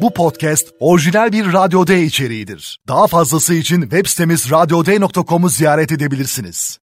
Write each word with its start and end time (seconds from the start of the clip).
Bu 0.00 0.14
podcast 0.14 0.68
orijinal 0.80 1.32
bir 1.32 1.52
Radyo 1.52 1.86
D 1.86 2.02
içeriğidir. 2.02 2.78
Daha 2.88 3.06
fazlası 3.06 3.54
için 3.54 3.80
web 3.80 4.06
sitemiz 4.06 4.50
radyoday.com'u 4.50 5.48
ziyaret 5.48 5.92
edebilirsiniz. 5.92 6.78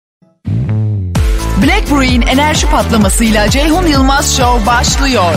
Black 1.62 1.90
Brew'in 1.90 2.22
enerji 2.22 2.66
patlamasıyla 2.70 3.50
Ceyhun 3.50 3.86
Yılmaz 3.86 4.36
Show 4.36 4.66
başlıyor. 4.66 5.34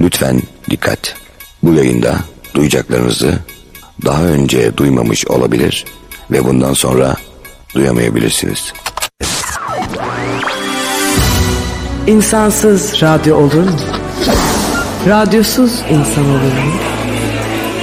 Lütfen 0.00 0.42
dikkat. 0.70 1.16
Bu 1.62 1.74
yayında 1.74 2.16
duyacaklarınızı 2.54 3.38
daha 4.04 4.22
önce 4.22 4.76
duymamış 4.76 5.26
olabilir 5.26 5.84
ve 6.30 6.44
bundan 6.44 6.72
sonra 6.74 7.16
duyamayabilirsiniz. 7.74 8.72
İnsansız 12.08 13.02
radyo 13.02 13.36
olur 13.36 13.64
mu? 13.64 13.76
Radyosuz 15.06 15.72
insan 15.90 16.24
olur 16.24 16.52
mu? 16.64 16.72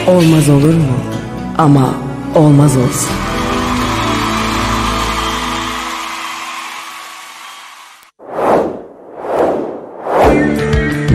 Olmaz 0.07 0.49
olur 0.49 0.73
mu? 0.73 0.97
Ama 1.57 1.95
olmaz 2.35 2.77
olsun. 2.77 3.09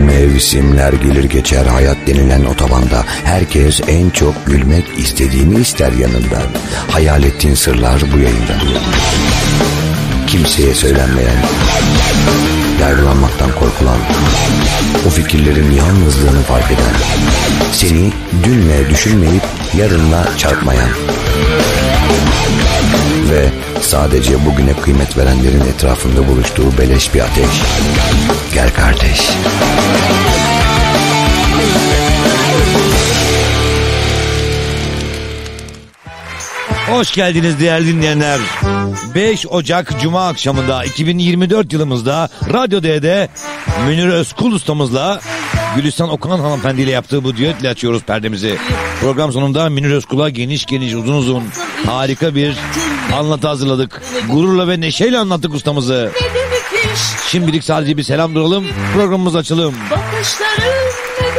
Mevsimler 0.05 0.93
gelir 0.93 1.23
geçer 1.23 1.65
hayat 1.65 1.97
denilen 2.07 2.45
otobanda 2.45 3.03
herkes 3.23 3.81
en 3.87 4.09
çok 4.09 4.45
gülmek 4.45 4.85
istediğini 4.97 5.59
ister 5.59 5.91
yanından. 5.91 6.47
Hayal 6.91 7.23
ettiğin 7.23 7.55
sırlar 7.55 8.01
bu 8.13 8.17
yayında. 8.17 8.55
Kimseye 10.27 10.73
söylenmeyen, 10.73 11.37
yargılanmaktan 12.81 13.51
korkulan, 13.51 13.97
o 15.07 15.09
fikirlerin 15.09 15.71
yalnızlığını 15.71 16.41
fark 16.41 16.65
eden, 16.65 16.93
seni 17.71 18.11
dünle 18.43 18.89
düşünmeyip 18.89 19.43
yarınla 19.77 20.37
çarpmayan 20.37 20.89
ve 23.29 23.49
sadece 23.81 24.45
bugüne 24.45 24.73
kıymet 24.73 25.17
verenlerin 25.17 25.61
etrafında 25.61 26.27
buluştuğu 26.27 26.77
beleş 26.77 27.13
bir 27.13 27.19
ateş. 27.19 27.61
Gel 28.53 28.73
kardeş. 28.73 29.29
Hoş 36.89 37.13
geldiniz 37.13 37.59
değerli 37.59 37.87
dinleyenler. 37.87 38.39
5 39.15 39.47
Ocak 39.47 39.99
Cuma 40.01 40.27
akşamında 40.27 40.83
2024 40.83 41.73
yılımızda 41.73 42.29
Radyo 42.53 42.83
D'de 42.83 43.29
Münir 43.87 44.07
Özkul 44.07 44.51
ustamızla 44.51 45.19
Gülistan 45.75 46.09
Okan 46.09 46.39
hanımefendiyle 46.39 46.91
yaptığı 46.91 47.23
bu 47.23 47.35
düetle 47.37 47.69
açıyoruz 47.69 48.03
perdemizi. 48.03 48.57
Program 49.01 49.31
sonunda 49.31 49.69
Münir 49.69 49.91
Özkul'a 49.91 50.29
geniş 50.29 50.65
geniş 50.65 50.93
uzun 50.93 51.13
uzun 51.13 51.43
harika 51.85 52.35
bir 52.35 52.57
anlatı 53.15 53.47
hazırladık. 53.47 54.01
Gururla 54.31 54.67
ve 54.67 54.81
neşeyle 54.81 55.17
anlattık 55.17 55.53
ustamızı. 55.53 56.11
Şimdilik 57.27 57.63
sadece 57.63 57.97
bir 57.97 58.03
selam 58.03 58.35
duralım 58.35 58.65
programımız 58.93 59.35
açalım. 59.35 59.75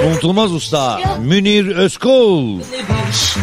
Unutulmaz 0.06 0.52
usta 0.52 1.00
Münir 1.20 1.76
Özkul. 1.76 2.60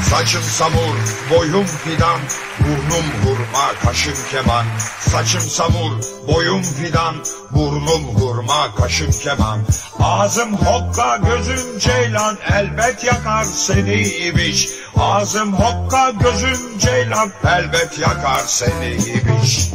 Saçım 0.09 0.41
samur, 0.43 0.95
boyum 1.31 1.65
fidan, 1.65 2.19
burnum 2.59 3.05
hurma, 3.23 3.73
kaşım 3.85 4.13
keman. 4.31 4.65
Saçım 4.99 5.41
samur, 5.41 5.91
boyum 6.27 6.61
fidan, 6.61 7.15
burnum 7.52 8.03
hurma, 8.15 8.75
kaşım 8.75 9.11
keman. 9.23 9.59
Ağzım 9.99 10.53
hokka, 10.53 11.17
gözüm 11.17 11.80
ceylan, 11.80 12.37
elbet 12.53 13.03
yakar 13.03 13.43
seni 13.43 14.02
ibiş. 14.02 14.69
Ağzım 14.97 15.53
hokka, 15.53 16.09
gözüm 16.09 16.80
ceylan, 16.80 17.31
elbet 17.43 17.99
yakar 17.99 18.42
seni 18.48 18.93
ibiş. 18.93 19.69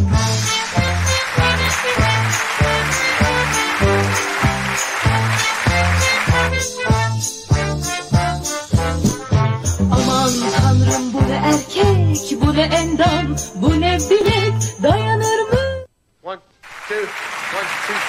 Ne 12.70 12.76
endam, 12.76 13.36
bu 13.54 13.80
ne 13.80 13.98
bilek, 14.10 14.82
dayanır 14.82 15.38
mı? 15.52 15.58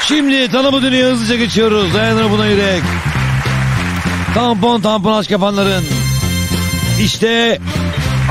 Şimdi 0.02 0.52
tanımı 0.52 0.82
dünya 0.82 1.08
hızlıca 1.08 1.36
geçiyoruz. 1.36 1.94
Dayanır 1.94 2.32
buna 2.32 2.46
yürek. 2.46 2.82
Tampon 4.34 4.82
tampon 4.82 5.14
aşk 5.14 5.32
yapanların. 5.32 5.84
İşte 7.02 7.60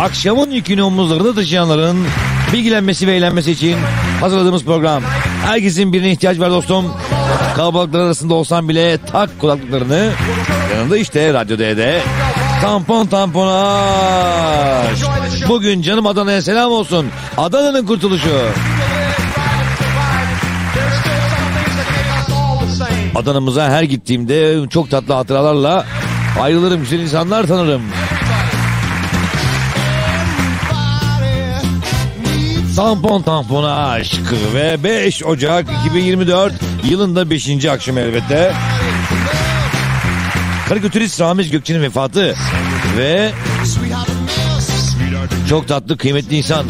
akşamın 0.01 0.51
yükünü 0.51 0.83
omuzlarında 0.83 1.35
taşıyanların 1.35 2.07
bilgilenmesi 2.53 3.07
ve 3.07 3.13
eğlenmesi 3.17 3.51
için 3.51 3.77
hazırladığımız 4.21 4.65
program. 4.65 5.03
Herkesin 5.45 5.93
birine 5.93 6.11
ihtiyaç 6.11 6.39
var 6.39 6.51
dostum. 6.51 6.93
Kalabalıklar 7.57 8.01
arasında 8.01 8.35
olsan 8.35 8.69
bile 8.69 8.99
tak 8.99 9.41
kulaklıklarını. 9.41 10.11
Yanında 10.75 10.97
işte 10.97 11.33
Radyo 11.33 11.59
D'de 11.59 12.03
tampon 12.65 13.07
tampon 13.07 13.47
aşk. 13.47 15.07
Bugün 15.49 15.83
canım 15.83 16.07
Adana'ya 16.07 16.43
selam 16.43 16.73
olsun. 16.73 17.07
Adana'nın 17.37 17.87
kurtuluşu. 17.87 18.41
Adana'mıza 23.15 23.71
her 23.71 23.83
gittiğimde 23.83 24.69
çok 24.69 24.91
tatlı 24.91 25.15
hatıralarla 25.15 25.85
ayrılırım 26.41 26.81
güzel 26.81 27.01
insanlar 27.01 27.47
tanırım. 27.47 27.83
Tampon 32.77 33.23
tampona 33.23 33.89
aşk 33.89 34.33
ve 34.55 34.85
5 34.85 35.25
Ocak 35.25 35.67
2024 35.87 36.53
yılında 36.85 37.31
5. 37.31 37.65
akşam 37.65 37.99
elbette. 37.99 38.53
Karikatürist 40.69 41.21
Ramiz 41.21 41.51
Gökçe'nin 41.51 41.83
vefatı 41.83 42.35
ve 42.97 43.33
çok 45.49 45.69
tatlı 45.69 45.97
kıymetli 45.97 46.37
insan 46.37 46.67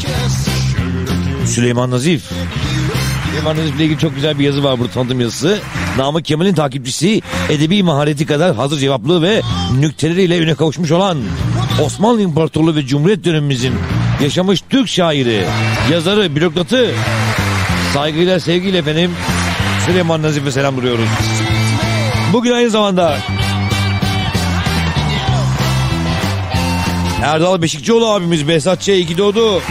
Süleyman 1.47 1.91
Nazif. 1.91 2.31
Süleyman 3.27 3.56
Nazif'le 3.56 3.81
ilgili 3.81 3.99
çok 3.99 4.15
güzel 4.15 4.38
bir 4.38 4.44
yazı 4.44 4.65
var 4.65 4.78
burada 4.78 4.93
tanıtım 4.93 5.21
yazısı. 5.21 5.59
Namık 5.99 6.25
Kemal'in 6.25 6.55
takipçisi 6.55 7.22
edebi 7.49 7.82
mahareti 7.82 8.27
kadar 8.27 8.56
hazır 8.56 8.78
cevaplı 8.78 9.22
ve 9.22 9.43
nükteleriyle 9.78 10.38
üne 10.38 10.55
kavuşmuş 10.55 10.91
olan 10.91 11.19
Osmanlı 11.82 12.22
İmparatorluğu 12.22 12.76
ve 12.76 12.87
Cumhuriyet 12.87 13.25
dönemimizin 13.25 13.75
yaşamış 14.22 14.62
Türk 14.71 14.88
şairi, 14.88 15.44
yazarı, 15.93 16.37
bürokratı 16.37 16.91
saygıyla 17.94 18.41
sevgiyle 18.41 18.78
efendim 18.78 19.11
Süleyman 19.87 20.22
Nazif'e 20.22 20.53
selam 20.53 20.76
duruyoruz. 20.76 21.09
Bugün 22.32 22.53
aynı 22.53 22.71
zamanda 22.71 23.19
Erdal 27.22 27.62
Beşikçioğlu 27.62 28.06
abimiz 28.10 28.48
Behzatçı'ya 28.48 28.97
iyi 28.97 29.06
ki 29.06 29.19
doğdu. 29.19 29.62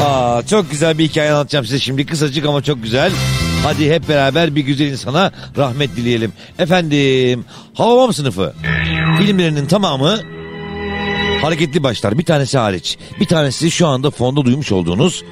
Aa, 0.00 0.42
çok 0.50 0.70
güzel 0.70 0.98
bir 0.98 1.04
hikaye 1.08 1.32
anlatacağım 1.32 1.64
size 1.64 1.78
şimdi. 1.78 2.06
Kısacık 2.06 2.46
ama 2.46 2.62
çok 2.62 2.82
güzel. 2.82 3.12
Hadi 3.62 3.90
hep 3.90 4.08
beraber 4.08 4.54
bir 4.54 4.60
güzel 4.60 4.86
insana 4.86 5.32
rahmet 5.56 5.96
dileyelim. 5.96 6.32
Efendim, 6.58 7.44
Hababam 7.74 8.12
sınıfı. 8.12 8.54
Filmlerinin 9.18 9.66
tamamı 9.66 10.18
hareketli 11.42 11.82
başlar. 11.82 12.18
Bir 12.18 12.24
tanesi 12.24 12.58
hariç. 12.58 12.98
Bir 13.20 13.26
tanesi 13.26 13.70
şu 13.70 13.86
anda 13.86 14.10
fonda 14.10 14.44
duymuş 14.44 14.72
olduğunuz 14.72 15.24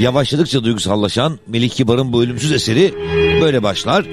yavaşladıkça 0.00 0.64
duygusallaşan 0.64 1.38
Melih 1.46 1.70
Kibar'ın 1.70 2.12
bu 2.12 2.22
ölümsüz 2.22 2.52
eseri 2.52 2.94
böyle 3.40 3.62
başlar. 3.62 4.04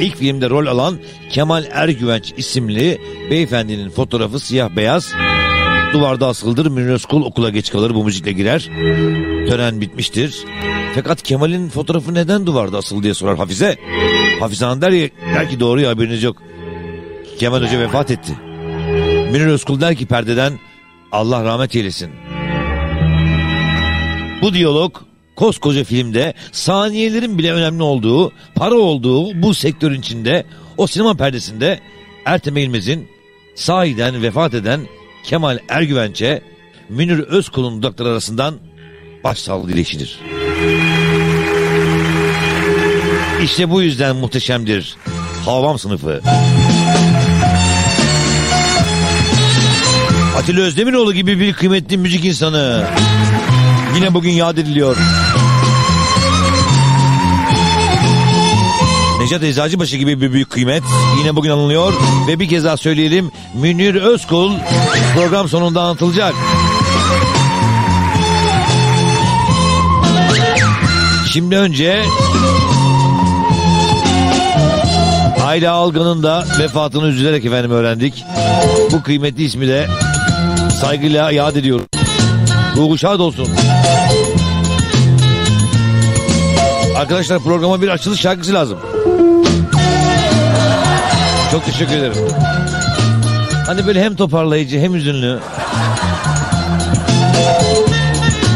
İlk 0.00 0.16
filmde 0.16 0.50
rol 0.50 0.66
alan 0.66 0.98
Kemal 1.30 1.64
Ergüvenç 1.70 2.32
isimli 2.36 2.98
beyefendinin 3.30 3.90
fotoğrafı 3.90 4.40
siyah 4.40 4.76
beyaz. 4.76 5.12
Duvarda 5.92 6.26
asıldır 6.26 6.66
Münir 6.66 7.06
okula 7.12 7.50
geç 7.50 7.70
kalır 7.70 7.94
bu 7.94 8.04
müzikle 8.04 8.32
girer. 8.32 8.70
Tören 9.48 9.80
bitmiştir. 9.80 10.44
Fakat 10.94 11.22
Kemal'in 11.22 11.68
fotoğrafı 11.68 12.14
neden 12.14 12.46
duvarda 12.46 12.78
asılı 12.78 13.02
diye 13.02 13.14
sorar 13.14 13.36
Hafize. 13.36 13.76
Hafize 14.40 14.64
Hanım 14.64 14.82
der, 14.82 14.92
der 15.34 15.50
ki 15.50 15.60
doğru 15.60 15.80
ya 15.80 15.90
haberiniz 15.90 16.22
yok. 16.22 16.36
Kemal 17.38 17.62
Hoca 17.62 17.80
vefat 17.80 18.10
etti. 18.10 18.32
Münir 19.32 19.46
Özkul 19.46 19.80
der 19.80 19.94
ki 19.96 20.06
perdeden 20.06 20.58
Allah 21.12 21.44
rahmet 21.44 21.76
eylesin. 21.76 22.10
Bu 24.42 24.54
diyalog 24.54 24.96
koskoca 25.36 25.84
filmde 25.84 26.34
saniyelerin 26.52 27.38
bile 27.38 27.52
önemli 27.52 27.82
olduğu, 27.82 28.32
para 28.54 28.74
olduğu 28.74 29.42
bu 29.42 29.54
sektörün 29.54 30.00
içinde 30.00 30.44
o 30.76 30.86
sinema 30.86 31.14
perdesinde 31.14 31.80
Ertem 32.24 32.56
Eğilmez'in 32.56 33.08
sahiden 33.54 34.22
vefat 34.22 34.54
eden 34.54 34.80
Kemal 35.24 35.58
Ergüvenç'e 35.68 36.42
Münir 36.88 37.18
Özkul'un 37.18 37.82
dudakları 37.82 38.08
arasından 38.08 38.54
başsağlığı 39.24 39.68
dilekçidir. 39.68 40.20
İşte 43.42 43.70
bu 43.70 43.82
yüzden 43.82 44.16
muhteşemdir. 44.16 44.96
Havam 45.44 45.78
sınıfı. 45.78 46.20
Atilla 50.36 50.60
Özdemiroğlu 50.60 51.14
gibi 51.14 51.40
bir 51.40 51.52
kıymetli 51.52 51.98
müzik 51.98 52.24
insanı. 52.24 52.86
Yine 53.96 54.14
bugün 54.14 54.30
yad 54.30 54.56
ediliyor. 54.56 54.96
Necat 59.24 59.42
Eczacıbaşı 59.42 59.96
gibi 59.96 60.20
bir 60.20 60.32
büyük 60.32 60.50
kıymet 60.50 60.82
yine 61.18 61.36
bugün 61.36 61.50
anılıyor 61.50 61.92
ve 62.28 62.40
bir 62.40 62.48
kez 62.48 62.64
daha 62.64 62.76
söyleyelim 62.76 63.30
Münir 63.54 63.94
Özkul 63.94 64.52
program 65.14 65.48
sonunda 65.48 65.82
anlatılacak. 65.82 66.34
Şimdi 71.32 71.56
önce 71.56 72.02
Ayla 75.46 75.72
Algan'ın 75.72 76.22
da 76.22 76.44
vefatını 76.58 77.06
üzülerek 77.06 77.44
efendim 77.44 77.70
öğrendik. 77.70 78.24
Bu 78.92 79.02
kıymetli 79.02 79.44
ismi 79.44 79.68
de 79.68 79.86
saygıyla 80.80 81.30
yad 81.30 81.56
ediyorum. 81.56 81.86
Ruhu 82.76 82.98
şad 82.98 83.20
olsun. 83.20 83.48
Arkadaşlar 86.96 87.38
programa 87.38 87.82
bir 87.82 87.88
açılış 87.88 88.20
şarkısı 88.20 88.54
lazım. 88.54 88.78
Çok 91.50 91.64
teşekkür 91.66 91.96
ederim. 91.96 92.14
Hani 93.66 93.86
böyle 93.86 94.02
hem 94.04 94.16
toparlayıcı 94.16 94.78
hem 94.78 94.94
üzünlü. 94.94 95.38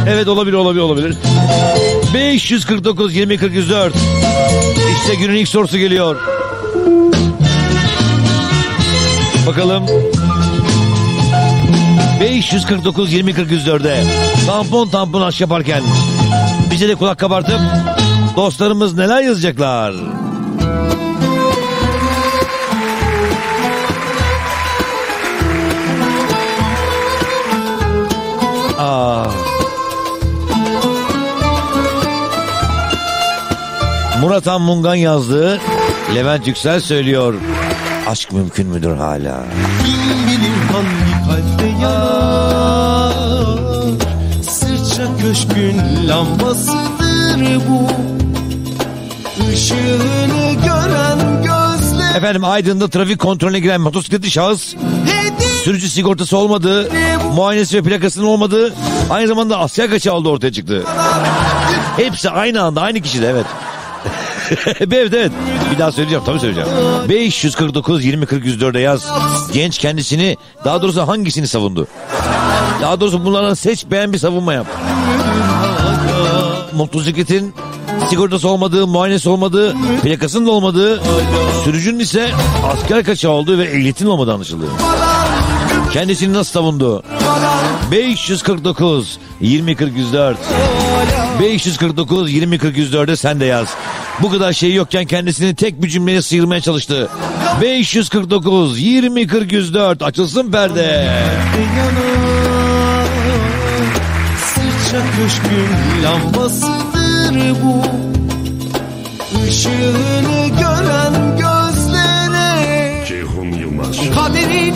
Evet 0.08 0.28
olabilir 0.28 0.56
olabilir 0.56 0.82
olabilir. 0.82 1.16
549 2.14 3.16
20 3.16 3.36
44 3.36 3.94
İşte 5.00 5.14
günün 5.14 5.34
ilk 5.34 5.48
sorusu 5.48 5.78
geliyor. 5.78 6.16
Bakalım. 9.46 9.86
549 12.20 13.12
20 13.12 13.30
44'e 13.30 14.04
tampon 14.46 14.88
tampon 14.88 15.22
aşk 15.22 15.40
yaparken 15.40 15.82
bize 16.70 16.88
de 16.88 16.94
kulak 16.94 17.18
kabartıp 17.18 17.60
dostlarımız 18.38 18.94
neler 18.94 19.22
yazacaklar? 19.22 19.94
Aa. 28.78 29.26
Murat 34.20 34.46
Han 34.46 34.62
Mungan 34.62 34.94
yazdığı 34.94 35.60
Levent 36.14 36.46
Yüksel 36.46 36.80
söylüyor. 36.80 37.34
Aşk 38.08 38.32
mümkün 38.32 38.66
müdür 38.66 38.96
hala? 38.96 39.44
Kim 39.84 40.26
bilir 40.26 40.56
hangi 40.72 41.26
kalpte 41.28 41.68
yanar 41.82 43.12
Sırça 44.42 45.16
köşkün 45.22 46.08
lambasıdır 46.08 47.60
bu 47.68 47.88
Efendim 52.16 52.44
Aydın'da 52.44 52.88
trafik 52.88 53.18
kontrolüne 53.18 53.60
giren 53.60 53.80
motosikletli 53.80 54.30
şahıs 54.30 54.74
sürücü 55.64 55.88
sigortası 55.88 56.36
olmadığı, 56.36 56.90
muayenesi 57.34 57.76
ve 57.76 57.82
plakasının 57.82 58.24
olmadığı, 58.26 58.74
aynı 59.10 59.28
zamanda 59.28 59.58
asker 59.58 59.90
kaçağı 59.90 60.14
olduğu 60.14 60.30
ortaya 60.30 60.52
çıktı. 60.52 60.84
Hepsi 61.96 62.30
aynı 62.30 62.62
anda 62.62 62.82
aynı 62.82 63.00
kişide 63.00 63.26
evet. 63.26 63.46
evet 64.80 65.14
evet. 65.14 65.32
Bir 65.72 65.78
daha 65.78 65.92
söyleyeceğim 65.92 66.24
tabii 66.26 66.40
söyleyeceğim. 66.40 66.68
549 67.08 68.04
20 68.04 68.26
40 68.26 68.44
104'e 68.46 68.80
yaz. 68.80 69.06
Genç 69.52 69.78
kendisini 69.78 70.36
daha 70.64 70.82
doğrusu 70.82 71.08
hangisini 71.08 71.48
savundu? 71.48 71.86
Daha 72.80 73.00
doğrusu 73.00 73.24
bunlardan 73.24 73.54
seç 73.54 73.86
beğen 73.90 74.12
bir 74.12 74.18
savunma 74.18 74.52
yap. 74.54 74.66
Motosikletin 76.72 77.54
sigortası 78.10 78.48
olmadığı, 78.48 78.86
muayenesi 78.86 79.28
olmadığı, 79.28 79.76
plakasının 80.02 80.46
da 80.46 80.50
olmadığı, 80.50 81.02
sürücünün 81.64 81.98
ise 81.98 82.30
asker 82.72 83.04
kaçağı 83.04 83.32
olduğu 83.32 83.58
ve 83.58 83.64
ehliyetinin 83.64 84.10
olmadığı 84.10 84.32
anlaşıldı. 84.32 84.66
Kendisini 85.92 86.32
nasıl 86.32 86.52
savundu? 86.52 87.02
549 87.90 89.18
20 89.40 89.76
40 89.76 89.96
104 89.96 90.38
549 91.40 92.32
20 92.32 92.58
40 92.58 92.76
104'e 92.76 93.16
sen 93.16 93.40
de 93.40 93.44
yaz. 93.44 93.68
Bu 94.22 94.30
kadar 94.30 94.52
şey 94.52 94.74
yokken 94.74 95.04
kendisini 95.04 95.54
tek 95.54 95.82
bir 95.82 95.88
cümleye 95.88 96.22
sıyırmaya 96.22 96.60
çalıştı. 96.60 97.08
549 97.62 98.80
20 98.80 99.26
40 99.26 99.52
104 99.52 100.02
açılsın 100.02 100.50
perde. 100.50 101.08
Sırça 104.54 105.02
köşkün 105.16 106.87
lambasıdır 107.38 107.62
bu 107.62 107.82
Işığını 109.48 110.48
gören 110.48 111.36
gözlere 111.38 113.04
Ceyhun 113.08 113.52
Yılmaz. 113.52 113.96
Kaderin 114.14 114.74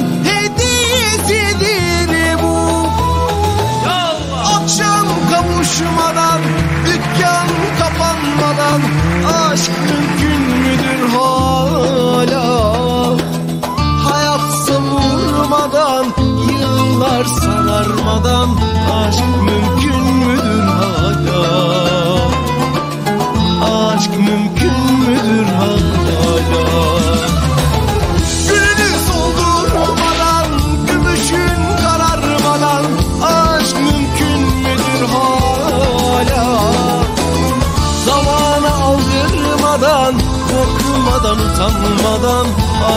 utanmadan 41.63 42.47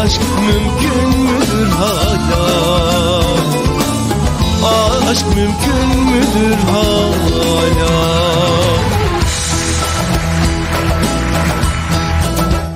Aşk 0.04 0.22
mümkün 0.40 1.22
müdür 1.22 1.68
hala 1.68 2.46
Aşk 5.10 5.26
mümkün 5.36 5.90
müdür 6.06 6.58
hala 6.72 7.96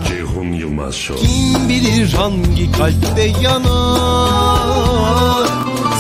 Ceyhun 0.08 0.54
Yılmaz 0.54 0.96
Show. 0.96 1.28
Kim 1.28 1.70
bilir 1.70 2.14
hangi 2.14 2.72
kalpte 2.72 3.34
yanar? 3.42 4.70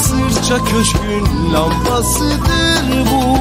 Sırça 0.01 0.57
köşkün 0.65 1.53
lambasıdır 1.53 3.05
bu. 3.11 3.39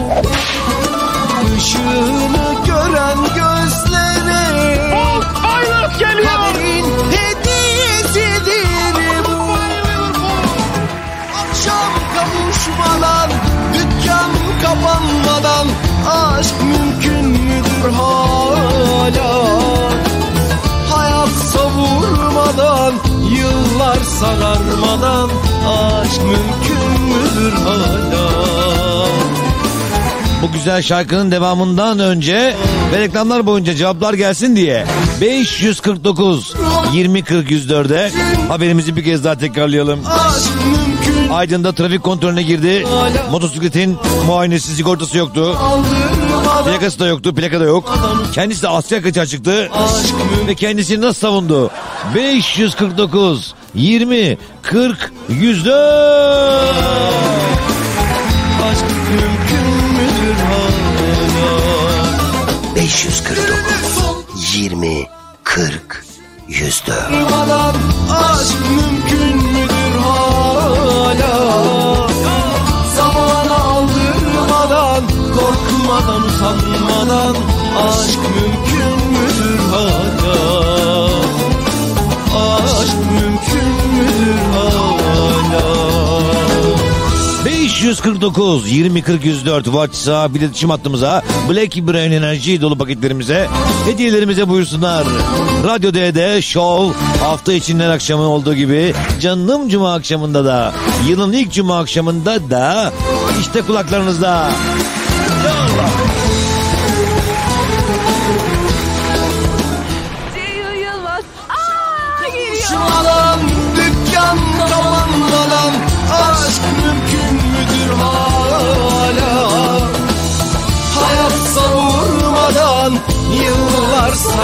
Işığını 1.59 2.67
gören 2.67 3.19
gözlere 3.35 4.49
Kaderin 5.99 6.85
hediyesidir 7.13 8.97
bu. 9.25 9.53
Akşam 11.41 11.93
kavuşmadan 12.15 13.31
Dükkan 13.75 14.31
kapanmadan 14.63 15.67
Aşk 16.11 16.55
mümkün 16.63 17.25
müdür 17.25 17.93
hala? 17.93 19.31
Hayat 20.91 21.29
savurmadan 21.29 22.95
Yıllar 23.31 24.01
sararmadan 24.21 25.31
Aşk 25.69 26.23
mümkün 26.23 27.03
müdür 27.03 27.53
hala 27.53 28.29
Bu 30.43 30.53
güzel 30.53 30.83
şarkının 30.83 31.31
devamından 31.31 31.99
önce 31.99 32.55
ve 32.93 32.99
reklamlar 32.99 33.47
boyunca 33.47 33.75
cevaplar 33.75 34.15
gelsin 34.15 34.57
diye 34.57 34.87
549 35.21 36.55
20 36.93 37.23
40 37.23 37.51
104'e 37.51 38.13
haberimizi 38.49 38.97
bir 38.97 39.05
kez 39.05 39.25
daha 39.25 39.39
tekrarlayalım. 39.39 40.01
Aydın'da 41.33 41.73
trafik 41.73 42.03
kontrolüne 42.03 42.43
girdi. 42.43 42.87
Motosikletin 43.31 43.97
muayenesi 44.27 44.75
sigortası 44.75 45.19
yoktu. 45.19 45.57
Plakası 46.65 46.99
da 46.99 47.07
yoktu. 47.07 47.35
Plaka 47.35 47.61
da 47.61 47.65
yok. 47.65 47.99
Kendisi 48.33 48.63
de 48.63 48.69
Asya 48.69 49.03
kaçağı 49.03 49.27
çıktı. 49.27 49.71
Ve 50.47 50.55
kendisini 50.55 51.01
nasıl 51.01 51.21
savundu? 51.21 51.71
549 52.15 53.55
20 53.75 54.39
40 54.63 55.13
104 55.29 55.79
549 62.89 64.35
20, 64.35 65.07
40, 65.45 66.05
104. 66.49 67.13
Durmadan 67.13 67.75
aşk 68.11 68.57
mümkün 68.71 69.37
müdür 69.37 69.99
hala? 69.99 71.39
Korkmadan, 75.35 76.23
usanmadan 76.23 77.37
aşk 77.89 78.19
mümkün 78.35 78.97
müdür 79.13 79.59
hala? 79.59 80.18
549 87.79 88.73
20 88.73 89.03
40 89.03 89.25
104 89.25 89.65
WhatsApp 89.65 90.37
iletişim 90.37 90.71
hattımıza 90.71 91.23
Black 91.51 91.77
Brain 91.77 92.13
enerji 92.13 92.61
dolu 92.61 92.79
paketlerimize 92.79 93.49
hediyelerimize 93.87 94.49
buyursunlar. 94.49 95.07
Radyo 95.65 95.95
D'de 95.95 96.43
Show 96.43 96.99
hafta 97.21 97.53
içinden 97.53 97.91
akşamı 97.91 98.23
olduğu 98.23 98.55
gibi 98.55 98.95
canım 99.21 99.69
cuma 99.69 99.95
akşamında 99.95 100.45
da 100.45 100.73
yılın 101.09 101.33
ilk 101.33 101.53
cuma 101.53 101.79
akşamında 101.79 102.51
da 102.51 102.93
işte 103.41 103.63
kulaklarınızda. 103.63 104.51
Konuşmadan, 105.49 105.98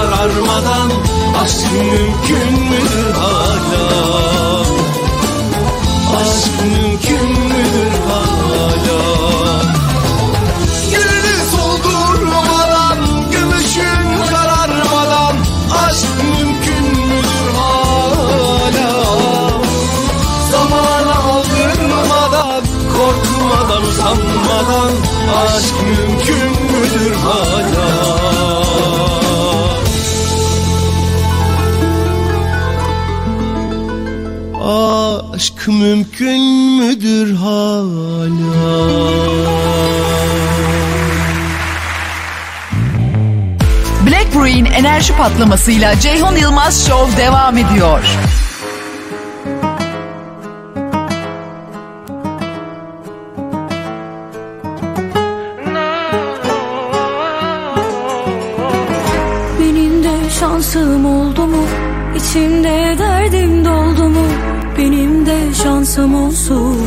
yıllar 0.04 0.30
sararmadan 0.30 0.90
aşk 1.44 1.72
mümkün 1.72 2.62
müdür 2.62 3.13
patlamasıyla 45.18 46.00
Ceyhun 46.00 46.36
Yılmaz 46.36 46.86
Show 46.86 47.16
devam 47.16 47.58
ediyor. 47.58 48.00
Benim 59.60 60.04
şansım 60.40 61.06
oldu 61.06 61.46
mu? 61.46 61.66
İçimde 62.16 62.94
derdim 62.98 63.64
doldu 63.64 64.08
mu? 64.08 64.26
Benim 64.78 65.26
de 65.26 65.54
şansım 65.62 66.14
olsun, 66.14 66.78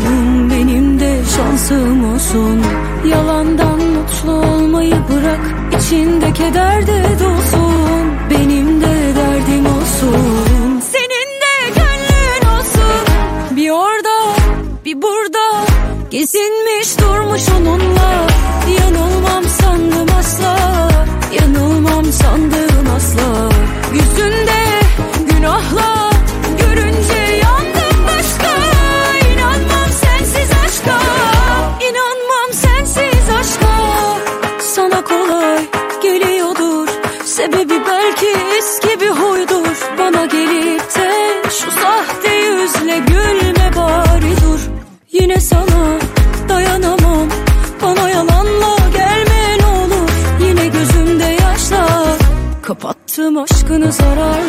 benim 0.51 0.99
de 0.99 1.19
şansım 1.37 2.13
olsun. 2.13 2.61
Yalandan 3.05 3.79
mutlu 3.79 4.31
olmayı 4.31 4.95
bırak, 4.95 5.39
içinde 5.79 6.33
keder 6.33 6.87
de 6.87 7.03
dolsun. 7.19 7.66
Benim 8.29 8.81
de 8.81 9.15
derdim 9.15 9.65
olsun, 9.65 10.46
kapattım 53.77 54.23
aşkını 54.23 54.46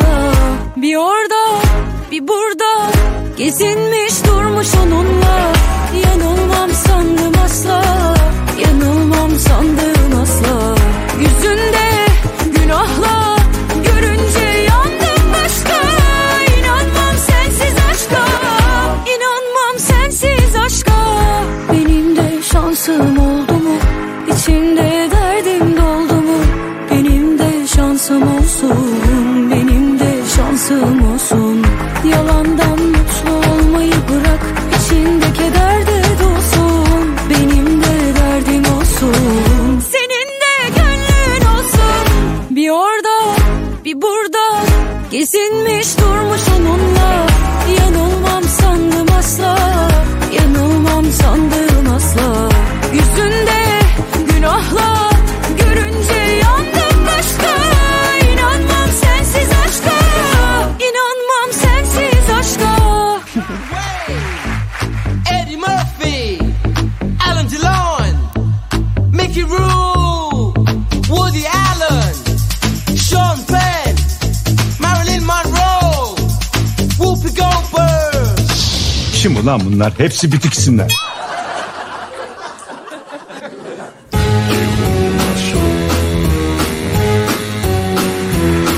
Ulan 79.49 79.61
bunlar? 79.65 79.93
Hepsi 79.97 80.31
bitiksinler. 80.31 80.91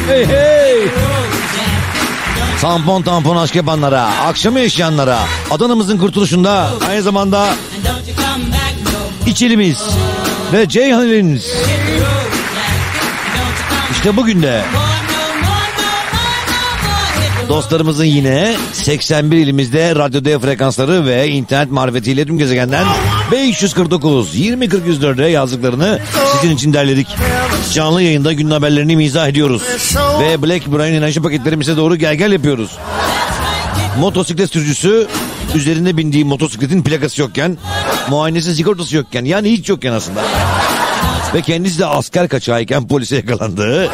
Hey 0.08 0.26
hey. 0.26 0.88
Tampon 2.62 3.02
tampon 3.02 3.38
aşk 3.38 3.56
yapanlara, 3.56 4.04
akşamı 4.04 4.60
yaşayanlara, 4.60 5.20
Adana'mızın 5.52 5.98
kurtuluşunda 5.98 6.70
aynı 6.90 7.02
zamanda 7.02 7.54
İçelimiz 9.28 9.82
ve 10.54 10.70
Ceyhan'ımız. 10.70 11.46
İşte 13.92 14.18
bugün 14.18 14.44
de 14.44 14.64
dostlarımızın 17.50 18.06
yine 18.06 18.56
81 18.82 19.38
ilimizde 19.38 19.96
radyo 19.96 20.26
dev 20.26 20.40
frekansları 20.40 21.06
ve 21.06 21.28
internet 21.28 21.72
marifetiyle 21.72 22.26
tüm 22.26 22.38
gezegenden 22.38 22.86
549 23.32 24.36
20 24.36 24.70
40 24.70 24.88
104'e 24.88 25.30
yazdıklarını 25.30 26.00
sizin 26.42 26.56
için 26.56 26.74
derledik. 26.74 27.08
Canlı 27.74 28.02
yayında 28.02 28.34
günün 28.34 28.52
haberlerini 28.52 28.96
mizah 28.96 29.28
ediyoruz. 29.28 29.64
Ve 30.22 30.44
Black 30.44 30.68
Brian 30.68 30.94
enerji 30.94 31.22
paketlerimize 31.22 31.78
doğru 31.78 31.96
gel 31.96 32.16
gel 32.16 32.32
yapıyoruz. 32.32 32.72
Motosiklet 34.00 34.52
sürücüsü 34.52 35.08
üzerinde 35.56 35.98
bindiği 35.98 36.26
motosikletin 36.26 36.84
plakası 36.84 37.22
yokken, 37.22 37.58
muayenesi 38.10 38.56
sigortası 38.56 38.96
yokken 38.96 39.26
yani 39.26 39.52
hiç 39.52 39.70
yokken 39.70 39.92
aslında. 39.92 40.22
Ve 41.34 41.42
kendisi 41.42 41.80
de 41.80 41.86
asker 41.86 42.28
kaçağıyken 42.28 42.88
polise 42.88 43.16
yakalandı. 43.16 43.90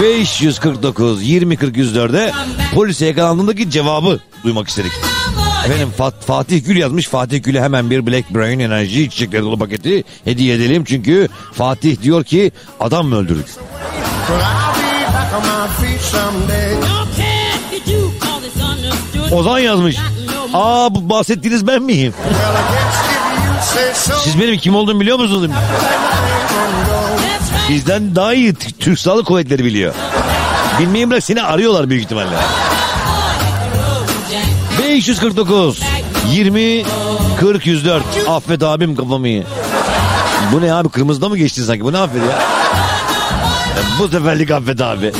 549 0.00 1.22
20 1.22 1.56
40 1.56 1.76
104'e 1.76 2.32
polise 2.74 3.06
yakalandığındaki 3.06 3.70
cevabı 3.70 4.20
duymak 4.44 4.68
istedik. 4.68 4.92
Efendim 5.66 5.88
Fat- 5.98 6.20
Fatih 6.26 6.64
Gül 6.66 6.76
yazmış. 6.76 7.08
Fatih 7.08 7.42
Gül'e 7.42 7.62
hemen 7.62 7.90
bir 7.90 8.06
Black 8.06 8.34
Brain 8.34 8.58
enerji 8.58 9.02
içecekleri 9.02 9.42
dolu 9.42 9.58
paketi 9.58 10.04
hediye 10.24 10.54
edelim. 10.54 10.84
Çünkü 10.84 11.28
Fatih 11.52 12.02
diyor 12.02 12.24
ki 12.24 12.52
adam 12.80 13.06
mı 13.06 13.16
öldürdük? 13.16 13.46
Ozan 19.32 19.58
yazmış. 19.58 19.96
Aa 20.54 20.94
bu 20.94 21.10
bahsettiğiniz 21.10 21.66
ben 21.66 21.82
miyim? 21.82 22.14
Siz 24.24 24.40
benim 24.40 24.56
kim 24.58 24.74
olduğumu 24.74 25.00
biliyor 25.00 25.18
musunuz? 25.18 25.50
Bizden 27.68 28.16
daha 28.16 28.34
iyi 28.34 28.54
Türk 28.54 28.98
Silahlı 28.98 29.24
Kuvvetleri 29.24 29.64
biliyor. 29.64 29.94
Bilmeyeyim 30.80 31.10
bırak 31.10 31.24
seni 31.24 31.42
arıyorlar 31.42 31.90
büyük 31.90 32.04
ihtimalle. 32.04 32.36
549 34.78 35.80
20 36.32 36.82
40 37.40 37.66
104 37.66 38.02
Affet 38.28 38.62
abim 38.62 38.96
kafamı 38.96 39.28
iyi. 39.28 39.42
Bu 40.52 40.60
ne 40.62 40.72
abi 40.72 40.88
kırmızıda 40.88 41.28
mı 41.28 41.38
geçtin 41.38 41.62
sanki? 41.64 41.84
Bu 41.84 41.92
ne 41.92 41.98
affet 41.98 42.22
ya? 42.22 42.38
Bu 43.98 44.08
seferlik 44.08 44.50
affet 44.50 44.80
abi. 44.80 45.12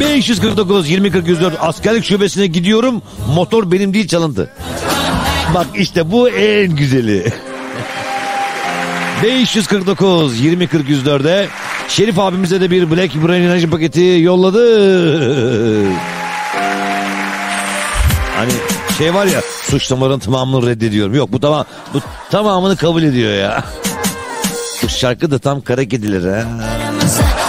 549 0.00 0.88
20 0.90 1.10
40 1.10 1.28
104 1.28 1.54
askerlik 1.60 2.04
şubesine 2.04 2.46
gidiyorum. 2.46 3.02
Motor 3.34 3.72
benim 3.72 3.94
değil 3.94 4.08
çalıntı. 4.08 4.50
Bak 5.54 5.66
işte 5.74 6.10
bu 6.10 6.28
en 6.28 6.76
güzeli. 6.76 7.32
549 9.22 10.40
20 10.40 10.66
40 10.66 10.88
104'e 10.88 11.48
Şerif 11.88 12.18
abimize 12.18 12.60
de 12.60 12.70
bir 12.70 12.90
Black 12.90 13.14
Brain 13.14 13.42
enerji 13.42 13.70
paketi 13.70 14.00
yolladı. 14.00 14.62
Hani 18.36 18.52
şey 18.98 19.14
var 19.14 19.26
ya 19.26 19.40
suçlamaların 19.70 20.20
tamamını 20.20 20.66
reddediyorum. 20.66 21.14
Yok 21.14 21.32
bu 21.32 21.40
tamam 21.40 21.64
bu 21.94 22.00
tamamını 22.30 22.76
kabul 22.76 23.02
ediyor 23.02 23.34
ya. 23.34 23.64
Bu 24.82 24.88
şarkı 24.88 25.30
da 25.30 25.38
tam 25.38 25.60
kara 25.60 25.84
kedileri 25.84 26.30
ha. 26.30 26.42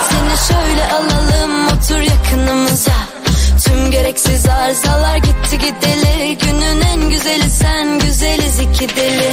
Seni 0.10 0.48
şöyle 0.48 0.84
alalım 0.92 1.68
otur 1.68 2.00
yakınımıza 2.00 3.09
Tüm 3.70 3.92
gereksiz 3.92 4.46
arızalar 4.46 5.18
gitti 5.18 5.58
gideli. 5.58 6.38
Günün 6.38 6.82
en 6.82 7.10
güzeli 7.10 7.50
sen 7.50 8.00
güzeliz 8.00 8.60
iki 8.60 8.96
deli. 8.96 9.32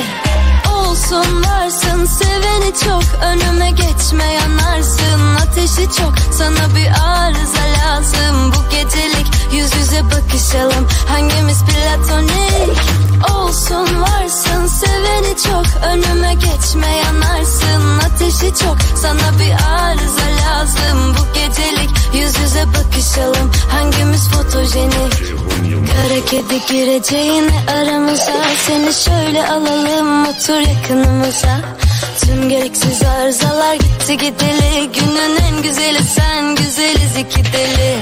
Olsun 0.76 1.44
varsın 1.44 2.06
seveni 2.06 2.74
çok 2.84 3.02
Önüme 3.22 3.70
geçme 3.70 4.24
yanarsın 4.24 4.75
Ateşi 5.66 5.88
çok. 5.96 6.14
Sana 6.32 6.74
bir 6.76 6.86
arıza 6.86 7.64
lazım. 7.78 8.52
Bu 8.52 8.70
gecelik 8.70 9.26
yüz 9.52 9.74
yüze 9.76 10.02
bakışalım. 10.04 10.86
Hangimiz 11.08 11.58
platonik? 11.64 12.78
Olsun 13.34 14.00
varsın 14.02 14.66
seveni 14.66 15.36
çok. 15.44 15.66
Önüme 15.84 16.34
geçme 16.34 16.86
yanarsın. 16.86 17.98
Ateşi 18.06 18.54
çok. 18.64 18.76
Sana 18.96 19.38
bir 19.40 19.52
arıza 19.74 20.26
lazım. 20.46 21.14
Bu 21.14 21.34
gecelik 21.34 21.90
yüz 22.14 22.38
yüze 22.38 22.64
bakışalım. 22.66 23.50
Hangimiz 23.70 24.28
fotojenik? 24.28 25.12
Kara 25.86 26.24
kedi 26.26 26.66
gireceğine 26.68 27.64
aramıza. 27.76 28.32
Seni 28.66 28.94
şöyle 28.94 29.48
alalım. 29.48 30.26
Otur 30.26 30.58
yakınımıza 30.68 31.60
Tüm 32.20 32.48
gereksiz 32.48 33.02
arızalar 33.02 33.74
gitti 33.74 34.16
gideli. 34.16 34.90
Günün 34.94 35.36
en 35.48 35.62
güzeli 35.62 36.02
sen 36.02 36.54
güzeliz 36.54 37.16
iki 37.18 37.52
deli. 37.52 37.96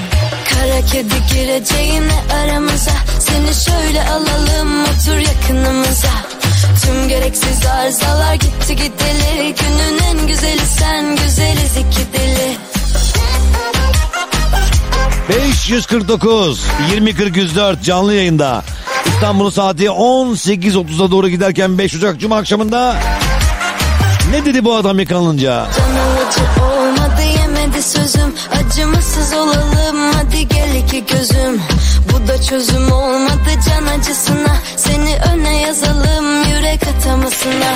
Kara 0.50 0.80
kedi 0.86 1.34
gireceğine 1.34 2.22
aramıza? 2.42 2.92
Seni 3.18 3.54
şöyle 3.64 4.08
alalım 4.08 4.82
otur 4.82 5.16
yakınımıza. 5.16 6.08
Tüm 6.82 7.08
gereksiz 7.08 7.66
arızalar 7.66 8.34
gitti 8.34 8.76
gideli. 8.76 9.54
Günün 9.54 9.98
en 10.10 10.26
güzeli 10.26 10.66
sen 10.78 11.16
güzeliz 11.16 11.76
iki 11.76 12.12
deli. 12.12 12.56
549 15.28 16.62
20 16.90 17.14
40 17.14 17.36
104 17.36 17.82
canlı 17.82 18.14
yayında. 18.14 18.64
İstanbul 19.06 19.50
saati 19.50 19.84
18.30'a 19.84 21.10
doğru 21.10 21.28
giderken 21.28 21.78
5 21.78 21.94
Ocak 21.96 22.20
Cuma 22.20 22.36
akşamında 22.36 22.96
ne 24.34 24.44
dedi 24.44 24.64
bu 24.64 24.74
adam 24.74 24.98
yakalanınca? 24.98 25.66
Olmadı 26.62 27.22
yemedi 27.38 27.82
sözüm. 27.82 28.34
Acımasız 28.58 29.32
olalım 29.32 30.12
hadi 30.14 30.48
gel 30.48 30.74
iki 30.74 31.06
gözüm. 31.06 31.60
Bu 32.12 32.28
da 32.28 32.42
çözüm 32.42 32.92
olmadı 32.92 33.50
can 33.66 33.98
acısına. 33.98 34.56
Seni 34.76 35.18
öne 35.32 35.60
yazalım 35.60 36.44
yürek 36.44 36.82
atamasına. 36.82 37.72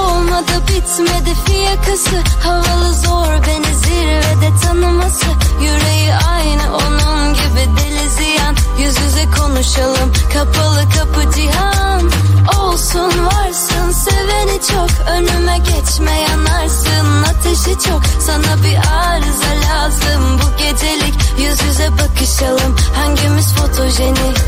Olmadı 0.00 0.52
bitmedi 0.68 1.30
fiyakası. 1.46 2.16
Havalı 2.42 2.94
zor 2.94 3.46
beni 3.46 3.74
zirvede 3.74 4.50
tanıması. 4.64 5.26
Yüreği 5.60 6.14
aynı 6.14 6.76
onun 6.76 7.34
gibi 7.34 7.76
deli 7.76 8.10
ziyan. 8.10 8.56
Yüz 8.78 8.96
yüze 9.00 9.24
konuşalım 9.38 10.12
kapalı 10.32 10.82
kapı 10.98 11.36
cihan 11.36 12.10
Olsun 12.48 13.26
varsın 13.26 13.92
seveni 13.92 14.60
çok. 14.70 14.90
Önüme 15.08 15.58
geçme 15.58 16.20
yanarsın. 16.20 17.22
Ateşi 17.22 17.78
çok. 17.88 18.02
Sana 18.20 18.62
bir 18.64 18.76
arıza 18.76 19.52
lazım. 19.68 20.38
Bu 20.38 20.58
gecelik 20.58 21.14
yüz 21.38 21.62
yüze 21.62 21.88
bakışalım. 21.92 22.76
Hangimiz 22.94 23.54
fotojenik? 23.54 24.38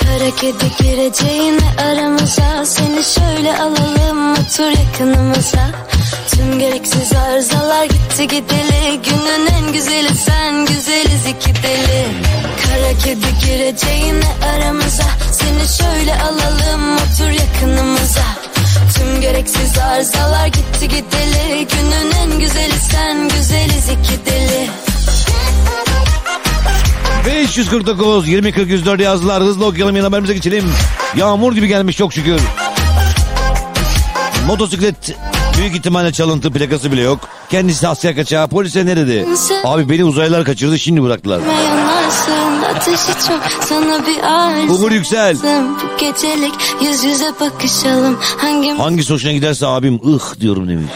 Kara 0.00 0.30
kedi 0.36 0.76
gireceğine 0.82 1.68
aramıza. 1.82 2.64
Seni 2.66 3.04
şöyle 3.04 3.58
alalım 3.58 4.32
otur 4.32 4.78
yakınımıza. 4.78 5.70
Tüm 6.30 6.58
gereksiz 6.58 7.12
arızalar 7.12 7.84
gitti 7.84 8.26
gideli. 8.28 9.00
Günün 9.02 9.46
en 9.46 9.72
güzeli 9.72 10.14
sen 10.14 10.66
güzeliz 10.66 11.26
iki 11.26 11.62
deli. 11.62 12.06
Kara 12.64 12.98
kedi 13.04 13.38
gireceğine 13.46 14.28
aramıza. 14.54 15.04
Seni 15.32 15.68
şöyle 15.78 16.14
alalım 16.22 16.96
otur 16.96 17.17
yakınımıza 17.24 18.24
Tüm 18.96 19.20
gereksiz 19.20 19.78
arızalar 19.78 20.46
gitti 20.46 20.88
gideli 20.88 21.66
Günün 21.72 22.10
en 22.10 22.38
güzeli 22.40 22.74
sen 22.90 23.28
güzeliz 23.28 23.88
iki 23.88 24.26
deli 24.26 24.68
549 27.26 28.28
20 28.28 28.52
40 28.52 28.68
104 28.70 29.00
yazdılar. 29.00 29.42
Hızlı 29.42 29.66
okuyalım 29.66 29.96
yine 29.96 30.04
haberimize 30.06 30.34
geçelim. 30.34 30.64
Yağmur 31.16 31.54
gibi 31.54 31.68
gelmiş 31.68 31.96
çok 31.96 32.12
şükür. 32.12 32.40
Motosiklet 34.46 35.16
büyük 35.58 35.76
ihtimalle 35.76 36.12
çalıntı 36.12 36.52
plakası 36.52 36.92
bile 36.92 37.00
yok. 37.00 37.28
Kendisi 37.50 37.88
Asya 37.88 38.14
kaçağı 38.14 38.48
polise 38.48 38.86
ne 38.86 38.96
dedi? 38.96 39.26
Abi 39.64 39.88
beni 39.88 40.04
uzaylılar 40.04 40.44
kaçırdı 40.44 40.78
şimdi 40.78 41.02
bıraktılar. 41.02 41.40
Ateşi 42.76 43.06
çok 43.26 43.40
sana 43.68 44.06
bir 44.06 44.22
arıza 44.22 44.72
Umur 44.74 44.90
Yüksel. 44.90 45.36
Bu 45.42 45.98
gecelik 45.98 46.54
yüz 46.82 47.04
yüze 47.04 47.32
bakışalım 47.40 48.18
Hangimiz 48.38 48.78
Hangisi 48.78 49.12
hoşuna 49.12 49.32
giderse 49.32 49.66
abim 49.66 49.94
ıh 50.14 50.40
diyorum 50.40 50.68
demiş. 50.68 50.90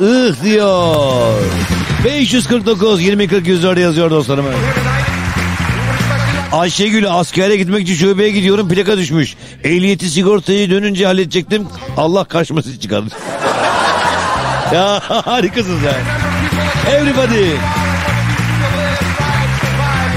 ih 0.00 0.44
diyor. 0.44 1.34
549 2.04 3.02
20 3.02 3.28
40 3.28 3.46
104 3.46 3.78
yazıyor 3.78 4.10
dostlarım. 4.10 4.46
Ayşegül 6.52 7.10
askere 7.10 7.56
gitmek 7.56 7.82
için 7.88 7.94
şubeye 7.94 8.30
gidiyorum 8.30 8.68
plaka 8.68 8.96
düşmüş. 8.98 9.34
Ehliyeti 9.64 10.10
sigortayı 10.10 10.70
dönünce 10.70 11.06
halledecektim. 11.06 11.68
Allah 11.96 12.24
kaçması 12.24 12.80
çıkardı. 12.80 13.08
ya 14.74 15.00
harikasın 15.08 15.78
sen. 15.82 16.00
Everybody. 16.94 17.44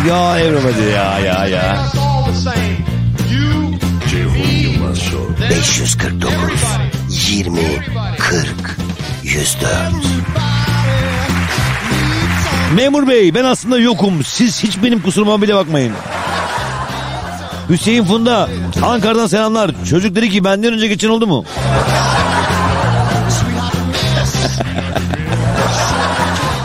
Ya 0.08 0.40
everybody 0.40 0.92
ya 0.92 1.20
ya 1.20 1.48
ya. 1.48 1.86
Ceyhun 4.10 4.50
Yılmaz 4.64 5.00
Show. 5.00 5.24
549 5.50 6.34
20 7.10 7.60
40 8.20 8.78
104 9.24 9.70
Memur 12.76 13.08
bey 13.08 13.36
ben 13.36 13.44
aslında 13.44 13.80
yokum. 13.80 14.24
Siz 14.24 14.64
hiç 14.64 14.84
benim 14.84 15.02
kusuruma 15.02 15.42
bile 15.42 15.56
bakmayın. 15.56 15.94
Hüseyin 17.70 18.04
Funda 18.06 18.50
Ankara'dan 18.84 19.28
selamlar. 19.28 19.72
Çocuk 19.90 20.16
dedi 20.16 20.30
ki 20.30 20.44
benden 20.44 20.74
önce 20.74 20.88
geçen 20.88 21.10
oldu 21.10 21.28
mu? 21.28 21.46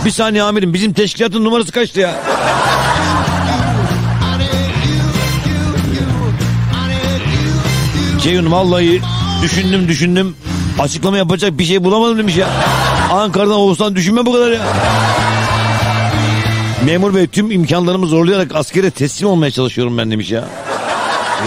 Bir 0.05 0.11
saniye 0.11 0.43
amirim 0.43 0.75
bizim 0.75 0.93
teşkilatın 0.93 1.45
numarası 1.45 1.73
kaçtı 1.73 2.01
ya? 2.01 2.15
Ceyhun 8.21 8.53
vallahi 8.53 9.01
düşündüm 9.43 9.89
düşündüm. 9.89 10.37
Açıklama 10.79 11.17
yapacak 11.17 11.59
bir 11.59 11.65
şey 11.65 11.85
bulamadım 11.85 12.19
demiş 12.19 12.37
ya. 12.37 12.49
Ankara'dan 13.13 13.57
Oğuz'dan 13.57 13.97
düşünme 13.97 14.27
bu 14.27 14.33
kadar 14.33 14.53
ya. 14.53 14.63
Memur 16.85 17.15
bey 17.15 17.27
tüm 17.27 17.51
imkanlarımı 17.51 18.07
zorlayarak 18.07 18.55
askere 18.55 18.91
teslim 18.91 19.29
olmaya 19.29 19.51
çalışıyorum 19.51 19.99
ben 19.99 20.11
demiş 20.11 20.31
ya. 20.31 20.45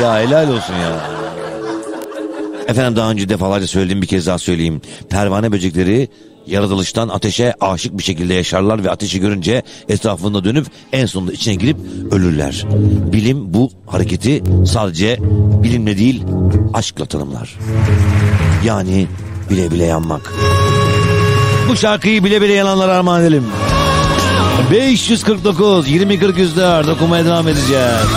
Ya 0.01 0.19
helal 0.19 0.49
olsun 0.49 0.73
ya. 0.73 1.21
Efendim 2.67 2.95
daha 2.95 3.11
önce 3.11 3.29
defalarca 3.29 3.67
söylediğim 3.67 4.01
bir 4.01 4.07
kez 4.07 4.27
daha 4.27 4.37
söyleyeyim. 4.37 4.81
Pervane 5.09 5.51
böcekleri 5.51 6.09
yaratılıştan 6.51 7.09
ateşe 7.09 7.53
aşık 7.61 7.97
bir 7.97 8.03
şekilde 8.03 8.33
yaşarlar 8.33 8.83
ve 8.83 8.89
ateşi 8.91 9.19
görünce 9.19 9.63
etrafında 9.89 10.43
dönüp 10.43 10.67
en 10.93 11.05
sonunda 11.05 11.31
içine 11.31 11.55
girip 11.55 11.77
ölürler. 12.11 12.65
Bilim 13.13 13.53
bu 13.53 13.71
hareketi 13.87 14.43
sadece 14.65 15.17
bilimle 15.63 15.97
değil 15.97 16.23
aşkla 16.73 17.05
tanımlar. 17.05 17.57
Yani 18.65 19.07
bile 19.49 19.71
bile 19.71 19.85
yanmak. 19.85 20.33
Bu 21.69 21.75
şarkıyı 21.77 22.23
bile 22.23 22.41
bile 22.41 22.53
yananlara 22.53 22.91
armağan 22.91 23.21
edelim. 23.21 23.43
549 24.71 25.89
20 25.89 26.19
40 26.19 26.37
yüzler 26.37 26.85
okumaya 26.85 27.25
devam 27.25 27.47
edeceğiz. 27.47 28.07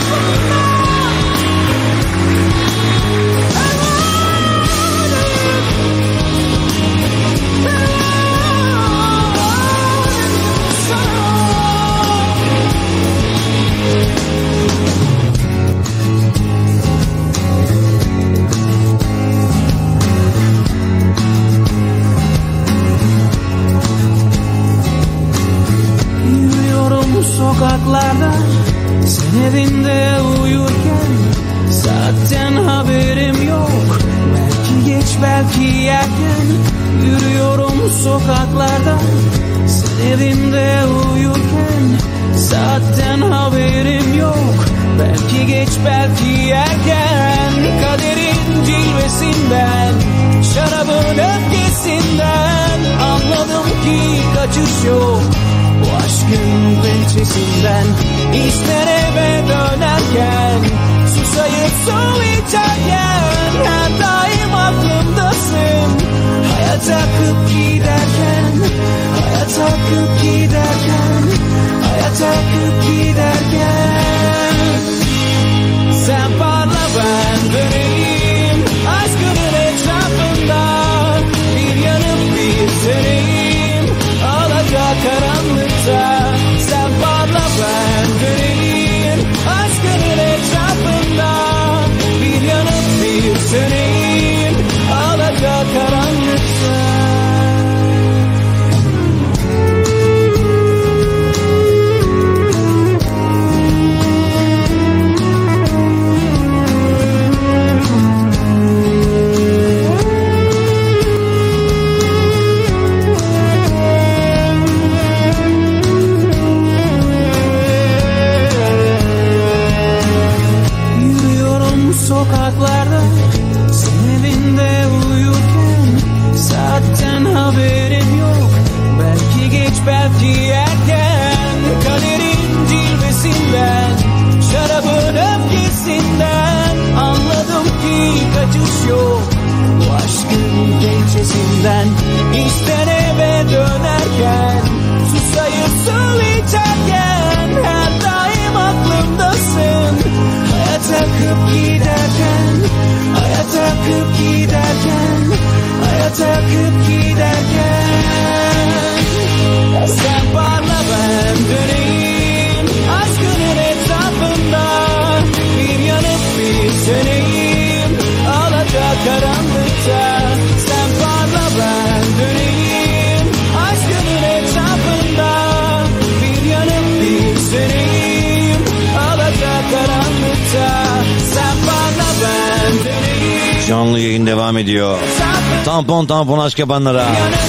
Tampon 185.75 186.07
tampon 186.07 186.39
aşk 186.39 186.59
yapanlara. 186.59 187.07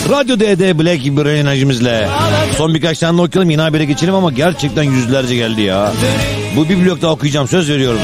Radyo 0.09 0.39
DD 0.39 0.79
Black 0.79 1.05
bir 1.05 1.25
enerjimizle. 1.25 2.09
Son 2.57 2.73
birkaç 2.73 2.99
tane 2.99 3.21
okuyalım 3.21 3.49
yine 3.49 3.61
habere 3.61 3.85
geçelim 3.85 4.15
ama 4.15 4.31
gerçekten 4.31 4.83
yüzlerce 4.83 5.35
geldi 5.35 5.61
ya. 5.61 5.91
Bu 6.55 6.69
bir 6.69 6.85
blok 6.85 7.01
daha 7.01 7.11
okuyacağım 7.11 7.47
söz 7.47 7.69
veriyorum. 7.69 7.99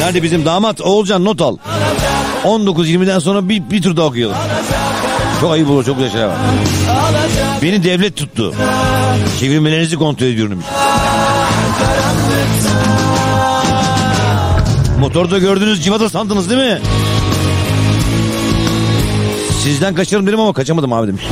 Nerede 0.00 0.22
bizim 0.22 0.44
damat 0.44 0.80
Oğulcan 0.80 1.24
not 1.24 1.42
al. 1.42 1.56
19-20'den 2.44 3.18
sonra 3.18 3.48
bir, 3.48 3.70
bir 3.70 3.82
tur 3.82 3.96
daha 3.96 4.06
okuyalım. 4.06 4.36
Çok 5.40 5.52
ayıp 5.52 5.70
olur 5.70 5.84
çok 5.84 5.96
güzel 5.96 6.12
şeyler 6.12 6.26
var. 6.26 6.36
Beni 7.62 7.84
devlet 7.84 8.16
tuttu. 8.16 8.54
Çevirmelerinizi 9.40 9.96
kontrol 9.96 10.26
ediyorum. 10.26 10.62
Motorda 15.06 15.38
gördüğünüz 15.38 15.84
civata 15.84 16.08
sandınız 16.08 16.50
değil 16.50 16.60
mi? 16.60 16.80
Sizden 19.62 19.94
kaçarım 19.94 20.26
dedim 20.26 20.40
ama 20.40 20.52
kaçamadım 20.52 20.92
abi 20.92 21.06
demiş. 21.08 21.22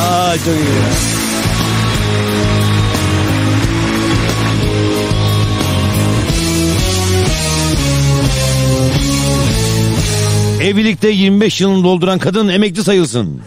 Aa 0.00 0.34
çok 0.36 0.46
iyi. 0.46 0.58
Ya. 0.58 0.62
Evlilikte 10.68 11.08
25 11.08 11.60
yılını 11.60 11.84
dolduran 11.84 12.18
kadın 12.18 12.48
emekli 12.48 12.84
sayılsın. 12.84 13.42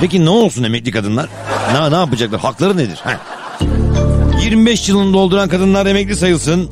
Peki 0.00 0.24
ne 0.24 0.30
olsun 0.30 0.62
emekli 0.62 0.90
kadınlar? 0.90 1.28
Ne, 1.72 1.90
ne 1.90 1.96
yapacaklar? 1.96 2.40
Hakları 2.40 2.76
nedir? 2.76 3.00
Heh. 3.04 3.35
25 4.46 4.88
yılını 4.88 5.14
dolduran 5.14 5.48
kadınlar 5.48 5.86
emekli 5.86 6.16
sayılsın. 6.16 6.70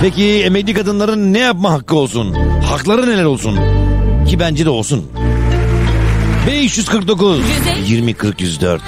Peki 0.00 0.24
emekli 0.24 0.74
kadınların 0.74 1.32
ne 1.32 1.38
yapma 1.38 1.72
hakkı 1.72 1.96
olsun? 1.96 2.34
Hakları 2.70 3.10
neler 3.10 3.24
olsun? 3.24 3.58
Ki 4.28 4.40
bence 4.40 4.64
de 4.64 4.70
olsun. 4.70 5.04
549 6.46 7.40
20 7.86 8.14
40 8.14 8.40
104 8.40 8.82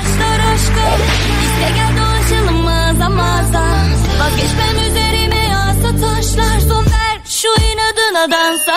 Vazgeçmem 4.20 4.90
üzerime 4.90 5.46
yağsa 5.46 5.90
taşlar 5.90 6.60
son 6.68 6.84
ver 6.84 7.20
şu 7.24 7.48
inadına 7.48 8.30
dansa 8.36 8.75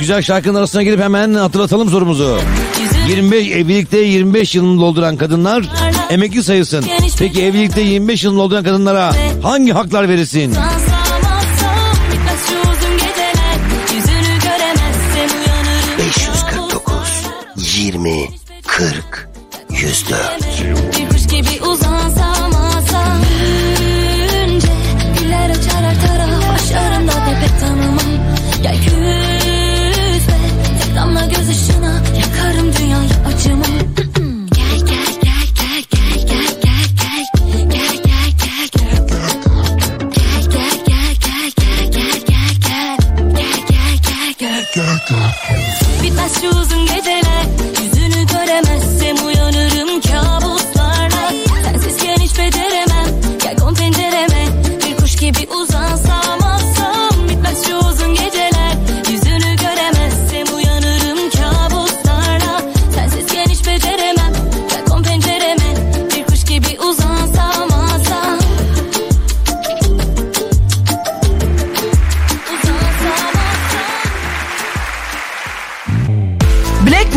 güzel 0.00 0.22
şarkının 0.22 0.54
arasına 0.54 0.82
girip 0.82 1.00
hemen 1.00 1.34
hatırlatalım 1.34 1.90
sorumuzu. 1.90 2.38
25 3.08 3.48
evlilikte 3.48 3.98
25 3.98 4.54
yılını 4.54 4.80
dolduran 4.80 5.16
kadınlar 5.16 5.64
emekli 6.10 6.44
sayılsın. 6.44 6.84
Peki 7.18 7.42
evlilikte 7.44 7.80
25 7.80 8.24
yılını 8.24 8.38
dolduran 8.38 8.64
kadınlara 8.64 9.12
hangi 9.42 9.72
haklar 9.72 10.08
verilsin? 10.08 10.54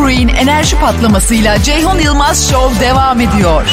Brewing 0.05 0.31
enerji 0.37 0.79
patlamasıyla 0.79 1.63
Ceyhun 1.63 1.99
Yılmaz 1.99 2.49
Show 2.51 2.85
devam 2.85 3.21
ediyor. 3.21 3.63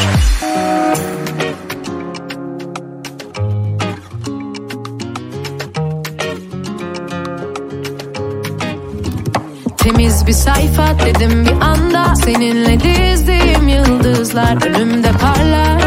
Temiz 9.77 10.27
bir 10.27 10.33
sayfa 10.33 10.99
dedim 11.07 11.47
bir 11.47 11.61
anda. 11.61 12.15
Seninle 12.15 12.81
dizdiğim 12.81 13.69
yıldızlar 13.69 14.67
önümde 14.67 15.13
parlar. 15.13 15.83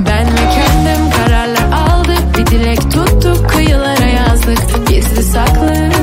Ben 0.00 0.26
ve 0.26 0.50
kendim 0.54 1.10
kararlar 1.16 1.72
aldık. 1.88 2.38
Bir 2.38 2.46
dilek 2.46 2.80
tuttuk 2.82 3.50
kıyılara 3.50 4.06
yazdık. 4.06 4.88
Gizli 4.88 5.22
saklı. 5.22 5.93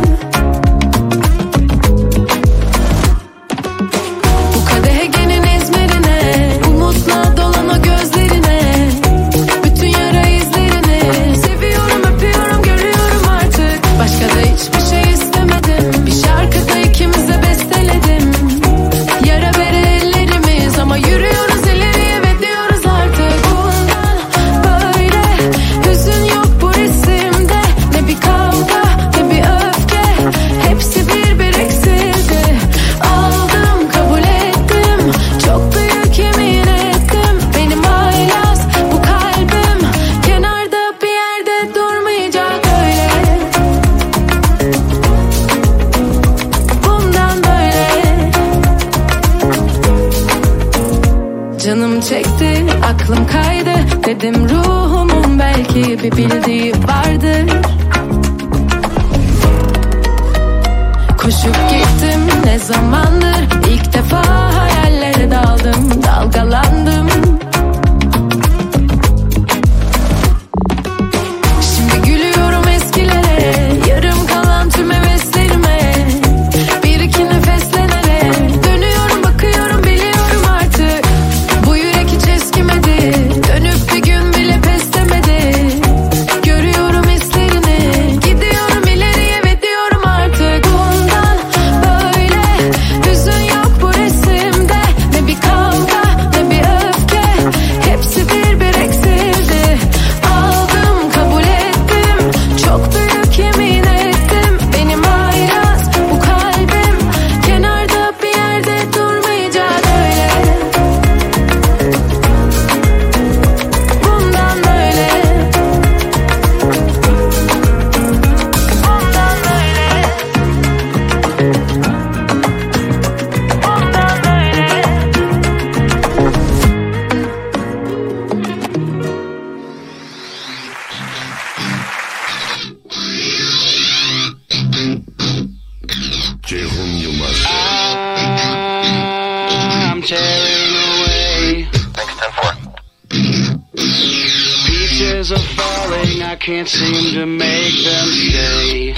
Can't 146.42 146.68
seem 146.68 147.14
to 147.14 147.26
make 147.28 147.84
them 147.84 148.08
stay. 148.08 148.96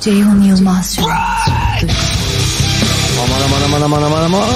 Ceyhun 0.00 0.42
Yılmaz 0.42 0.96
Show. 0.96 1.10
Aman 3.22 3.42
aman 3.44 3.62
aman 3.64 3.82
aman 3.82 4.02
aman 4.02 4.22
aman. 4.22 4.48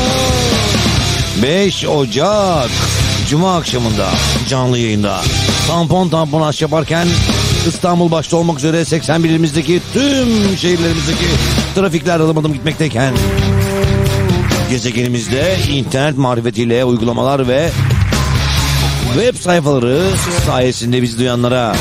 5 1.42 1.84
Ocak 1.84 2.70
Cuma 3.28 3.56
akşamında 3.56 4.08
canlı 4.48 4.78
yayında 4.78 5.20
tampon 5.68 6.08
tampon 6.08 6.42
aç 6.42 6.62
yaparken 6.62 7.08
İstanbul 7.68 8.10
başta 8.10 8.36
olmak 8.36 8.58
üzere 8.58 8.84
81 8.84 9.30
ilimizdeki 9.30 9.80
tüm 9.92 10.56
şehirlerimizdeki 10.56 11.24
trafikler 11.74 12.20
adım 12.20 12.38
adım 12.38 12.52
gitmekteyken 12.52 13.14
gezegenimizde 14.70 15.56
internet 15.72 16.18
marifetiyle 16.18 16.84
uygulamalar 16.84 17.48
ve 17.48 17.70
web 19.14 19.36
sayfaları 19.36 20.00
sayesinde 20.46 21.02
bizi 21.02 21.18
duyanlara 21.18 21.76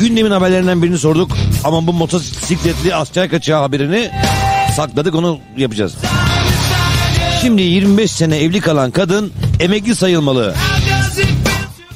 gündemin 0.00 0.30
haberlerinden 0.30 0.82
birini 0.82 0.98
sorduk 0.98 1.30
ama 1.64 1.86
bu 1.86 1.92
motosikletli 1.92 2.94
asker 2.94 3.30
kaçağı 3.30 3.60
haberini 3.60 4.10
sakladık 4.76 5.14
onu 5.14 5.38
yapacağız. 5.56 5.94
Şimdi 7.42 7.62
25 7.62 8.10
sene 8.10 8.36
evli 8.36 8.60
kalan 8.60 8.90
kadın 8.90 9.32
emekli 9.60 9.94
sayılmalı. 9.94 10.54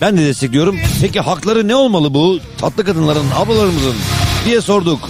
Ben 0.00 0.16
de 0.18 0.24
destekliyorum. 0.26 0.76
Peki 1.00 1.20
hakları 1.20 1.68
ne 1.68 1.74
olmalı 1.74 2.14
bu 2.14 2.38
tatlı 2.58 2.84
kadınların, 2.84 3.26
ablalarımızın 3.36 3.94
diye 4.46 4.60
sorduk. 4.60 5.08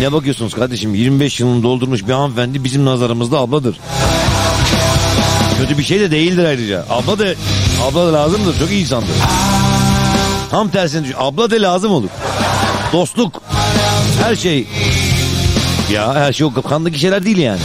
Ne 0.00 0.12
bakıyorsunuz 0.12 0.54
kardeşim 0.54 0.94
25 0.94 1.40
yılını 1.40 1.62
doldurmuş 1.62 2.06
bir 2.06 2.12
hanımefendi 2.12 2.64
bizim 2.64 2.84
nazarımızda 2.84 3.38
abladır. 3.38 3.76
Kötü 5.58 5.78
bir 5.78 5.84
şey 5.84 6.00
de 6.00 6.10
değildir 6.10 6.44
ayrıca. 6.44 6.86
Abla 6.90 7.18
da, 7.18 7.24
abla 7.82 8.06
da 8.06 8.12
lazımdır 8.12 8.58
çok 8.58 8.70
iyi 8.70 8.82
insandır. 8.82 9.08
Tam 10.50 10.68
tersine 10.68 11.04
düşün. 11.04 11.16
Abla 11.18 11.50
da 11.50 11.56
lazım 11.56 11.92
olur. 11.92 12.08
Dostluk. 12.92 13.42
Her 14.22 14.36
şey. 14.36 14.66
Ya 15.92 16.14
her 16.14 16.32
şey 16.32 16.46
o 16.46 16.62
kandaki 16.62 16.98
şeyler 16.98 17.24
değil 17.24 17.38
yani. 17.38 17.60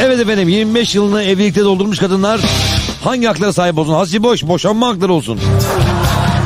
Evet 0.00 0.20
efendim 0.20 0.48
25 0.48 0.94
yılını 0.94 1.22
evlilikte 1.22 1.60
doldurmuş 1.64 1.98
kadınlar 1.98 2.40
hangi 3.04 3.26
haklara 3.26 3.52
sahip 3.52 3.78
olsun? 3.78 3.92
Hasi 3.94 4.22
boş 4.22 4.42
boşanma 4.42 4.88
hakları 4.88 5.12
olsun. 5.12 5.40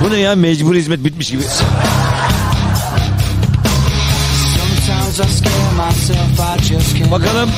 Bu 0.04 0.10
ne 0.10 0.16
ya 0.16 0.34
mecbur 0.34 0.74
hizmet 0.74 1.04
bitmiş 1.04 1.30
gibi. 1.30 1.42
Bakalım 7.10 7.50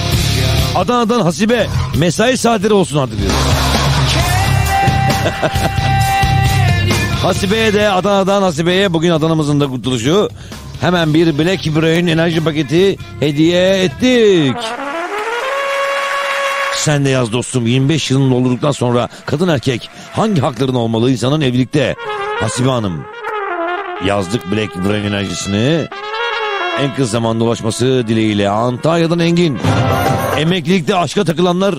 Adana'dan 0.74 1.20
Hasibe 1.20 1.66
mesai 1.96 2.38
saatleri 2.38 2.72
olsun 2.72 2.98
artık 2.98 3.18
diyor. 3.18 3.30
Hasibe'ye 7.22 7.74
de 7.74 7.90
Adana'dan 7.90 8.42
Hasibe'ye 8.42 8.92
bugün 8.92 9.10
Adana'mızın 9.10 9.60
da 9.60 9.66
kurtuluşu. 9.66 10.28
Hemen 10.80 11.14
bir 11.14 11.38
Black 11.38 11.66
Brain 11.66 12.06
enerji 12.06 12.44
paketi 12.44 12.96
hediye 13.20 13.82
ettik. 13.82 14.56
Sen 16.88 17.04
de 17.04 17.08
yaz 17.08 17.32
dostum 17.32 17.66
25 17.66 18.10
yılın 18.10 18.30
doldurduktan 18.30 18.72
sonra 18.72 19.08
kadın 19.26 19.48
erkek 19.48 19.90
hangi 20.12 20.40
hakların 20.40 20.74
olmalı 20.74 21.10
insanın 21.10 21.40
evlilikte? 21.40 21.94
Hasibe 22.40 22.68
Hanım. 22.68 23.04
Yazdık 24.06 24.52
Black 24.52 24.76
Brain 24.76 25.04
enerjisini. 25.04 25.88
En 26.80 26.94
kısa 26.94 27.06
zamanda 27.06 27.44
ulaşması 27.44 28.04
dileğiyle 28.08 28.48
Antalya'dan 28.48 29.18
Engin. 29.18 29.58
Emeklilikte 30.36 30.96
aşka 30.96 31.24
takılanlar 31.24 31.74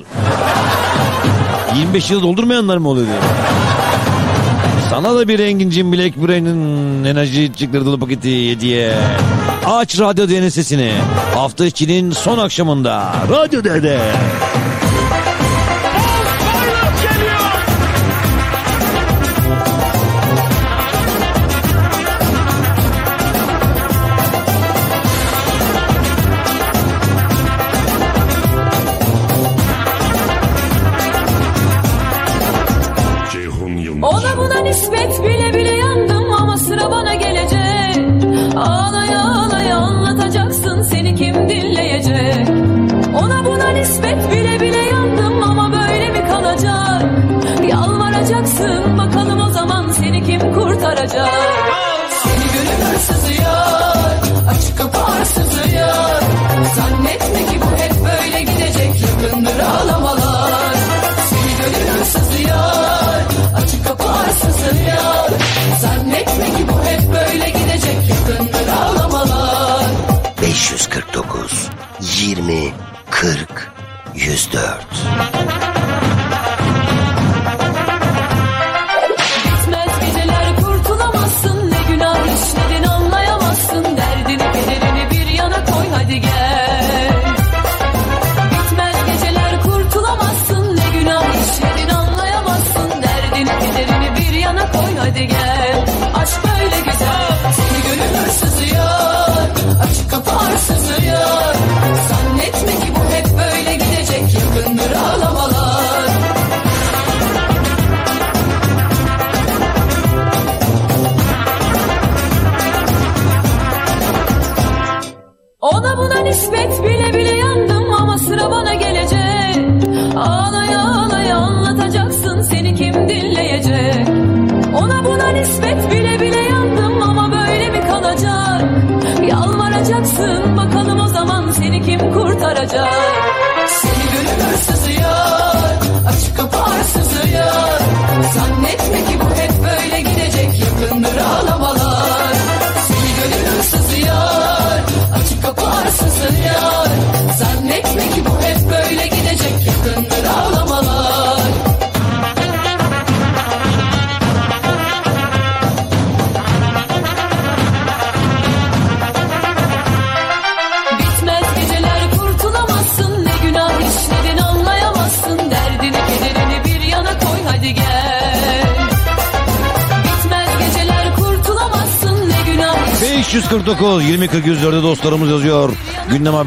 25 1.75 2.11
yıl 2.11 2.21
doldurmayanlar 2.23 2.77
mı 2.77 2.89
oluyor 2.89 3.07
diye. 3.07 3.17
Sana 4.89 5.15
da 5.15 5.27
bir 5.27 5.39
Engin'cim 5.39 5.93
Black 5.93 6.17
Brain'in 6.17 7.03
enerji 7.03 7.51
çıkları 7.55 7.85
dolu 7.85 7.99
paketi 7.99 8.51
hediye. 8.51 8.93
Aç 9.65 9.99
radyo 9.99 10.29
dene 10.29 10.51
sesini. 10.51 10.91
Hafta 11.35 11.65
içinin 11.65 12.11
son 12.11 12.37
akşamında. 12.37 13.13
Radyo 13.29 13.63
dede. 13.63 13.99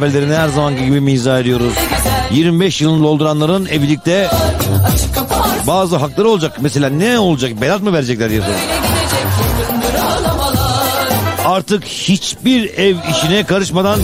Haberlerini 0.02 0.34
her 0.34 0.48
zamanki 0.48 0.84
gibi 0.84 1.00
mizah 1.00 1.40
ediyoruz. 1.40 1.74
25 2.30 2.80
yılını 2.80 3.04
dolduranların 3.04 3.66
evlilikte 3.66 4.30
bazı 5.66 5.96
hakları 5.96 6.28
olacak. 6.28 6.56
Mesela 6.60 6.88
ne 6.88 7.18
olacak? 7.18 7.60
Berat 7.60 7.82
mı 7.82 7.92
verecekler 7.92 8.30
diye 8.30 8.40
soruyor. 8.40 8.58
Artık 11.44 11.84
hiçbir 11.84 12.78
ev 12.78 12.96
işine 13.10 13.44
karışmadan 13.44 14.00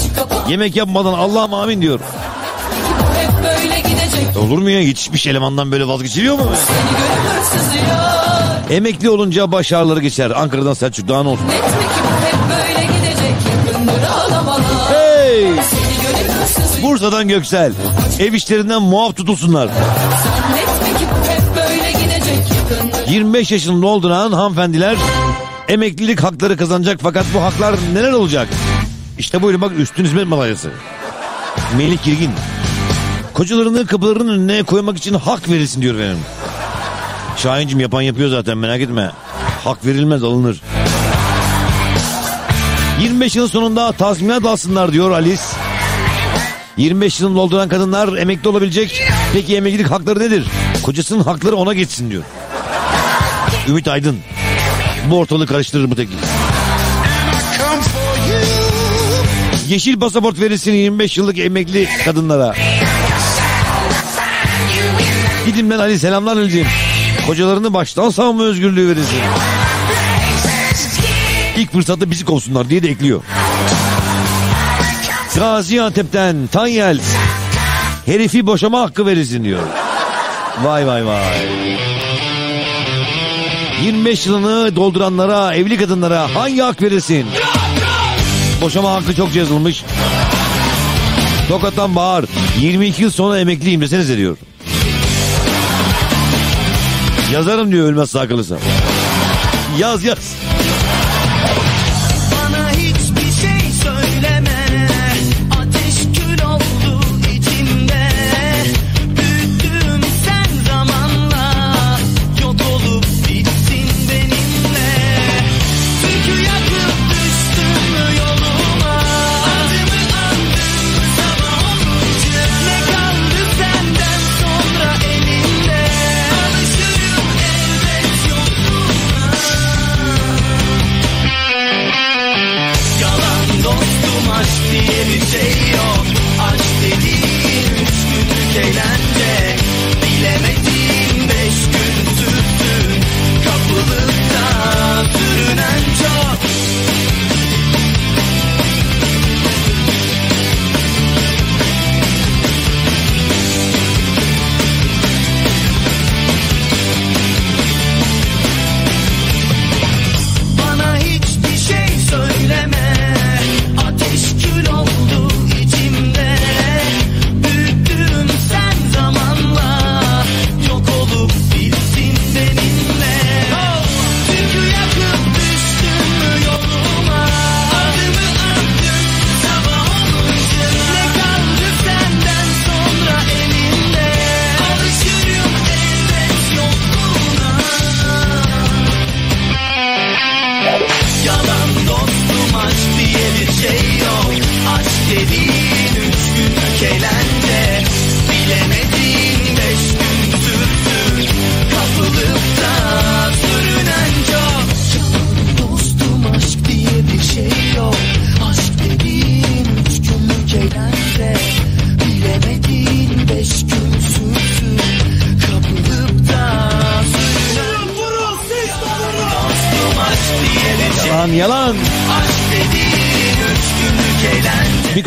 yemek 0.49 0.77
yapmadan 0.77 1.13
Allah'ım 1.13 1.55
amin 1.55 1.83
diyor. 1.83 2.01
Olur 4.41 4.59
mu 4.59 4.71
ya? 4.71 4.81
Yetişmiş 4.81 5.27
elemandan 5.27 5.73
böyle 5.73 5.89
vazgeçiliyor 5.89 6.35
mu? 6.39 6.47
Emekli 8.71 9.11
olunca 9.11 9.53
baş 9.53 9.73
ağrıları 9.73 10.01
geçer. 10.01 10.31
Ankara'dan 10.31 10.75
Selçuk 10.75 11.09
daha 11.09 11.23
ne 11.23 11.29
olsun? 11.29 11.47
Peki 11.51 11.88
Bursa'dan 16.99 17.29
Göksel. 17.29 17.73
Ev 18.19 18.33
işlerinden 18.33 18.83
muaf 18.83 19.17
tutulsunlar. 19.17 19.69
Zannetme 19.69 20.99
ki 20.99 21.07
bu 21.13 21.31
hep 21.31 21.57
böyle 21.57 21.93
gidecek 21.93 22.45
Yakındır 22.71 23.13
25 23.13 23.53
yaşını 23.53 23.83
dolduran 23.83 24.33
hanımefendiler 24.33 24.97
emeklilik 25.69 26.23
hakları 26.23 26.57
kazanacak 26.57 27.01
fakat 27.03 27.27
bu 27.35 27.43
haklar 27.43 27.75
neler 27.95 28.13
olacak? 28.13 28.49
İşte 29.19 29.43
buyurun 29.43 29.61
bak 29.61 29.73
üstün 29.79 30.05
hizmet 30.05 30.27
madalyası. 30.27 30.71
Melih 31.77 32.05
Girgin. 32.05 32.31
Kocalarını 33.35 33.87
kapılarının 33.87 34.33
önüne 34.33 34.63
koymak 34.63 34.99
için 34.99 35.15
hak 35.15 35.49
verilsin 35.49 35.83
diyor 35.83 35.99
benim. 35.99 36.19
Şahincim 37.37 37.81
yapan 37.81 38.03
yapıyor 38.03 38.29
zaten 38.29 38.59
merak 38.59 38.81
etme. 38.81 39.11
Hak 39.65 39.87
verilmez 39.87 40.25
alınır. 40.25 40.61
25 43.01 43.37
yıl 43.37 43.49
sonunda 43.49 43.93
tazminat 43.93 44.45
alsınlar 44.45 44.93
diyor 44.93 45.11
Alice. 45.11 45.43
25 46.79 47.21
yılını 47.21 47.37
dolduran 47.37 47.69
kadınlar 47.69 48.17
emekli 48.17 48.49
olabilecek. 48.49 49.03
Peki 49.33 49.57
emeklilik 49.57 49.91
hakları 49.91 50.21
nedir? 50.21 50.45
Kocasının 50.83 51.25
hakları 51.25 51.57
ona 51.57 51.75
geçsin 51.75 52.11
diyor. 52.11 52.23
Ümit 53.69 53.89
Aydın. 53.89 54.19
Bu 55.11 55.19
ortalığı 55.19 55.47
karıştırır 55.47 55.91
bu 55.91 55.97
teklif. 55.97 56.19
Yeşil 59.69 60.01
pasaport 60.01 60.41
verilsin 60.41 60.73
25 60.73 61.19
yıllık 61.19 61.39
emekli 61.39 61.89
kadınlara. 62.05 62.55
Gidimden 65.47 65.79
Ali 65.79 65.99
selamlar 65.99 66.37
Ali'ciğim. 66.37 66.67
Kocalarını 67.27 67.75
baştan 67.75 68.11
savunma 68.11 68.45
özgürlüğü 68.45 68.89
verilsin. 68.89 69.19
İlk 71.57 71.73
fırsatta 71.73 72.11
bizi 72.11 72.25
kovsunlar 72.25 72.71
diye 72.71 72.83
de 72.83 72.89
ekliyor. 72.89 73.23
Gaziantep'ten 75.39 76.47
Tanyel 76.47 77.01
herifi 78.07 78.47
boşama 78.47 78.81
hakkı 78.81 79.07
verilsin 79.07 79.45
diyor. 79.45 79.63
Vay 80.63 80.87
vay 80.87 81.07
vay. 81.07 81.39
25 83.85 84.27
yılını 84.27 84.77
dolduranlara, 84.77 85.55
evli 85.55 85.79
kadınlara 85.79 86.35
hangi 86.35 86.61
hak 86.61 86.83
verilsin? 86.83 87.27
Boşama 88.61 88.93
hakkı 88.93 89.15
çok 89.15 89.35
yazılmış. 89.35 89.85
Tokat'tan 91.49 91.97
Bahar. 91.97 92.25
22 92.61 93.03
yıl 93.03 93.11
sonra 93.11 93.39
emekliyim 93.39 93.81
desenize 93.81 94.17
diyor. 94.17 94.37
Yazarım 97.33 97.73
diyor 97.73 97.87
ölmez 97.87 98.11
sağ 98.11 98.29
kalırsam. 98.29 98.59
Yaz 99.79 100.05
yaz. 100.05 100.48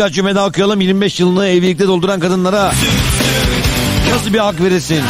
Birkaç 0.02 0.16
cümle 0.16 0.42
okuyalım. 0.42 0.82
25 0.82 1.20
yılını 1.20 1.48
evlilikte 1.48 1.88
dolduran 1.88 2.20
kadınlara 2.20 2.74
nasıl 4.12 4.34
bir 4.34 4.40
hak 4.40 4.62
verirsin? 4.62 5.02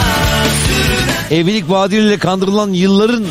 Evlilik 1.31 1.69
vaadiyle 1.69 2.17
kandırılan 2.17 2.73
yılların 2.73 3.25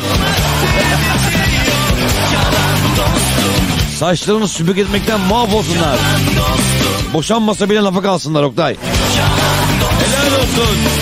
saçlarını 3.99 4.47
süpük 4.47 4.77
etmekten 4.77 5.19
muaf 5.19 5.53
olsunlar. 5.53 5.99
Boşanmasa 7.13 7.69
bile 7.69 7.79
lafa 7.79 8.01
kalsınlar 8.01 8.43
Oktay. 8.43 8.75
Helal 10.05 10.39
olsun. 10.39 11.00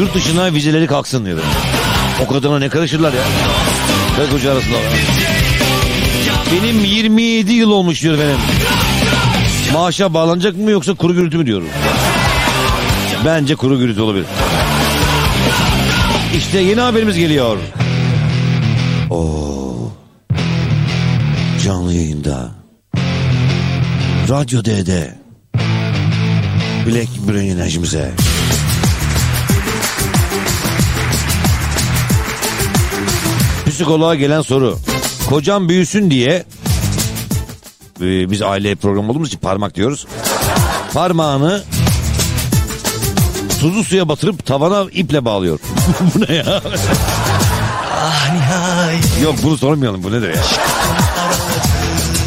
Yurt 0.00 0.14
dışına 0.14 0.54
vizeleri 0.54 0.86
kalksın 0.86 1.24
diyor. 1.26 1.38
O 2.24 2.32
kadına 2.32 2.58
ne 2.58 2.68
karışırlar 2.68 3.12
ya. 3.12 3.22
Karı 4.16 4.30
koca 4.30 4.52
arasında. 4.52 4.76
Benim 6.52 6.84
27 6.84 7.52
yıl 7.52 7.70
olmuş 7.70 8.02
diyor 8.02 8.18
benim. 8.18 8.36
Maaşa 9.72 10.14
bağlanacak 10.14 10.56
mı 10.56 10.70
yoksa 10.70 10.94
kuru 10.94 11.14
gürültü 11.14 11.38
mü 11.38 11.46
diyorum. 11.46 11.68
Bence 13.24 13.54
kuru 13.54 13.78
gürültü 13.78 14.00
olabilir. 14.00 14.26
İşte 16.36 16.58
yeni 16.58 16.80
haberimiz 16.80 17.18
geliyor. 17.18 17.58
Oo. 19.10 19.92
Canlı 21.64 21.94
yayında. 21.94 22.50
Radyo 24.28 24.64
D'de. 24.64 25.18
Black 26.86 27.28
Brain 27.28 27.50
enerjimize. 27.50 28.12
Psikoloğa 33.80 34.14
gelen 34.14 34.42
soru. 34.42 34.78
Kocam 35.28 35.68
büyüsün 35.68 36.10
diye 36.10 36.44
e, 38.00 38.30
biz 38.30 38.42
aile 38.42 38.74
programı 38.74 39.10
olduğumuz 39.10 39.28
için 39.28 39.38
parmak 39.38 39.74
diyoruz. 39.74 40.06
Parmağını 40.94 41.62
tuzlu 43.60 43.84
suya 43.84 44.08
batırıp 44.08 44.46
tavana 44.46 44.90
iple 44.92 45.24
bağlıyor. 45.24 45.58
Bu 46.14 46.20
ne 46.28 46.34
ya? 46.34 46.62
Ah 47.94 48.32
nihayet 48.32 49.22
Yok 49.22 49.34
bunu 49.42 49.58
sormayalım 49.58 50.02
bu 50.02 50.12
nedir 50.12 50.28
ya? 50.28 50.42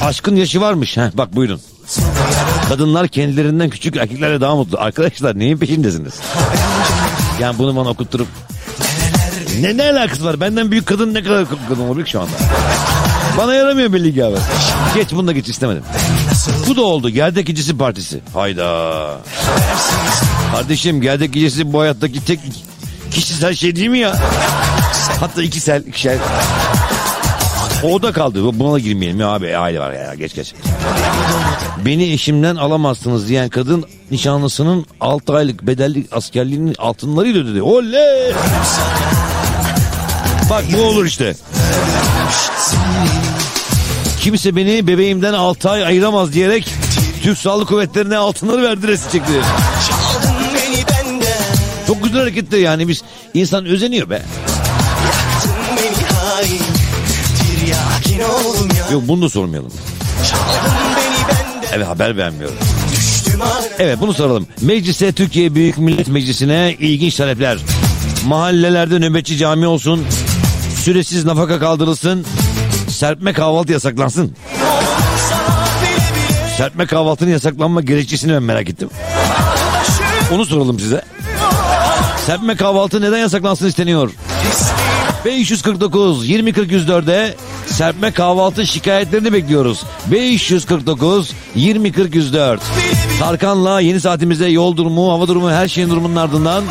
Aşkın 0.03 0.35
yaşı 0.35 0.61
varmış. 0.61 0.97
Heh, 0.97 1.09
bak 1.13 1.35
buyurun. 1.35 1.61
Kadınlar 2.69 3.07
kendilerinden 3.07 3.69
küçük 3.69 3.95
erkeklerle 3.95 4.41
daha 4.41 4.55
mutlu. 4.55 4.79
Arkadaşlar 4.79 5.39
neyin 5.39 5.57
peşindesiniz? 5.57 6.13
Yani 7.39 7.57
bunu 7.57 7.75
bana 7.75 7.89
okutturup 7.89 8.27
ne 9.61 9.77
ne 9.77 9.83
alakası 9.91 10.25
var? 10.25 10.39
Benden 10.41 10.71
büyük 10.71 10.85
kadın 10.85 11.13
ne 11.13 11.23
kadar 11.23 11.45
kadın 11.69 11.81
olabilir 11.81 12.07
şu 12.07 12.21
anda? 12.21 12.31
Bana 13.37 13.53
yaramıyor 13.53 13.93
belli 13.93 14.13
ki 14.13 14.25
abi. 14.25 14.37
Geç 14.95 15.07
bunu 15.11 15.27
da 15.27 15.31
geç 15.31 15.49
istemedim. 15.49 15.83
Bu 16.67 16.75
da 16.75 16.81
oldu. 16.81 17.09
Gerdek 17.09 17.47
Gecesi 17.47 17.77
Partisi. 17.77 18.19
Hayda. 18.33 19.17
Kardeşim 20.51 21.01
Gerdek 21.01 21.33
Gecesi 21.33 21.73
bu 21.73 21.79
hayattaki 21.81 22.25
tek 22.25 22.39
kişisel 23.11 23.55
şey 23.55 23.75
değil 23.75 23.89
mi 23.89 23.99
ya? 23.99 24.15
Hatta 25.19 25.43
ikisel, 25.43 25.83
ikişer. 25.87 26.17
O 27.83 28.01
da 28.01 28.11
kaldı. 28.11 28.59
Buna 28.59 28.73
da 28.73 28.79
girmeyelim 28.79 29.19
ya 29.19 29.27
abi. 29.27 29.57
Aile 29.57 29.79
var 29.79 29.91
ya 29.93 30.13
geç 30.15 30.35
geç. 30.35 30.53
Beni 31.85 32.03
eşimden 32.11 32.55
alamazsınız 32.55 33.29
diyen 33.29 33.49
kadın 33.49 33.85
nişanlısının 34.11 34.85
6 35.01 35.33
aylık 35.35 35.63
bedelli 35.67 36.07
askerliğinin 36.11 36.75
altınlarıyla 36.79 37.41
ödedi. 37.41 37.61
Oley! 37.61 38.33
Bak 40.49 40.63
bu 40.73 40.81
olur 40.81 41.05
işte. 41.05 41.35
Kimse 44.19 44.55
beni 44.55 44.87
bebeğimden 44.87 45.33
6 45.33 45.69
ay 45.69 45.85
ayıramaz 45.85 46.33
diyerek 46.33 46.73
Türk 47.23 47.37
Sağlık 47.37 47.67
Kuvvetleri'ne 47.67 48.17
altınları 48.17 48.63
verdi 48.63 48.87
resim 48.87 49.11
çekti. 49.11 49.31
Çok 51.87 52.03
güzel 52.03 52.19
hareketler 52.19 52.57
yani 52.57 52.87
biz 52.87 53.01
insan 53.33 53.65
özeniyor 53.65 54.09
be. 54.09 54.21
Yok 58.91 59.03
bunu 59.07 59.21
da 59.21 59.29
sormayalım. 59.29 59.71
Evet 61.73 61.87
haber 61.87 62.17
vermiyorum. 62.17 62.57
Evet 63.79 63.97
bunu 64.01 64.13
soralım. 64.13 64.47
Meclise 64.61 65.11
Türkiye 65.11 65.55
Büyük 65.55 65.77
Millet 65.77 66.07
Meclisi'ne 66.07 66.75
ilginç 66.79 67.15
talepler. 67.15 67.57
Mahallelerde 68.27 68.99
nöbetçi 68.99 69.37
cami 69.37 69.67
olsun. 69.67 70.05
Süresiz 70.83 71.25
nafaka 71.25 71.59
kaldırılsın. 71.59 72.25
Serpme 72.89 73.33
kahvaltı 73.33 73.71
yasaklansın. 73.71 74.35
Serpme 76.57 76.85
kahvaltının 76.85 77.31
yasaklanma 77.31 77.81
gerekçesini 77.81 78.33
ben 78.33 78.43
merak 78.43 78.69
ettim. 78.69 78.89
Onu 80.31 80.45
soralım 80.45 80.79
size. 80.79 81.01
Serpme 82.25 82.55
kahvaltı 82.55 83.01
neden 83.01 83.17
yasaklansın 83.17 83.67
isteniyor? 83.67 84.11
549 85.25 86.25
2040 86.25 86.71
104'e 86.71 87.35
serpme 87.67 88.11
kahvaltı 88.11 88.67
şikayetlerini 88.67 89.33
bekliyoruz. 89.33 89.83
549 90.11 91.31
2040 91.55 92.15
104. 92.15 92.61
Tarkan'la 93.19 93.79
yeni 93.79 93.99
saatimizde 93.99 94.45
yol 94.45 94.77
durumu, 94.77 95.11
hava 95.11 95.27
durumu, 95.27 95.51
her 95.51 95.67
şeyin 95.67 95.89
durumunun 95.89 96.15
ardından 96.15 96.63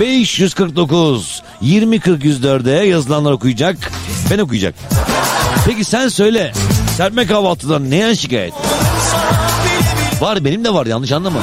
549 0.00 1.42
2040 1.60 2.24
104'e 2.24 2.86
yazılanlar 2.86 3.32
okuyacak. 3.32 3.76
Ben 4.30 4.38
okuyacak. 4.38 4.74
Peki 5.66 5.84
sen 5.84 6.08
söyle. 6.08 6.52
Serpme 6.96 7.26
kahvaltıdan 7.26 7.90
neye 7.90 8.16
şikayet? 8.16 8.54
Var 10.20 10.44
benim 10.44 10.64
de 10.64 10.74
var 10.74 10.86
yanlış 10.86 11.12
anlama. 11.12 11.40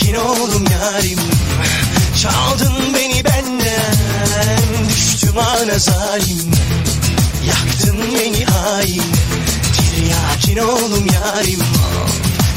Tiryakin 0.00 0.14
oldum 0.14 0.64
yarim. 0.72 1.18
Çaldın 2.22 2.94
beni 2.94 3.24
benden 3.24 4.88
Düştüm 4.88 5.38
ana 5.38 5.78
zalim. 5.78 6.50
Yaktın 7.46 7.98
beni 8.14 8.44
hain 8.44 9.02
Tiryakin 9.76 10.56
oldum 10.56 11.06
yarim. 11.06 11.60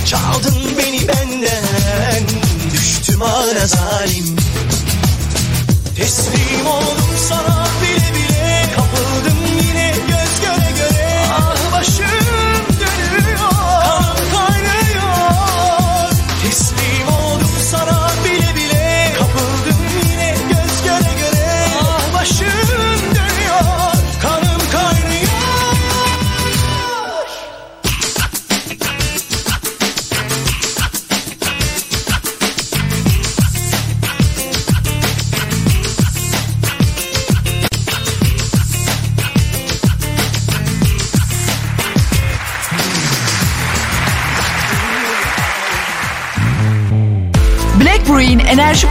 Çaldın 0.05 0.77
beni 0.77 1.07
benden 1.07 2.23
Düştüm 2.73 3.21
ana 3.21 3.67
zalim. 3.67 4.35
Teslim 5.97 6.67
oldum 6.67 7.15
sana 7.29 7.67
bile 7.81 7.92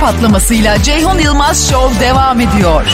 patlamasıyla 0.03 0.83
Ceyhun 0.83 1.19
Yılmaz 1.19 1.71
Show 1.71 2.01
devam 2.01 2.41
ediyor. 2.41 2.87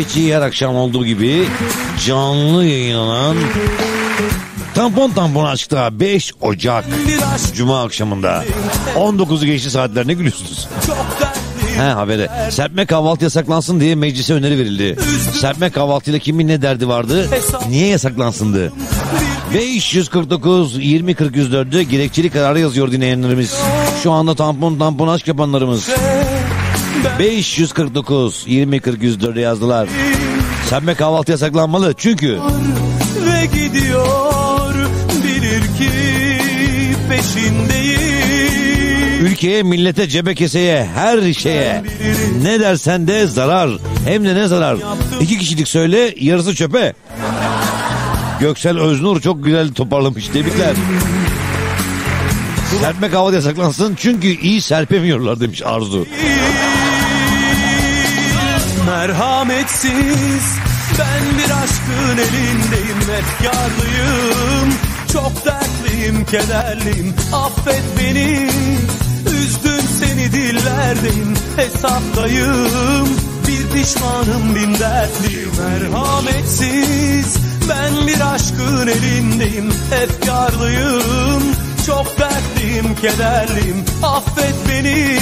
İçi 0.00 0.36
her 0.36 0.42
akşam 0.42 0.76
olduğu 0.76 1.06
gibi 1.06 1.48
canlı 2.06 2.64
yayınlanan 2.64 3.36
Tampon 4.74 5.10
Tampon 5.10 5.44
Aşk'ta 5.44 6.00
5 6.00 6.32
Ocak 6.40 6.84
Cuma 7.56 7.82
akşamında 7.82 8.44
19'u 8.96 9.46
geçti 9.46 9.70
saatler 9.70 10.06
ne 10.08 10.12
gülüyorsunuz? 10.12 10.68
He 11.76 11.82
habere. 11.82 12.30
Serpme 12.50 12.86
kahvaltı 12.86 13.24
yasaklansın 13.24 13.80
diye 13.80 13.94
meclise 13.94 14.34
öneri 14.34 14.58
verildi. 14.58 14.96
Serpme 15.40 15.70
kahvaltıyla 15.70 16.18
kimin 16.18 16.48
ne 16.48 16.62
derdi 16.62 16.88
vardı? 16.88 17.28
Niye 17.68 17.86
yasaklansındı? 17.86 18.72
549 19.54 20.84
20 20.84 21.14
40 21.14 21.36
104'de 21.36 21.82
gerekçeli 21.82 22.30
kararı 22.30 22.60
yazıyor 22.60 22.92
dinleyenlerimiz. 22.92 23.54
Şu 24.02 24.12
anda 24.12 24.34
tampon 24.34 24.78
tampon 24.78 25.08
aşk 25.08 25.28
yapanlarımız. 25.28 25.88
549 27.18 28.44
20 28.46 28.80
40 28.80 29.02
104'e 29.02 29.40
yazdılar. 29.40 29.88
Serpme 30.70 30.94
kahvaltı 30.94 31.32
yasaklanmalı 31.32 31.94
çünkü 31.96 32.38
ve 33.26 33.46
gidiyor 33.46 34.74
bilir 35.24 35.60
ki 35.60 35.90
peşindeyim 37.08 38.20
ülkeye, 39.20 39.62
millete, 39.62 40.08
cebe 40.08 40.34
keseye, 40.34 40.84
her 40.84 41.32
şeye 41.32 41.82
ne 42.42 42.60
dersen 42.60 43.08
de 43.08 43.26
zarar. 43.26 43.70
Hem 44.04 44.24
de 44.24 44.34
ne 44.34 44.46
zarar. 44.48 44.76
İki 45.20 45.38
kişilik 45.38 45.68
söyle 45.68 46.14
yarısı 46.20 46.54
çöpe. 46.54 46.92
Göksel 48.40 48.78
Öznur 48.78 49.20
çok 49.20 49.44
güzel 49.44 49.72
toparlamış. 49.72 50.28
Tebrikler. 50.28 50.74
Serpme 52.80 53.10
kahvaltı 53.10 53.34
yasaklansın 53.34 53.94
çünkü 53.98 54.28
iyi 54.28 54.60
serpemiyorlar 54.60 55.40
demiş 55.40 55.62
Arzu. 55.64 56.06
Merhametsiz. 58.86 60.44
Ben 60.98 61.38
bir 61.38 61.50
aşkın 61.50 62.18
elindeyim 62.18 63.00
Efkarlıyım 63.18 64.74
çok 65.12 65.44
dertliyim 65.44 66.24
kederliyim. 66.24 67.14
Affet 67.32 67.84
beni. 67.98 68.50
Üzdüm 69.26 69.84
seni 70.00 70.32
dillerdeyim 70.32 71.34
Hesaptayım 71.56 73.08
bir 73.48 73.80
pişmanım 73.80 74.54
bin 74.54 74.78
dertliyim. 74.78 75.50
Merhametsiz. 75.58 77.36
Ben 77.68 78.06
bir 78.06 78.34
aşkın 78.34 78.86
elindeyim 78.86 79.72
Efkarlıyım 80.02 81.42
çok 81.86 82.06
dertliyim 82.18 82.94
kederliyim. 82.94 83.84
Affet 84.02 84.54
beni 84.68 85.18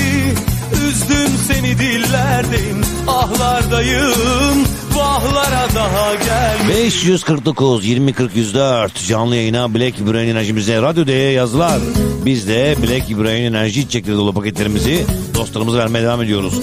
Üzdüm 0.73 1.31
seni 1.49 1.79
dillerdeyim 1.79 2.81
ahlardayım 3.09 4.67
vahlara 4.99 5.69
daha 5.75 6.15
gel 6.15 6.69
549 6.69 7.85
20 7.87 8.13
40 8.13 8.37
104 8.37 9.07
canlı 9.07 9.37
yayına 9.37 9.75
Black 9.75 10.01
Brain 10.01 10.29
enerjimize 10.29 10.83
Radyo 10.83 11.07
D'ye 11.07 11.31
yazılar. 11.33 11.81
Biz 12.25 12.49
de 12.49 12.77
Black 12.83 13.11
Brain 13.11 13.45
enerji 13.45 13.81
içecekleri 13.81 14.17
dolu 14.17 14.35
paketlerimizi 14.35 15.05
dostlarımıza 15.35 15.79
vermeye 15.79 16.03
devam 16.05 16.23
ediyoruz. 16.23 16.55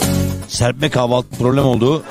Serpme 0.47 0.89
kahvaltı 0.89 1.38
problem 1.39 1.66
oldu. 1.66 2.03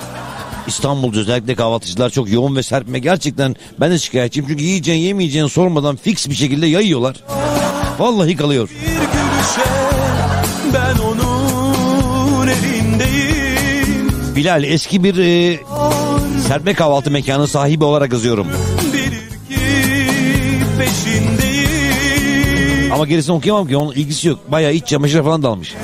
İstanbul'da 0.66 1.20
özellikle 1.20 1.54
kahvaltıcılar 1.54 2.10
çok 2.10 2.30
yoğun 2.30 2.56
ve 2.56 2.62
serpme 2.62 2.98
gerçekten 2.98 3.56
ben 3.80 3.90
de 3.90 3.98
şikayetçiyim. 3.98 4.48
Çünkü 4.48 4.62
yiyeceğin 4.62 5.02
yemeyeceğin 5.02 5.46
sormadan 5.46 5.96
fix 5.96 6.28
bir 6.28 6.34
şekilde 6.34 6.66
yayıyorlar. 6.66 7.16
Vallahi 7.98 8.36
kalıyor. 8.36 8.68
Bir 8.68 8.86
gülüşe 8.86 9.70
ben 10.74 10.98
onun 11.02 11.23
Bilal 14.44 14.64
eski 14.64 15.04
bir 15.04 15.18
e, 15.18 15.60
serpme 16.48 16.74
kahvaltı 16.74 17.10
mekanı 17.10 17.48
sahibi 17.48 17.84
olarak 17.84 18.12
yazıyorum. 18.12 18.46
Ama 22.92 23.06
gerisini 23.06 23.34
okuyamam 23.34 23.68
ki 23.68 23.76
onun 23.76 23.92
ilgisi 23.92 24.28
yok. 24.28 24.38
Bayağı 24.48 24.72
iç 24.72 24.86
çamaşırı 24.86 25.24
falan 25.24 25.42
dalmış. 25.42 25.74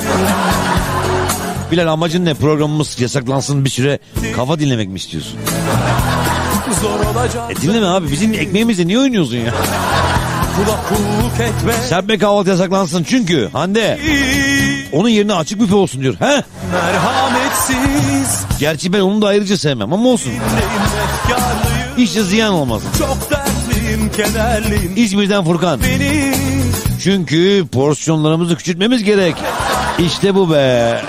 Bilal 1.73 1.93
amacın 1.93 2.25
ne? 2.25 2.35
Programımız 2.35 3.01
yasaklansın 3.01 3.65
bir 3.65 3.71
süre 3.71 3.99
kafa 4.37 4.59
dinlemek 4.59 4.89
mi 4.89 4.97
istiyorsun? 4.97 5.39
E 7.51 7.57
dinleme 7.63 7.87
abi 7.87 8.11
bizim 8.11 8.35
ekmeğimizle 8.35 8.87
niye 8.87 8.99
oynuyorsun 8.99 9.37
ya? 9.37 9.55
Serpme 11.89 12.19
kahvaltı 12.19 12.51
yasaklansın 12.51 13.05
çünkü 13.05 13.49
Hande 13.53 13.99
onun 14.93 15.09
yerine 15.09 15.35
açık 15.35 15.61
büfe 15.61 15.75
olsun 15.75 16.01
diyor. 16.01 16.15
He? 16.19 16.45
Merhametsiz 16.73 18.45
Gerçi 18.61 18.93
ben 18.93 19.01
onu 19.01 19.23
da 19.23 19.27
ayrıca 19.27 19.57
sevmem 19.57 19.93
ama 19.93 20.09
olsun. 20.09 20.33
de 21.97 22.23
ziyan 22.23 22.53
olmaz. 22.55 22.83
çok 22.99 23.31
dertliyim 23.31 24.11
kederliyim 24.13 24.93
İzmir'den 24.97 25.45
Furkan. 25.45 25.81
Beni 25.83 26.35
Çünkü 27.03 27.67
porsiyonlarımızı 27.73 28.57
küçültmemiz 28.57 29.05
gerek. 29.05 29.35
İşte 29.99 30.35
bu 30.35 30.53
be. 30.53 31.03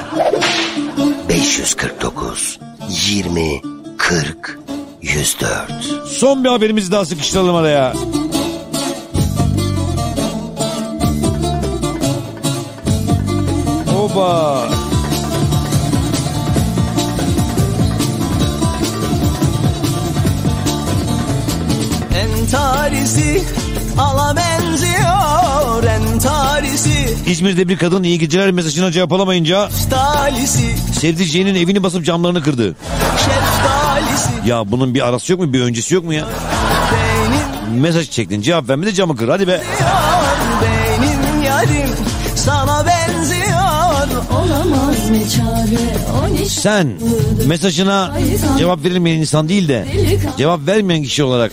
549 1.30 2.60
20 2.90 3.62
40 3.98 4.60
104 5.02 5.72
Son 6.08 6.44
bir 6.44 6.50
haberimizi 6.50 6.92
daha 6.92 7.06
sıkıştıralım 7.06 7.56
araya. 7.56 7.94
Oba. 14.12 14.68
Entarisi 22.16 23.44
ala 23.98 24.36
benziyor 24.36 25.84
Entarisi 25.84 27.16
İzmir'de 27.28 27.68
bir 27.68 27.78
kadın 27.78 28.04
iyi 28.04 28.20
geceler 28.20 28.52
mesajına 28.52 28.92
cevap 28.92 29.14
alamayınca 29.14 29.70
Talisi 29.90 30.76
sevdiceğinin 31.00 31.56
evini 31.56 31.84
basıp 31.84 32.06
camlarını 32.06 32.44
kırdı. 32.44 32.76
Şeftalisi 33.18 34.50
Ya 34.50 34.72
bunun 34.72 34.94
bir 34.96 35.08
arası 35.08 35.32
yok 35.32 35.42
mu 35.42 35.54
bir 35.54 35.62
öncesi 35.62 35.96
yok 35.96 36.04
mu 36.04 36.14
ya? 36.14 36.26
mesaj 37.80 38.10
çektin 38.10 38.42
cevap 38.42 38.70
vermedi 38.70 38.94
camı 38.94 39.16
kır 39.16 39.30
hadi 39.30 39.48
be. 39.48 39.52
Benim 39.52 40.21
Sen 46.50 46.94
mesajına 47.48 48.12
cevap 48.58 48.84
verilmeyen 48.84 49.18
insan 49.20 49.50
değil 49.50 49.68
de 49.68 49.86
cevap 50.38 50.68
vermeyen 50.68 51.04
kişi 51.04 51.24
olarak 51.24 51.52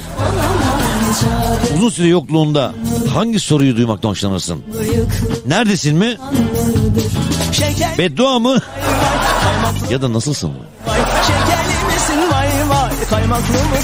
uzun 1.76 1.88
süre 1.90 2.06
yokluğunda 2.08 2.72
hangi 3.14 3.40
soruyu 3.40 3.76
duymaktan 3.76 4.08
hoşlanırsın? 4.08 4.62
Neredesin 5.46 5.96
mi? 5.96 6.16
Beddua 7.98 8.38
mı? 8.38 8.58
ya 9.90 10.02
da 10.02 10.12
nasılsın 10.12 10.50
mı? 10.50 10.56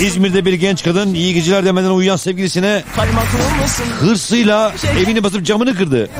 İzmir'de 0.01 0.45
bir 0.45 0.53
genç 0.53 0.85
kadın 0.85 1.15
iyi 1.15 1.35
geceler 1.35 1.65
demeden 1.65 1.91
uyuyan 1.91 2.17
sevgilisine 2.17 2.83
hırsıyla 4.01 4.73
evini 4.99 5.25
basıp 5.25 5.47
camını 5.47 5.77
kırdı. 5.77 6.11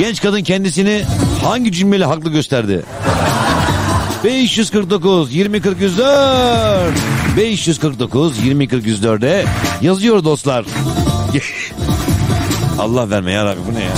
Genç 0.00 0.22
kadın 0.22 0.42
kendisini 0.42 1.04
hangi 1.44 1.72
cümleyle 1.72 2.04
haklı 2.04 2.30
gösterdi? 2.30 2.82
549 4.24 5.34
20 5.34 5.60
40 5.60 5.80
104 5.80 6.92
549 7.36 8.44
20 8.44 8.68
40 8.68 8.86
104'e 8.86 9.44
yazıyor 9.82 10.24
dostlar. 10.24 10.64
Allah 12.78 13.10
verme 13.10 13.32
ya 13.32 13.44
Rabbi 13.44 13.58
bu 13.70 13.74
ne 13.74 13.84
ya? 13.84 13.90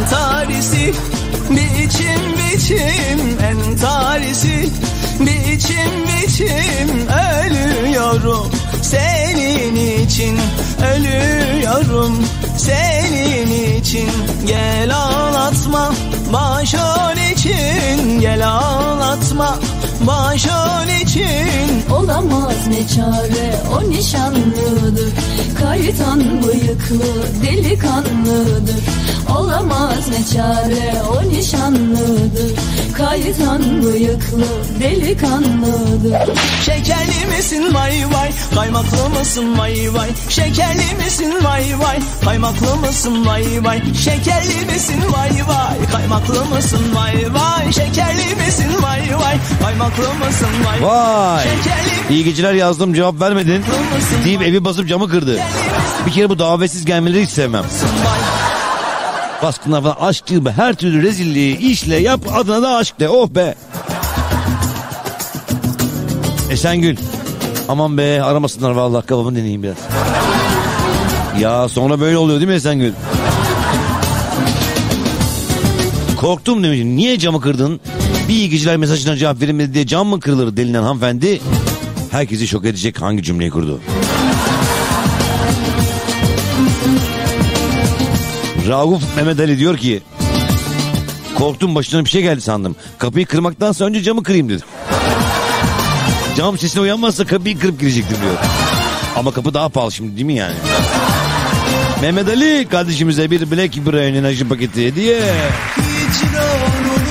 Entarisi 0.00 0.94
biçim 1.50 2.54
biçim 2.54 3.38
Entarisi 3.42 4.68
biçim 5.20 6.06
biçim 6.06 7.08
Ölüyorum 7.08 8.50
senin 8.82 9.29
için 10.10 10.38
Ölüyorum 10.94 12.24
senin 12.56 13.78
için. 13.80 14.10
Gel 14.46 14.96
ağlatma 14.96 15.92
başın 16.32 17.32
için. 17.32 18.20
Gel 18.20 18.48
ağlatma 18.48 19.58
başın 20.00 21.04
için. 21.04 21.92
Olamaz 21.92 22.66
ne 22.68 22.88
çare 22.88 23.54
o 23.76 23.90
nişanlıdır. 23.90 25.12
Kaytan 25.60 26.20
bıyıklı 26.42 27.06
delikanlıdır 27.42 28.80
Olamaz 29.38 30.08
ne 30.08 30.34
çare 30.34 31.02
o 31.12 31.28
nişanlıdır. 31.28 32.50
Kaytan 32.96 33.82
bıyıklı 33.82 34.44
delikanlıdır. 34.80 36.34
Şekerli 36.64 37.36
misin? 37.36 37.74
Vay 37.74 38.04
vay. 38.12 38.30
Kaymaklı 38.54 39.10
mısın? 39.18 39.58
Vay 39.58 39.74
vay. 39.94 40.08
Şekerli 40.28 40.94
misin? 41.04 41.34
Vay 41.42 41.64
vay. 41.78 41.98
Kaymaklı 42.24 42.76
mısın? 42.76 43.26
Vay 43.26 43.44
vay. 43.62 43.82
Şekerli 44.04 44.72
misin? 44.72 45.02
Vay 45.12 45.30
vay. 45.48 45.90
Kaymaklı 45.92 46.44
mısın? 46.44 46.80
Vay 46.94 47.14
vay. 47.34 47.72
Şekerli 47.72 48.34
misin? 48.46 48.82
Vay 48.82 49.00
vay. 49.18 49.36
Kaymaklı 49.62 50.02
mısın? 50.02 50.48
Vay 50.64 50.82
Vay. 50.82 51.42
Şekerli 51.42 52.14
İyi 52.14 52.24
geceler 52.24 52.52
yazdım 52.52 52.94
cevap 52.94 53.20
vermedin. 53.20 53.64
Deyip 54.24 54.42
evi 54.42 54.64
basıp 54.64 54.88
camı 54.88 55.08
kırdı. 55.08 55.38
Bir 56.06 56.12
kere 56.12 56.28
bu 56.28 56.38
davetsiz 56.38 56.84
gelmeleri 56.84 57.22
hiç 57.22 57.30
sevmem. 57.30 57.64
Baskınlar 59.42 59.82
falan 59.82 59.96
aşk 60.00 60.30
be. 60.30 60.50
Her 60.50 60.74
türlü 60.74 61.02
rezilliği 61.02 61.58
işle 61.58 61.96
yap 61.96 62.20
adına 62.34 62.62
da 62.62 62.76
aşk 62.76 63.00
de. 63.00 63.08
Oh 63.08 63.28
be. 63.28 63.54
Esengül. 66.50 66.96
Aman 67.68 67.98
be 67.98 68.22
aramasınlar 68.22 68.70
vallahi 68.70 69.06
kafamı 69.06 69.36
deneyeyim 69.36 69.62
biraz. 69.62 69.76
Ya 71.40 71.68
sonra 71.68 72.00
böyle 72.00 72.18
oluyor 72.18 72.40
değil 72.40 72.48
mi 72.48 72.54
Esengül? 72.54 72.92
Korktum 76.20 76.64
demişim. 76.64 76.96
Niye 76.96 77.18
camı 77.18 77.40
kırdın? 77.40 77.80
Bir 78.28 78.34
iyi 78.34 78.50
geceler 78.50 78.76
mesajına 78.76 79.16
cevap 79.16 79.40
verilmedi 79.40 79.74
diye 79.74 79.86
cam 79.86 80.06
mı 80.06 80.20
kırılır 80.20 80.56
denilen 80.56 80.82
hanımefendi 80.82 81.40
herkesi 82.10 82.48
şok 82.48 82.64
edecek 82.64 83.02
hangi 83.02 83.22
cümleyi 83.22 83.50
kurdu? 83.50 83.80
Rauf 88.68 89.02
Mehmet 89.16 89.40
Ali 89.40 89.58
diyor 89.58 89.76
ki 89.76 90.02
korktum 91.38 91.74
başına 91.74 92.04
bir 92.04 92.10
şey 92.10 92.22
geldi 92.22 92.40
sandım. 92.40 92.76
Kapıyı 92.98 93.26
kırmaktansa 93.26 93.84
önce 93.84 94.02
camı 94.02 94.22
kırayım 94.22 94.48
dedim. 94.48 94.66
Cam 96.36 96.58
sesine 96.58 96.82
uyanmazsa 96.82 97.24
kapıyı 97.26 97.58
kırıp 97.58 97.80
girecektim 97.80 98.16
diyor. 98.22 98.34
Ama 99.16 99.32
kapı 99.32 99.54
daha 99.54 99.68
pahalı 99.68 99.92
şimdi 99.92 100.16
değil 100.16 100.26
mi 100.26 100.34
yani? 100.34 100.54
Mehmet 102.02 102.28
Ali 102.28 102.68
kardeşimize 102.70 103.30
bir 103.30 103.50
Black 103.50 103.76
Brain 103.76 104.14
enerji 104.14 104.48
paketi 104.48 104.86
hediye. 104.86 105.20
Hicran 105.76 107.09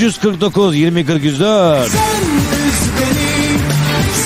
549 0.00 0.76
20 0.76 1.06
40 1.06 1.24
104. 1.24 1.90
Sen 1.90 1.98
üz 1.98 2.80
beni, 3.00 3.58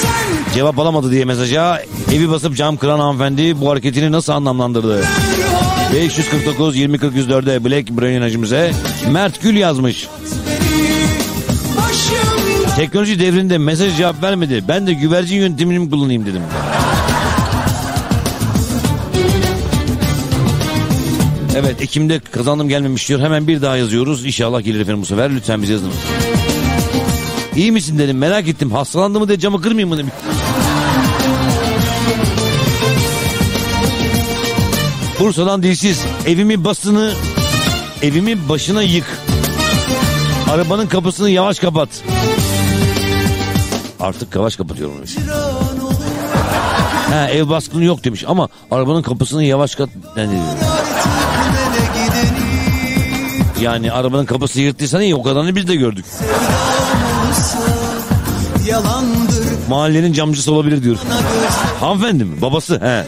sen 0.02 0.54
Cevap 0.54 0.78
alamadı 0.78 1.10
diye 1.10 1.24
mesaja 1.24 1.82
evi 2.12 2.30
basıp 2.30 2.56
cam 2.56 2.76
kıran 2.76 2.98
hanımefendi 2.98 3.60
bu 3.60 3.70
hareketini 3.70 4.12
nasıl 4.12 4.32
anlamlandırdı? 4.32 5.04
549 5.94 6.76
20 6.76 6.98
40 6.98 7.14
104'e 7.16 7.64
Black 7.64 7.90
Brain 7.90 8.14
enerjimize 8.14 8.72
Mert 9.10 9.42
Gül 9.42 9.56
yazmış. 9.56 10.08
Teknoloji 12.76 13.20
devrinde 13.20 13.58
mesaj 13.58 13.96
cevap 13.96 14.22
vermedi. 14.22 14.64
Ben 14.68 14.86
de 14.86 14.92
güvercin 14.92 15.36
yöntemini 15.36 15.78
mi 15.78 15.90
kullanayım 15.90 16.26
dedim. 16.26 16.42
Evet 21.56 21.82
Ekim'de 21.82 22.20
kazandım 22.20 22.68
gelmemiş 22.68 23.08
diyor. 23.08 23.20
Hemen 23.20 23.48
bir 23.48 23.62
daha 23.62 23.76
yazıyoruz. 23.76 24.26
İnşallah 24.26 24.64
gelir 24.64 24.80
efendim 24.80 25.02
bu 25.02 25.06
sefer. 25.06 25.34
Lütfen 25.34 25.62
bize 25.62 25.72
yazın. 25.72 25.90
İyi 27.56 27.72
misin 27.72 27.98
dedim 27.98 28.18
merak 28.18 28.48
ettim. 28.48 28.72
Hastalandı 28.72 29.20
mı 29.20 29.28
diye 29.28 29.38
camı 29.38 29.62
kırmayayım 29.62 29.88
mı 29.88 29.96
dedim. 29.96 30.10
Bursa'dan 35.20 35.62
dilsiz 35.62 36.04
evimi 36.26 36.64
basını 36.64 37.12
evimi 38.02 38.48
başına 38.48 38.82
yık. 38.82 39.06
Arabanın 40.50 40.86
kapısını 40.86 41.30
yavaş 41.30 41.58
kapat. 41.58 41.88
Artık 44.00 44.34
yavaş 44.34 44.56
kapatıyorum. 44.56 44.94
Ha, 47.10 47.28
ev 47.30 47.48
baskını 47.48 47.84
yok 47.84 48.04
demiş 48.04 48.24
ama 48.28 48.48
arabanın 48.70 49.02
kapısını 49.02 49.44
yavaş 49.44 49.74
kat... 49.74 49.88
Yani, 50.16 50.38
yani 53.60 53.92
arabanın 53.92 54.24
kapısı 54.24 54.60
yırttıysan 54.60 55.00
iyi 55.00 55.14
o 55.14 55.22
kadarını 55.22 55.56
biz 55.56 55.68
de 55.68 55.74
gördük. 55.74 56.04
Yalandır 58.66 59.44
Mahallenin 59.68 60.12
camcısı 60.12 60.52
olabilir 60.52 60.82
diyor. 60.82 60.96
Hanımefendi 61.80 62.24
mi? 62.24 62.42
Babası? 62.42 62.80
He. 62.80 63.04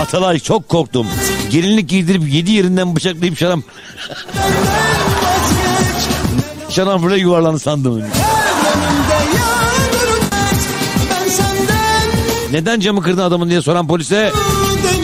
Atalay 0.00 0.38
çok 0.38 0.68
korktum. 0.68 1.06
Gelinlik 1.50 1.88
giydirip 1.88 2.34
yedi 2.34 2.50
yerinden 2.50 2.96
bıçaklayıp 2.96 3.38
şaram... 3.38 3.62
Şaranfıra 6.70 7.16
yuvarlandı 7.16 7.58
sandım. 7.58 8.02
Neden 12.52 12.80
camı 12.80 13.02
kırdın 13.02 13.22
adamın 13.22 13.50
diye 13.50 13.62
soran 13.62 13.88
polise 13.88 14.32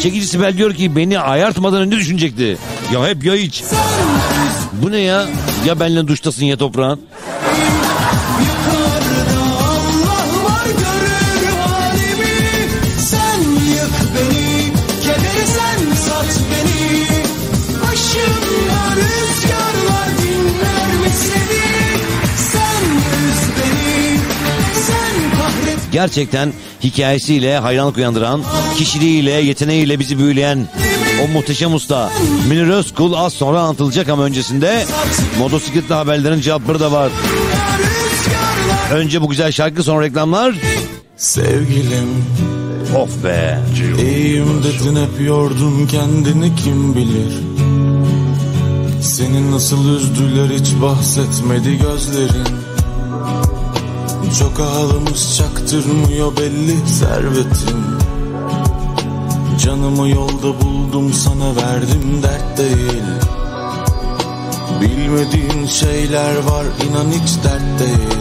çekici 0.02 0.26
Sibel 0.26 0.56
diyor 0.56 0.74
ki 0.74 0.96
beni 0.96 1.18
ayartmadan 1.18 1.80
önce 1.80 1.96
düşünecekti. 1.96 2.58
Ya 2.94 3.08
hep 3.08 3.24
ya 3.24 3.34
hiç. 3.34 3.62
Bu 4.72 4.90
ne 4.90 4.98
ya? 4.98 5.26
Ya 5.66 5.80
benle 5.80 6.08
duştasın 6.08 6.44
ya 6.44 6.56
toprağın. 6.56 7.00
Gerçekten 25.92 26.52
hikayesiyle 26.84 27.58
hayranlık 27.58 27.96
uyandıran, 27.96 28.42
kişiliğiyle, 28.76 29.30
yeteneğiyle 29.30 29.98
bizi 29.98 30.18
büyüleyen 30.18 30.68
o 31.24 31.28
muhteşem 31.28 31.74
usta 31.74 32.10
Münir 32.48 32.68
Özkul 32.68 33.12
az 33.12 33.32
sonra 33.32 33.60
anlatılacak 33.60 34.08
ama 34.08 34.22
öncesinde 34.22 34.84
motosikletli 35.38 35.94
haberlerin 35.94 36.40
cevapları 36.40 36.80
da 36.80 36.92
var. 36.92 37.10
Önce 38.92 39.22
bu 39.22 39.28
güzel 39.28 39.52
şarkı 39.52 39.82
sonra 39.82 40.04
reklamlar. 40.04 40.54
Sevgilim 41.16 42.24
Of 42.96 43.24
be. 43.24 43.60
İyiyim 44.02 44.62
dedin 44.62 44.96
hep 44.96 45.26
yordun 45.26 45.86
kendini 45.86 46.56
kim 46.56 46.94
bilir 46.94 47.32
Seni 49.02 49.52
nasıl 49.52 49.96
üzdüler 49.96 50.58
hiç 50.58 50.82
bahsetmedi 50.82 51.78
gözlerin 51.78 52.61
Çok 54.38 54.60
ağlamış 54.60 55.36
çaktırmıyor 55.36 56.36
belli 56.36 56.88
servetim. 56.88 57.98
Canımı 59.64 60.08
yolda 60.08 60.60
buldum 60.60 61.12
sana 61.12 61.56
verdim 61.56 62.22
dert 62.22 62.58
değil. 62.58 63.02
Bilmediğin 64.80 65.66
şeyler 65.66 66.36
var 66.36 66.64
inan 66.64 67.10
hiç 67.10 67.44
dert 67.44 67.80
değil. 67.80 68.18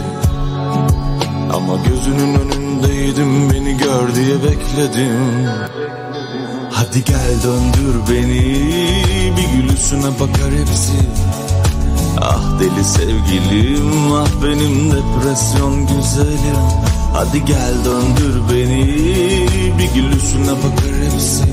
Ama 1.52 1.76
gözünün 1.88 2.34
önündeydim 2.34 3.50
beni 3.50 3.76
gör 3.76 4.14
diye 4.14 4.36
bekledim. 4.42 5.48
Hadi 6.70 7.04
gel 7.04 7.42
döndür 7.44 7.94
beni 8.10 8.40
bir 9.36 9.62
gülüşüne 9.62 10.20
bakar 10.20 10.52
hepsi 10.60 10.92
Ah 12.20 12.60
deli 12.60 12.84
sevgilim 12.84 14.12
ah 14.12 14.28
benim 14.44 14.92
depresyon 14.92 15.86
güzelim. 15.86 16.62
Hadi 17.14 17.44
gel 17.44 17.74
döndür 17.84 18.40
beni 18.50 18.86
bir 19.78 19.94
gülüşüne 19.94 20.50
bakar 20.50 20.94
hepsi. 21.04 21.44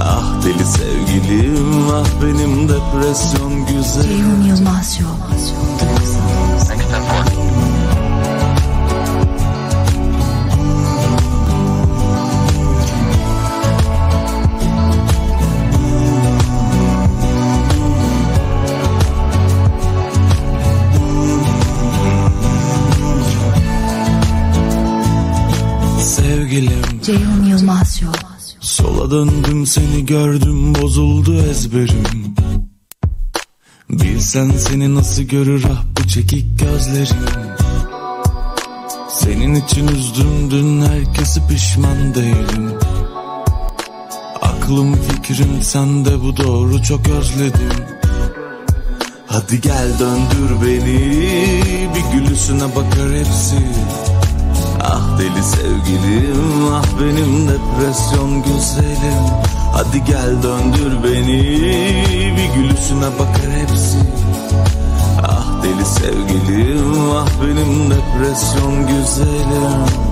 Ah 0.00 0.44
deli 0.44 0.66
sevgilim 0.66 1.90
ah 1.92 2.06
benim 2.22 2.68
depresyon 2.68 3.66
güzelim. 3.66 4.08
Ceyhun 4.08 4.42
Yılmaz 4.42 4.98
Show. 4.98 5.12
Sevgilim 6.66 6.97
Ceyhun 27.08 27.44
Yılmaz 27.44 28.00
Show. 28.00 28.20
Sola 28.60 29.10
döndüm 29.10 29.66
seni 29.66 30.06
gördüm 30.06 30.74
bozuldu 30.74 31.42
ezberim. 31.42 32.34
Bilsen 33.90 34.50
seni 34.50 34.94
nasıl 34.94 35.22
görür 35.22 35.64
ah 35.72 35.82
bu 35.98 36.08
çekik 36.08 36.58
gözlerim. 36.58 37.16
Senin 39.10 39.54
için 39.54 39.88
üzdüm 39.88 40.50
dün 40.50 40.82
herkesi 40.82 41.46
pişman 41.46 42.14
değilim. 42.14 42.72
Aklım 44.42 44.96
fikrim 44.96 45.62
sende 45.62 46.22
bu 46.22 46.36
doğru 46.36 46.82
çok 46.82 47.08
özledim. 47.08 47.84
Hadi 49.26 49.60
gel 49.60 49.98
döndür 49.98 50.66
beni 50.66 51.00
bir 51.94 52.18
gülüşüne 52.18 52.76
bakar 52.76 53.14
hepsi 53.18 53.56
Ah 54.80 55.18
deli 55.18 55.42
sevgilim 55.42 56.68
ah 56.72 56.84
benim 57.00 57.48
depresyon 57.48 58.42
güzelim. 58.42 59.24
Hadi 59.72 60.04
gel 60.04 60.42
döndür 60.42 61.04
beni 61.04 61.42
bir 62.36 62.54
gülüşüne 62.54 63.18
bakar 63.18 63.52
hepsi. 63.60 63.98
Ah 65.22 65.62
deli 65.62 65.84
sevgilim 65.84 67.10
ah 67.16 67.28
benim 67.42 67.90
depresyon 67.90 68.86
güzelim 68.86 70.07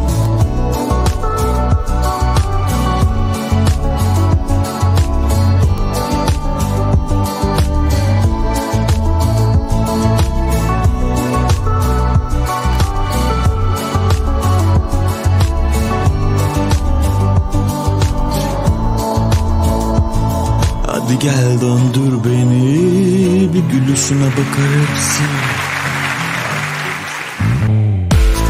gel 21.27 21.61
döndür 21.61 22.25
beni 22.25 23.55
bir 23.55 23.61
gülüşüne 23.73 24.27
bakar 24.27 24.71
hepsi 24.81 25.23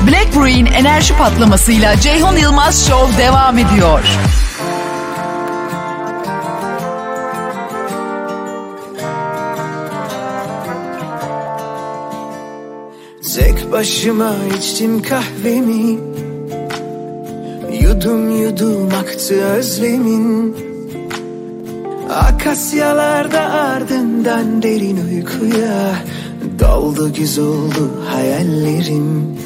Black 0.07 0.37
Brew'in 0.37 0.66
enerji 0.66 1.16
patlamasıyla 1.16 2.01
Ceyhun 2.01 2.37
Yılmaz 2.37 2.89
Show 2.89 3.18
devam 3.18 3.59
ediyor. 3.59 4.01
Tek 13.37 13.72
başıma 13.72 14.35
içtim 14.59 15.03
kahvemi. 15.03 15.99
Yudum 17.83 18.43
yudum 18.43 18.89
aktı 19.01 19.35
özlemin 19.35 20.66
Akasyalarda 22.47 23.40
ardından 23.40 24.62
derin 24.62 24.99
uykuya 25.11 25.94
Doldu 26.59 27.12
güz 27.12 27.38
oldu 27.38 27.90
hayallerim. 28.09 29.38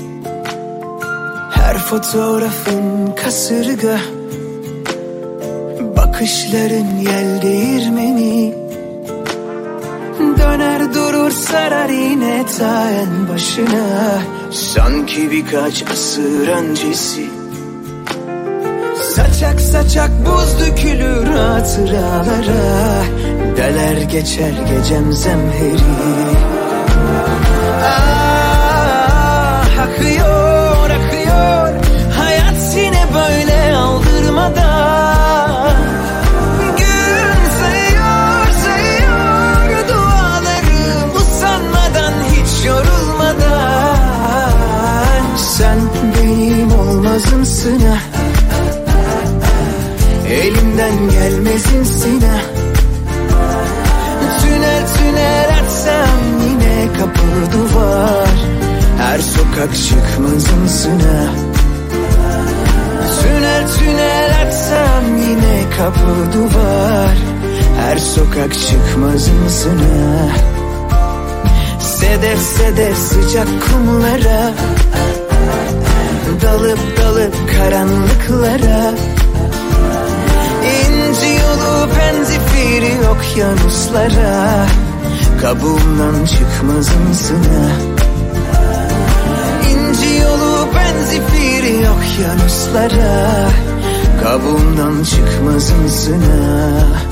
Her 1.50 1.78
fotoğrafın 1.78 3.14
kasırga 3.16 3.98
Bakışların 5.96 6.96
yel 7.00 7.42
değirmeni. 7.42 8.54
Döner 10.38 10.94
durur 10.94 11.30
sarar 11.30 11.88
yine 11.88 12.46
ta 12.58 12.90
en 12.90 13.28
başına. 13.28 14.22
Sanki 14.50 15.30
birkaç 15.30 15.82
asır 15.82 16.48
öncesi 16.48 17.39
Saçak 19.16 19.60
saçak 19.60 20.10
buz 20.26 20.60
dökülür 20.60 21.26
hatıralara. 21.26 23.04
Deler 23.56 23.96
geçer 24.02 24.52
gecem 24.68 25.12
zemheri. 25.12 26.36
Ah 27.84 29.66
akıyor 29.82 30.90
akıyor. 30.90 31.68
Hayat 32.18 32.76
yine 32.76 33.04
böyle 33.14 33.76
aldırmadan. 33.76 35.76
Gün 36.78 37.40
sayıyor 37.60 38.46
sayıyor 38.64 39.88
Dualarım 39.88 41.10
usanmadan 41.16 42.12
hiç 42.32 42.66
yorulmadan. 42.66 43.96
Sen 45.36 45.78
benim 46.16 46.72
olmazımsın 46.78 47.80
ha 47.80 47.98
Elimden 50.90 51.10
gelmezimsin 51.10 52.20
ha 52.20 52.40
Tünel 54.42 54.86
tünel 54.96 55.48
açsam 55.62 56.20
yine 56.42 56.92
kapalı 56.92 57.52
duvar. 57.52 58.28
Her 58.98 59.18
sokak 59.18 59.76
çıkmazımsına 59.76 61.32
Tünel 63.22 63.68
tünel 63.78 64.30
açsam 64.42 65.16
yine 65.16 65.70
kapı 65.76 66.32
duvar. 66.32 67.16
Her 67.80 67.98
sokak 67.98 68.54
çıkmazımsına 68.54 70.28
Sedef 71.80 72.38
sedef 72.38 72.96
sıcak 72.98 73.48
kumlara. 73.62 74.52
Dalıp 76.42 76.78
dalıp 77.02 77.34
karanlıklara 77.56 78.94
yolu 81.80 81.90
penzifiri 81.92 83.08
okyanuslara 83.08 84.66
Kabuğumdan 85.40 86.24
çıkmazımsına 86.24 87.70
İnci 89.70 90.14
yolu 90.22 90.68
penzifiri 90.72 91.88
okyanuslara 91.90 93.48
Kabuğumdan 94.22 95.04
çıkmazımsına 95.04 96.60
Ah, 96.94 97.09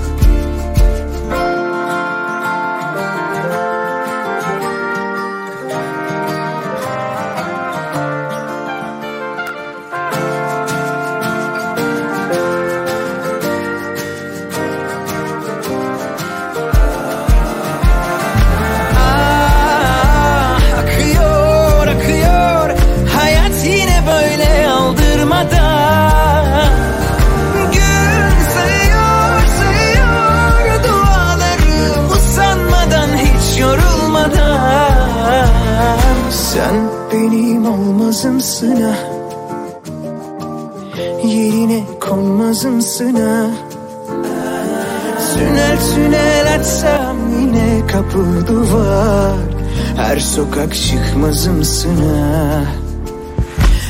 Her 50.18 50.22
sokak 50.22 50.74
çıkmazımsın 50.74 51.96
ha 51.96 52.64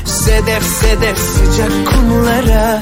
Sedef 0.04 0.62
sedef 0.62 1.18
sıcak 1.18 1.72
kumlara 1.86 2.80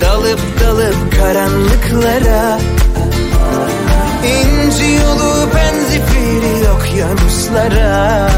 Dalıp 0.00 0.40
dalıp 0.60 1.20
karanlıklara. 1.20 2.58
İnci 4.24 4.92
yolu 4.92 5.48
benzifiri 5.54 6.70
okyanuslara 6.70 8.30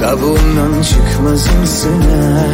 Kabuğundan 0.00 0.82
çıkmazımsın 0.82 2.00
ha 2.00 2.44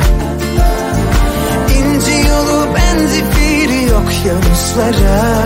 İnci 1.79 2.29
yolu 2.29 2.67
benzifiri 2.75 3.95
okyanuslara 3.95 5.45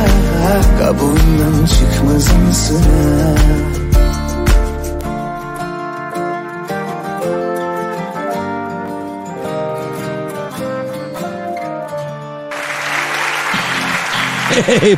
Kabuğundan 0.79 1.67
çıkmazımsın 1.67 2.83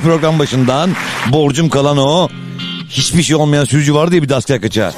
program 0.03 0.39
başından 0.39 0.91
borcum 1.33 1.69
kalan 1.69 1.99
o. 1.99 2.29
Hiçbir 2.91 3.23
şey 3.23 3.37
olmayan 3.37 3.65
sürücü 3.65 3.95
var 3.95 4.11
diye 4.11 4.23
bir 4.23 4.29
de 4.29 4.35
asker 4.35 4.61
kaçağı. 4.61 4.93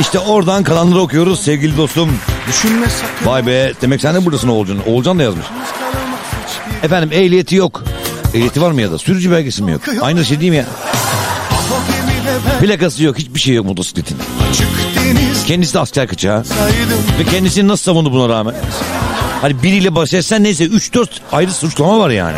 İşte 0.00 0.18
oradan 0.18 0.64
kalanları 0.64 1.00
okuyoruz 1.00 1.40
sevgili 1.42 1.76
dostum. 1.76 2.10
Düşünme 2.48 2.86
sakın. 2.88 3.26
Vay 3.30 3.46
be 3.46 3.72
demek 3.82 4.00
sen 4.00 4.14
de 4.14 4.24
buradasın 4.24 4.48
Oğulcan. 4.48 4.88
Oğulcan 4.88 5.18
da 5.18 5.22
yazmış. 5.22 5.46
Efendim 6.82 7.10
ehliyeti 7.12 7.56
yok. 7.56 7.84
Ehliyeti 8.34 8.62
var 8.62 8.70
mı 8.70 8.80
ya 8.80 8.90
da 8.92 8.98
sürücü 8.98 9.30
belgesi 9.30 9.62
mi 9.62 9.72
yok? 9.72 9.80
Aynı 10.00 10.24
şey 10.24 10.40
değil 10.40 10.50
mi 10.50 10.56
ya? 10.56 10.66
Plakası 12.60 13.04
yok 13.04 13.18
hiçbir 13.18 13.40
şey 13.40 13.54
yok 13.54 13.66
motosikletin. 13.66 14.16
Kendisi 15.46 15.74
de 15.74 15.78
asker 15.78 16.08
kaçağı. 16.08 16.44
Ve 17.18 17.24
kendisini 17.30 17.68
nasıl 17.68 17.84
savundu 17.84 18.12
buna 18.12 18.28
rağmen? 18.28 18.54
Hani 19.40 19.62
biriyle 19.62 19.94
baş 19.94 20.14
etsen 20.14 20.42
neyse 20.42 20.64
3-4 20.64 21.06
ayrı 21.32 21.52
suçlama 21.52 21.98
var 21.98 22.10
yani. 22.10 22.36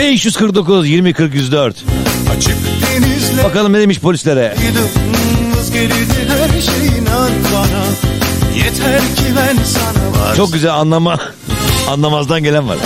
549 0.00 0.88
20 0.88 1.12
40 1.12 1.34
104. 1.34 1.84
Açık 2.36 2.56
denizle 2.92 3.44
Bakalım 3.44 3.72
ne 3.72 3.80
demiş 3.80 4.00
polislere. 4.00 4.56
Yeter 8.56 9.00
ki 9.00 9.24
ben 9.36 9.56
sana 9.64 10.24
var 10.24 10.36
Çok 10.36 10.52
güzel 10.52 10.74
anlama 10.74 11.18
anlamazdan 11.88 12.42
gelen 12.42 12.68
var. 12.68 12.76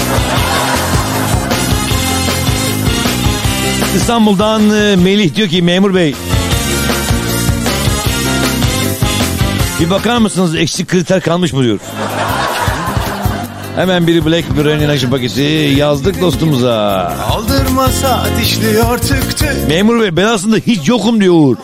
İstanbul'dan 3.97 4.71
e, 4.71 4.97
Melih 4.97 5.35
diyor 5.35 5.49
ki 5.49 5.62
memur 5.62 5.95
bey. 5.95 6.15
Bir 9.81 9.91
bakar 9.91 10.19
mısınız 10.19 10.55
eksik 10.55 10.89
kriter 10.89 11.21
kalmış 11.21 11.53
mı 11.53 11.62
diyor. 11.62 11.79
Hemen 13.77 14.07
biri 14.07 14.27
Blackberry'nin 14.27 14.85
enerji 14.85 15.11
paketi 15.11 15.43
yazdık 15.77 16.20
dostumuza. 16.20 17.12
Aldırma 17.31 17.89
saat 17.89 18.41
işliyor 18.43 18.99
tık 18.99 19.37
tık 19.39 19.68
Memur 19.68 20.01
bey 20.01 20.16
ben 20.16 20.25
aslında 20.25 20.57
hiç 20.57 20.89
yokum 20.89 21.20
diyor 21.20 21.35
Uğur. 21.35 21.57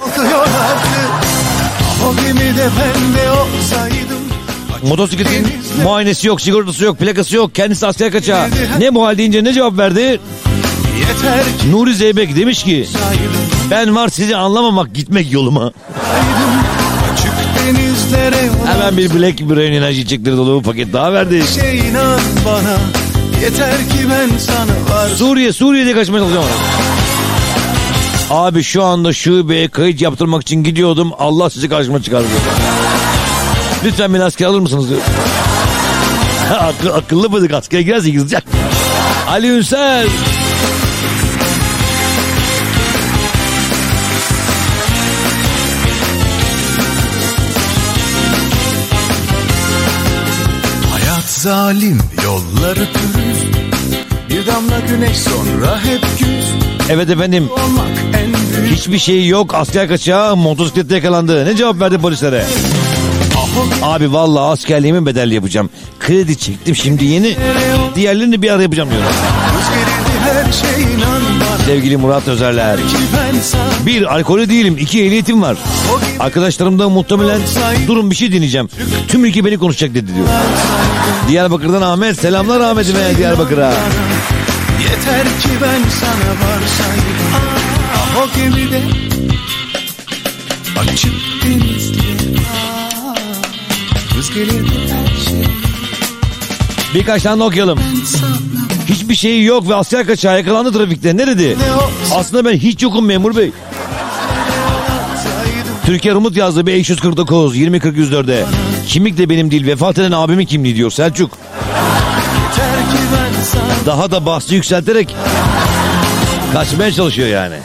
O 2.09 2.17
gemide 2.17 2.69
ben 2.79 3.15
de 3.15 3.31
olsaydım 3.31 4.21
Motosikletin 4.89 5.47
muayenesi 5.83 6.29
yok, 6.29 6.41
sigortası 6.41 6.85
yok, 6.85 6.99
plakası 6.99 7.37
yok. 7.37 7.55
Kendisi 7.55 7.87
asker 7.87 8.13
kaçağı. 8.13 8.49
Ne 8.79 8.95
bu 8.95 9.07
hal 9.07 9.19
deyince 9.19 9.45
ne 9.45 9.53
cevap 9.53 9.79
verdi? 9.79 10.21
Nuri 11.71 11.95
Zeybek 11.95 12.37
demiş 12.37 12.63
ki 12.63 12.87
ben 13.71 13.97
var 13.97 14.09
sizi 14.09 14.37
anlamamak 14.37 14.95
gitmek 14.95 15.33
yoluma. 15.33 15.73
Hemen 18.67 18.97
bir 18.97 19.11
Black 19.15 19.41
Brain 19.41 19.73
enerji 19.73 20.07
çekleri 20.07 20.37
dolu 20.37 20.59
bir 20.61 20.65
paket 20.65 20.93
daha 20.93 21.13
verdi. 21.13 21.45
şey 21.61 21.79
inan 21.79 22.21
bana 22.47 22.77
Yeter 23.43 23.77
ki 23.77 23.99
ben 24.11 24.39
sana 24.39 24.97
var 24.97 25.09
Suriye, 25.09 25.53
Suriye'de 25.53 25.93
kaçmaya 25.95 26.19
çalışacağım. 26.19 26.47
Abi 28.31 28.63
şu 28.63 28.85
anda 28.85 29.13
şubeye 29.13 29.69
kayıt 29.69 30.01
yaptırmak 30.01 30.43
için 30.43 30.63
gidiyordum. 30.63 31.13
Allah 31.19 31.51
sizi 31.51 31.69
karşıma 31.69 32.03
çıkardı. 32.03 32.27
Lütfen 33.85 34.15
beni 34.15 34.25
askere 34.25 34.49
alır 34.49 34.61
mısınız 34.61 34.91
diyor. 34.91 35.01
Akıllı 36.95 37.33
bıdık 37.33 37.55
askere 37.55 37.83
girerse 37.83 38.09
yızacak. 38.11 38.45
Ali 39.29 39.47
Ünsel. 39.47 40.07
Zalim 51.41 51.99
yolları 52.25 52.75
pürüz 52.75 53.45
Bir 54.29 54.47
damla 54.47 54.81
güneş 54.89 55.19
sonra 55.19 55.81
hep 55.85 56.03
güz 56.19 56.55
Evet 56.91 57.11
efendim. 57.11 57.49
Hiçbir 58.71 58.99
şey 58.99 59.27
yok. 59.27 59.55
Asker 59.55 59.89
kaçağı 59.89 60.37
motosiklette 60.37 60.95
yakalandı. 60.95 61.47
Ne 61.47 61.57
cevap 61.57 61.81
verdi 61.81 61.99
polislere? 61.99 62.45
Abi 63.83 64.13
vallahi 64.13 64.53
askerliğimi 64.53 65.07
bedelli 65.07 65.35
yapacağım. 65.35 65.71
Kredi 66.01 66.39
çektim 66.39 66.77
şimdi 66.77 67.05
yeni. 67.05 67.37
Diğerlerini 67.95 68.43
bir 68.43 68.51
ara 68.51 68.63
yapacağım 68.63 68.91
diyor. 68.91 69.03
Rüz 69.03 69.69
geride 69.69 70.33
her 70.33 70.53
şey 70.53 70.83
inan 70.95 71.40
Sevgili 71.67 71.97
Murat 71.97 72.29
Özerler. 72.29 72.79
Ben 73.17 73.41
sana 73.41 73.87
Bir 73.87 74.15
alkolü 74.15 74.49
değilim. 74.49 74.77
iki 74.81 75.05
ehliyetim 75.05 75.43
var. 75.43 75.57
Arkadaşlarım 76.21 76.79
da 76.79 76.89
muhtemelen 76.89 77.41
durun 77.87 78.11
bir 78.11 78.17
şey 78.17 78.33
dinleyeceğim. 78.33 78.69
Tüm 79.09 79.25
ülke 79.25 79.45
beni 79.45 79.59
konuşacak 79.59 79.95
dedi 79.95 80.15
diyor. 80.15 80.27
Diyarbakır'dan 81.29 81.83
Ahmet. 81.83 82.21
Selamlar 82.21 82.61
Ahmet'ime 82.61 83.17
Diyarbakır'a. 83.17 83.73
Yeter 84.83 85.23
ki 85.25 85.49
ben 85.63 85.81
sana 86.01 86.31
varsaydım 86.31 87.21
Ah 87.97 88.23
o 88.23 88.37
gemide 88.37 88.83
Açık 90.79 91.13
denizli 91.45 92.01
Ah 92.53 93.15
Rüz 94.19 94.35
gelir 94.35 94.65
her 94.69 95.25
şey 95.31 95.45
Birkaç 96.95 97.23
tane 97.23 97.43
okuyalım. 97.45 97.79
Hiçbir 98.91 99.15
şey 99.15 99.45
yok 99.45 99.69
ve 99.69 99.75
asker 99.75 100.07
kaçağı 100.07 100.37
yakalandı 100.37 100.73
trafikte. 100.73 101.17
Ne 101.17 101.27
dedi? 101.27 101.57
Aslında 102.15 102.45
ben 102.45 102.57
hiç 102.57 102.83
yokum 102.83 103.07
memur 103.07 103.37
bey. 103.37 103.53
Türkiye 105.87 106.15
Rumut 106.15 106.37
yazdı 106.37 106.67
549 106.67 107.57
20 107.57 107.81
40 107.81 107.97
104'e. 107.97 108.45
Kimlik 108.87 109.19
de 109.19 109.31
benim 109.31 109.51
değil 109.51 109.67
vefat 109.67 109.99
eden 109.99 110.13
abimin 110.13 110.47
kimliği 110.47 110.77
diyor 110.77 110.91
Selçuk. 110.91 111.31
Daha 113.87 114.11
da 114.11 114.27
bahsi 114.27 114.55
yükselterek 114.55 115.17
kaçmaya 116.53 116.93
çalışıyor 116.93 117.29
yani. 117.29 117.57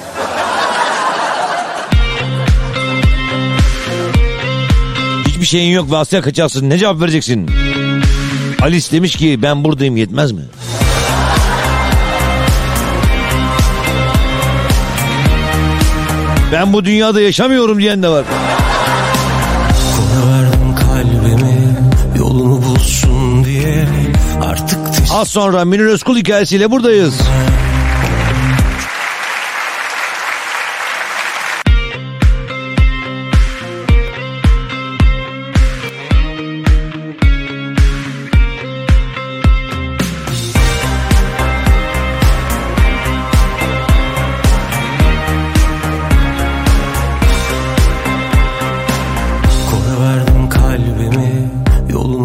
Hiçbir 5.27 5.45
şeyin 5.45 5.71
yok 5.71 5.91
ve 5.91 5.97
Asya 5.97 6.21
kaçarsın. 6.21 6.69
Ne 6.69 6.77
cevap 6.77 7.01
vereceksin? 7.01 7.49
Alice 8.61 8.91
demiş 8.91 9.15
ki 9.15 9.39
ben 9.41 9.63
buradayım 9.63 9.97
yetmez 9.97 10.31
mi? 10.31 10.41
Ben 16.51 16.73
bu 16.73 16.85
dünyada 16.85 17.21
yaşamıyorum 17.21 17.79
diyen 17.79 18.03
de 18.03 18.09
var. 18.09 18.23
Ona 19.99 20.33
verdim 20.33 20.75
kalbimi 20.75 21.77
yolunu 22.17 22.63
bulsun 22.63 23.45
diye 23.45 23.87
artık 24.41 24.79
Az 25.13 25.27
sonra 25.27 25.65
Münir 25.65 25.85
Özkul 25.85 26.17
hikayesiyle 26.17 26.71
buradayız. 26.71 27.21
Kora 49.75 49.95
verdim 50.01 50.49
kalbimi 50.49 51.29
yolunu 51.89 52.24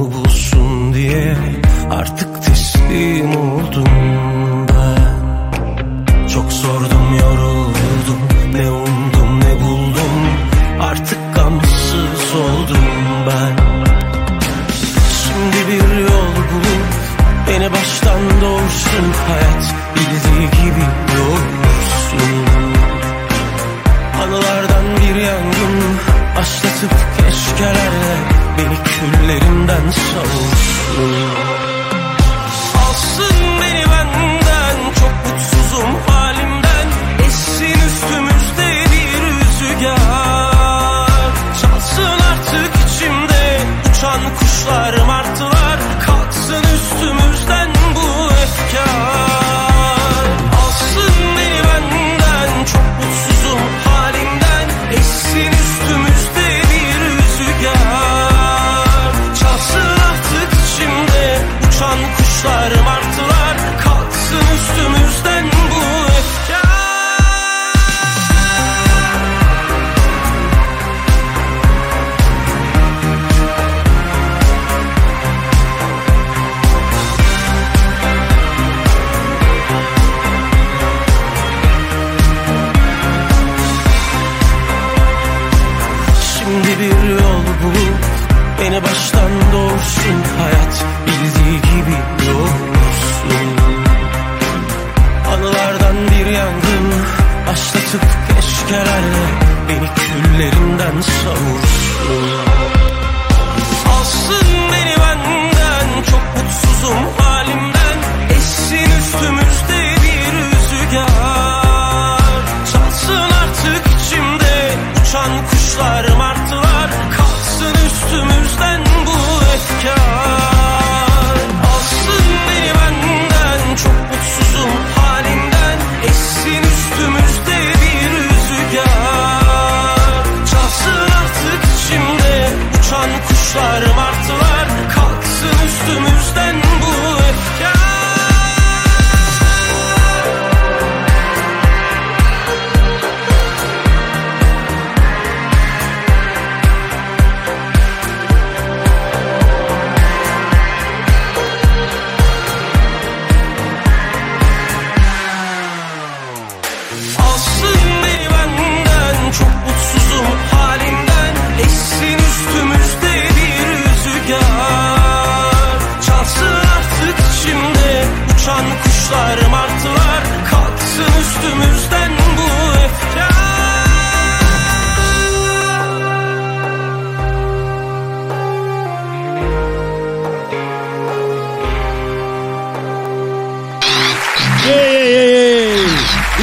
kuşlar 169.11 169.51
martılar 169.51 170.25
Kalksın 170.51 171.21
üstümüzden 171.21 172.13
bu 172.39 172.79
efkar. 172.79 173.31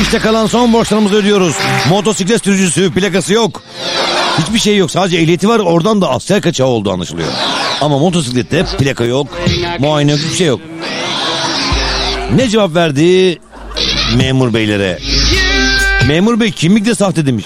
İşte 0.01 0.19
kalan 0.19 0.45
son 0.45 0.73
borçlarımızı 0.73 1.15
ödüyoruz. 1.15 1.55
Motosiklet 1.89 2.43
sürücüsü 2.43 2.93
plakası 2.93 3.33
yok. 3.33 3.63
Hiçbir 4.39 4.59
şey 4.59 4.77
yok 4.77 4.91
sadece 4.91 5.17
ehliyeti 5.17 5.49
var 5.49 5.59
oradan 5.59 6.01
da 6.01 6.09
Asya 6.09 6.41
kaçağı 6.41 6.67
olduğu 6.67 6.91
anlaşılıyor. 6.91 7.27
Ama 7.81 7.97
motosiklette 7.97 8.65
plaka 8.79 9.03
yok, 9.03 9.27
muayene 9.79 10.11
yok, 10.11 10.19
hiçbir 10.19 10.37
şey 10.37 10.47
yok. 10.47 10.59
Ne 12.35 12.49
cevap 12.49 12.75
verdi 12.75 13.39
memur 14.17 14.53
beylere? 14.53 14.99
Memur 16.07 16.39
bey 16.39 16.51
kimlik 16.51 16.85
de 16.85 16.95
sahte 16.95 17.25
demiş. 17.25 17.45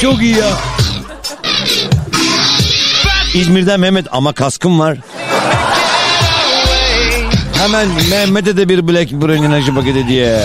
Çok 0.00 0.22
iyi 0.22 0.36
ya. 0.36 0.46
İzmir'den 3.34 3.80
Mehmet 3.80 4.06
ama 4.12 4.32
kaskım 4.32 4.80
var. 4.80 4.98
Hemen 7.62 7.88
Mehmet'e 8.10 8.56
de 8.56 8.68
bir 8.68 8.88
Black 8.88 9.12
Brain 9.12 9.42
enerji 9.42 9.74
paketi 9.74 10.08
diye. 10.08 10.40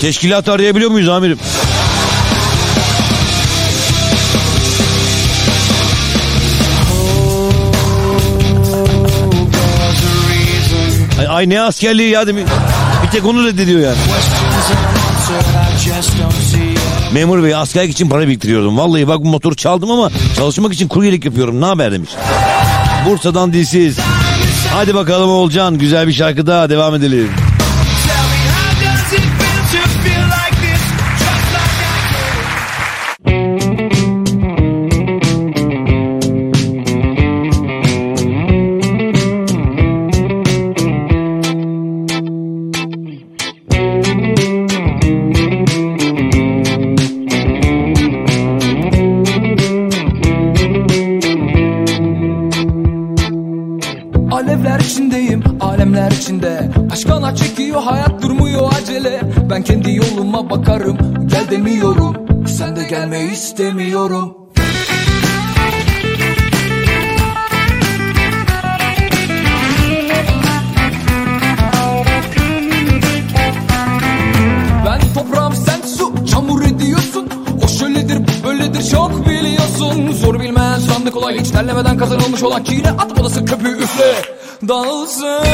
Teşkilatı 0.00 0.52
arayabiliyor 0.52 0.90
muyuz 0.90 1.08
amirim? 1.08 1.38
Ay 11.38 11.48
ne 11.48 11.60
askerliği 11.60 12.10
ya 12.10 12.26
demiş. 12.26 12.44
Bir 13.02 13.10
tek 13.10 13.24
onu 13.24 13.46
reddediyor 13.46 13.80
yani. 13.80 13.96
Memur 17.12 17.44
bey 17.44 17.54
askerlik 17.54 17.92
için 17.92 18.08
para 18.08 18.28
biriktiriyordum. 18.28 18.78
Vallahi 18.78 19.08
bak 19.08 19.20
bu 19.20 19.28
motoru 19.28 19.56
çaldım 19.56 19.90
ama 19.90 20.10
çalışmak 20.36 20.72
için 20.72 20.88
kuryelik 20.88 21.24
yapıyorum. 21.24 21.60
Ne 21.60 21.64
haber 21.64 21.92
demiş. 21.92 22.10
Bursa'dan 23.06 23.52
dilsiz. 23.52 23.98
Hadi 24.74 24.94
bakalım 24.94 25.30
Olcan 25.30 25.78
güzel 25.78 26.08
bir 26.08 26.12
şarkı 26.12 26.46
daha 26.46 26.70
devam 26.70 26.94
edelim. 26.94 27.30
istemiyorum. 63.48 64.36
Ben 74.86 75.00
toprağım 75.14 75.54
sen 75.54 75.80
su 75.86 76.26
çamur 76.26 76.62
ediyorsun. 76.62 77.28
O 77.64 77.68
şöyledir 77.68 78.18
bu 78.18 78.48
böyledir 78.48 78.90
çok 78.90 79.26
biliyorsun. 79.26 80.12
Zor 80.12 80.40
bilmez 80.40 80.86
sandık 80.86 81.14
kolay. 81.14 81.38
Hiç 81.40 81.50
terlemeden 81.50 81.98
kazanılmış 81.98 82.42
olan 82.42 82.64
Kire 82.64 82.90
at 82.90 83.20
odası 83.20 83.44
köpüğü 83.44 83.78
üfle. 83.78 84.22
Dağılsın 84.68 85.44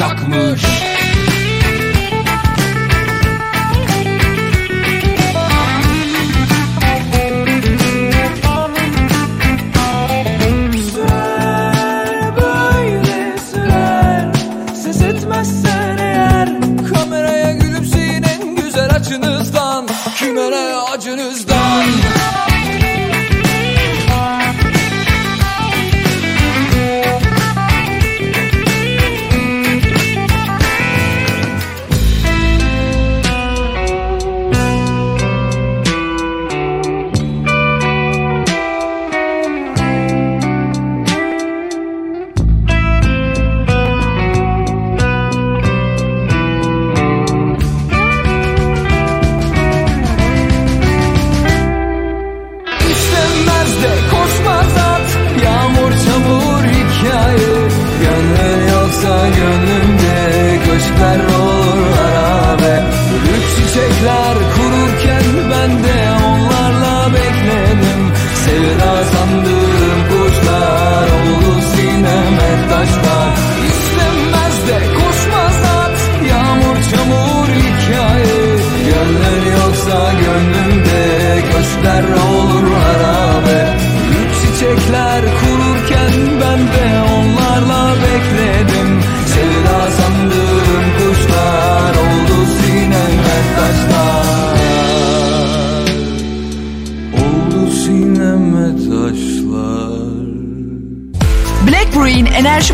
olacak 0.00 0.28
mı? 0.28 0.39
carro. 61.00 61.39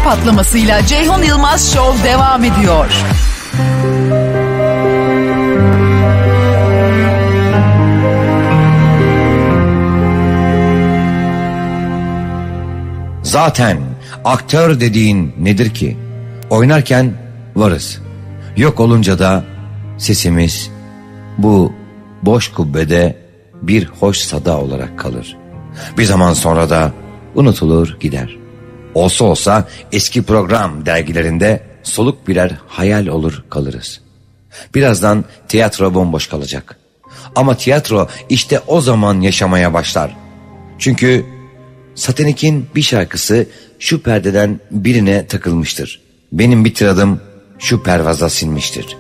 Patlamasıyla 0.07 0.87
Ceyhun 0.87 1.23
Yılmaz 1.23 1.73
Show 1.73 2.05
devam 2.05 2.45
ediyor. 2.45 2.87
Zaten 13.23 13.79
aktör 14.25 14.81
dediğin 14.81 15.35
nedir 15.39 15.75
ki? 15.75 15.97
Oynarken 16.51 17.13
varız. 17.57 18.03
Yok 18.57 18.81
olunca 18.81 19.19
da 19.19 19.45
sesimiz 19.99 20.71
bu 21.39 21.73
boş 22.23 22.53
kubbede 22.53 23.17
bir 23.63 23.87
hoş 23.87 24.19
sada 24.19 24.59
olarak 24.59 24.99
kalır. 24.99 25.37
Bir 25.99 26.05
zaman 26.05 26.33
sonra 26.33 26.71
da 26.71 26.93
unutulur 27.35 27.97
gider. 28.01 28.46
Olsa 28.97 29.25
olsa 29.25 29.69
eski 29.93 30.23
program 30.23 30.87
dergilerinde 30.87 31.63
soluk 31.83 32.29
birer 32.29 32.59
hayal 32.69 33.07
olur 33.07 33.45
kalırız. 33.51 34.01
Birazdan 34.75 35.25
tiyatro 35.49 35.95
bomboş 35.95 36.27
kalacak. 36.27 36.77
Ama 37.35 37.57
tiyatro 37.57 38.09
işte 38.29 38.61
o 38.67 38.81
zaman 38.81 39.21
yaşamaya 39.21 39.75
başlar. 39.75 40.17
Çünkü 40.79 41.27
Satanik'in 41.95 42.67
bir 42.75 42.83
şarkısı 42.83 43.47
şu 43.79 44.03
perdeden 44.03 44.61
birine 44.71 45.27
takılmıştır. 45.27 46.01
Benim 46.33 46.65
bir 46.65 46.75
tiradım 46.75 47.21
şu 47.59 47.83
pervaza 47.83 48.31
sinmiştir. 48.31 48.97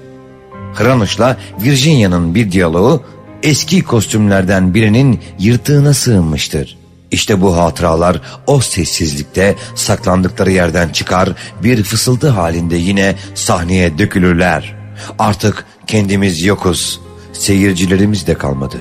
Hranus'la 0.74 1.36
Virginia'nın 1.60 2.34
bir 2.34 2.52
diyaloğu 2.52 3.02
eski 3.42 3.82
kostümlerden 3.82 4.74
birinin 4.74 5.20
yırtığına 5.38 5.94
sığınmıştır. 5.94 6.85
İşte 7.10 7.40
bu 7.40 7.56
hatıralar 7.56 8.20
o 8.46 8.60
sessizlikte 8.60 9.54
saklandıkları 9.74 10.50
yerden 10.50 10.88
çıkar 10.88 11.32
bir 11.62 11.82
fısıltı 11.82 12.28
halinde 12.28 12.76
yine 12.76 13.14
sahneye 13.34 13.98
dökülürler. 13.98 14.76
Artık 15.18 15.64
kendimiz 15.86 16.42
yokuz, 16.44 17.00
seyircilerimiz 17.32 18.26
de 18.26 18.34
kalmadı. 18.34 18.76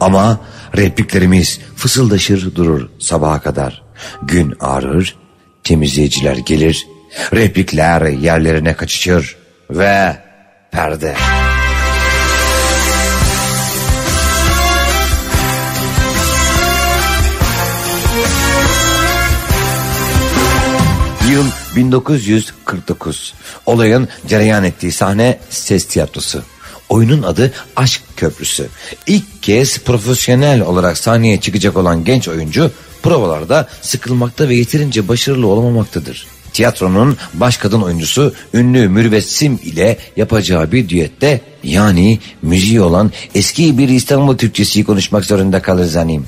Ama 0.00 0.40
repliklerimiz 0.76 1.60
fısıldaşır 1.76 2.54
durur 2.54 2.88
sabaha 2.98 3.40
kadar. 3.40 3.82
Gün 4.22 4.54
ağrır, 4.60 5.16
temizleyiciler 5.64 6.36
gelir, 6.36 6.86
replikler 7.32 8.06
yerlerine 8.06 8.74
kaçışır 8.74 9.36
ve 9.70 10.16
perde. 10.72 11.14
1949. 21.76 23.34
Olayın 23.66 24.08
cereyan 24.26 24.64
ettiği 24.64 24.92
sahne 24.92 25.38
ses 25.50 25.84
tiyatrosu. 25.84 26.42
Oyunun 26.88 27.22
adı 27.22 27.52
Aşk 27.76 28.02
Köprüsü. 28.16 28.68
İlk 29.06 29.42
kez 29.42 29.78
profesyonel 29.78 30.60
olarak 30.60 30.98
sahneye 30.98 31.40
çıkacak 31.40 31.76
olan 31.76 32.04
genç 32.04 32.28
oyuncu 32.28 32.70
provalarda 33.02 33.68
sıkılmakta 33.82 34.48
ve 34.48 34.54
yeterince 34.54 35.08
başarılı 35.08 35.46
olamamaktadır. 35.46 36.26
Tiyatronun 36.52 37.16
baş 37.34 37.56
kadın 37.56 37.82
oyuncusu 37.82 38.34
ünlü 38.54 38.88
Mürvessim 38.88 39.58
ile 39.62 39.98
yapacağı 40.16 40.72
bir 40.72 40.88
düette 40.88 41.40
yani 41.62 42.18
müziği 42.42 42.80
olan 42.80 43.12
eski 43.34 43.78
bir 43.78 43.88
İstanbul 43.88 44.38
Türkçesi 44.38 44.84
konuşmak 44.84 45.24
zorunda 45.24 45.62
kalır 45.62 45.84
zanim. 45.84 46.26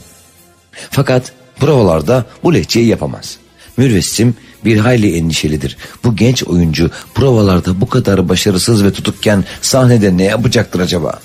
Fakat 0.90 1.32
provalarda 1.56 2.24
bu 2.43 2.55
lehçeyi 2.55 2.86
yapamaz. 2.86 3.39
Mürvessim 3.76 4.34
bir 4.64 4.78
hayli 4.78 5.16
endişelidir. 5.16 5.76
Bu 6.04 6.16
genç 6.16 6.44
oyuncu 6.44 6.90
provalarda 7.14 7.80
bu 7.80 7.88
kadar 7.88 8.28
başarısız 8.28 8.84
ve 8.84 8.92
tutukken 8.92 9.44
sahnede 9.62 10.16
ne 10.16 10.24
yapacaktır 10.24 10.80
acaba? 10.80 11.20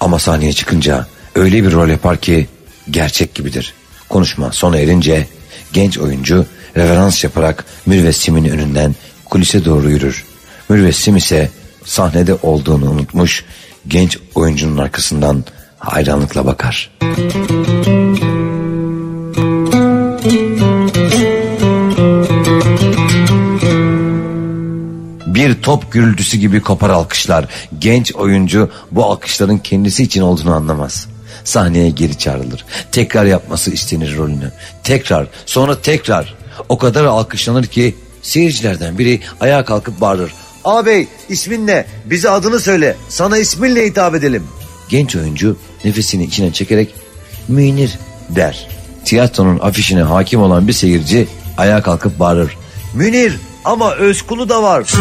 Ama 0.00 0.18
sahneye 0.18 0.52
çıkınca 0.52 1.06
öyle 1.34 1.64
bir 1.64 1.72
rol 1.72 1.88
yapar 1.88 2.16
ki 2.16 2.46
gerçek 2.90 3.34
gibidir. 3.34 3.74
Konuşma 4.08 4.52
sona 4.52 4.78
erince 4.78 5.26
genç 5.72 5.98
oyuncu 5.98 6.46
reverans 6.76 7.24
yaparak 7.24 7.64
Mürvessim'in 7.86 8.44
önünden 8.44 8.94
kulise 9.24 9.64
doğru 9.64 9.90
yürür. 9.90 10.24
Mürvessim 10.68 11.16
ise 11.16 11.50
sahnede 11.84 12.34
olduğunu 12.42 12.90
unutmuş 12.90 13.44
genç 13.88 14.18
oyuncunun 14.34 14.78
arkasından 14.78 15.44
hayranlıkla 15.78 16.46
bakar. 16.46 16.90
Bir 25.38 25.62
top 25.62 25.92
gürültüsü 25.92 26.36
gibi 26.36 26.60
kopar 26.60 26.90
alkışlar. 26.90 27.46
Genç 27.78 28.14
oyuncu 28.14 28.70
bu 28.90 29.04
alkışların 29.04 29.58
kendisi 29.58 30.02
için 30.02 30.22
olduğunu 30.22 30.54
anlamaz. 30.54 31.08
Sahneye 31.44 31.90
geri 31.90 32.18
çağrılır. 32.18 32.64
Tekrar 32.92 33.24
yapması 33.24 33.70
istenir 33.70 34.16
rolünü. 34.16 34.52
Tekrar, 34.84 35.26
sonra 35.46 35.80
tekrar. 35.80 36.34
O 36.68 36.78
kadar 36.78 37.04
alkışlanır 37.04 37.66
ki 37.66 37.94
seyircilerden 38.22 38.98
biri 38.98 39.20
ayağa 39.40 39.64
kalkıp 39.64 40.00
bağırır. 40.00 40.32
Ağabey 40.64 41.08
ismin 41.28 41.66
ne? 41.66 41.86
Bize 42.04 42.30
adını 42.30 42.60
söyle. 42.60 42.96
Sana 43.08 43.38
isminle 43.38 43.86
hitap 43.86 44.14
edelim. 44.14 44.46
Genç 44.88 45.16
oyuncu 45.16 45.56
nefesini 45.84 46.24
içine 46.24 46.52
çekerek 46.52 46.94
Münir 47.48 47.98
der. 48.28 48.68
Tiyatronun 49.04 49.58
afişine 49.58 50.02
hakim 50.02 50.42
olan 50.42 50.68
bir 50.68 50.72
seyirci 50.72 51.28
ayağa 51.56 51.82
kalkıp 51.82 52.18
bağırır. 52.18 52.56
Münir 52.94 53.38
ama 53.68 53.94
Özkul'u 53.94 54.48
da 54.48 54.62
var. 54.62 54.92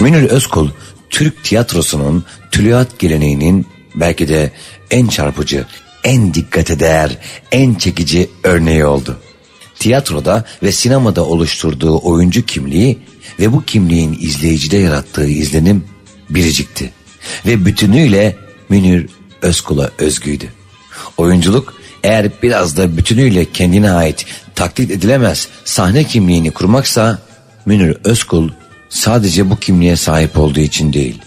Münir 0.00 0.22
Özkul 0.22 0.68
Türk 1.10 1.44
tiyatrosunun 1.44 2.24
tülüat 2.50 2.98
geleneğinin 2.98 3.66
belki 3.94 4.28
de 4.28 4.50
en 4.90 5.06
çarpıcı, 5.06 5.66
en 6.04 6.34
dikkate 6.34 6.80
değer, 6.80 7.18
en 7.52 7.74
çekici 7.74 8.30
örneği 8.44 8.84
oldu. 8.84 9.20
Tiyatroda 9.78 10.44
ve 10.62 10.72
sinemada 10.72 11.24
oluşturduğu 11.24 12.00
oyuncu 12.02 12.46
kimliği 12.46 12.98
ve 13.40 13.52
bu 13.52 13.64
kimliğin 13.64 14.18
izleyicide 14.20 14.76
yarattığı 14.76 15.28
izlenim 15.28 15.89
biricikti. 16.30 16.92
Ve 17.46 17.64
bütünüyle 17.64 18.36
Münir 18.68 19.06
Özkul'a 19.42 19.90
özgüydü. 19.98 20.48
Oyunculuk 21.16 21.74
eğer 22.02 22.30
biraz 22.42 22.76
da 22.76 22.96
bütünüyle 22.96 23.44
kendine 23.44 23.90
ait 23.90 24.26
taklit 24.54 24.90
edilemez 24.90 25.48
sahne 25.64 26.04
kimliğini 26.04 26.50
kurmaksa 26.50 27.18
Münir 27.66 27.96
Özkul 28.04 28.50
sadece 28.88 29.50
bu 29.50 29.56
kimliğe 29.56 29.96
sahip 29.96 30.38
olduğu 30.38 30.60
için 30.60 30.92
değil. 30.92 31.18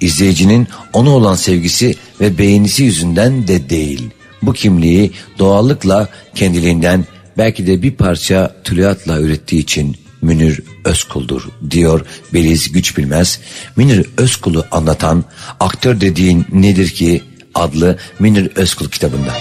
İzleyicinin 0.00 0.68
ona 0.92 1.10
olan 1.10 1.34
sevgisi 1.34 1.94
ve 2.20 2.38
beğenisi 2.38 2.84
yüzünden 2.84 3.48
de 3.48 3.70
değil. 3.70 4.10
Bu 4.42 4.52
kimliği 4.52 5.12
doğallıkla 5.38 6.08
kendiliğinden 6.34 7.04
belki 7.38 7.66
de 7.66 7.82
bir 7.82 7.90
parça 7.90 8.54
tülyatla 8.64 9.20
ürettiği 9.20 9.62
için 9.62 9.96
Münir 10.22 10.60
Özkul'dur 10.84 11.48
diyor 11.70 12.06
Beliz 12.34 12.72
Güç 12.72 12.98
Bilmez. 12.98 13.40
Münir 13.76 14.06
Özkul'u 14.16 14.64
anlatan 14.70 15.24
Aktör 15.60 16.00
Dediğin 16.00 16.46
Nedir 16.52 16.88
Ki 16.88 17.22
adlı 17.54 17.98
Münir 18.18 18.50
Özkul 18.56 18.88
kitabında. 18.88 19.34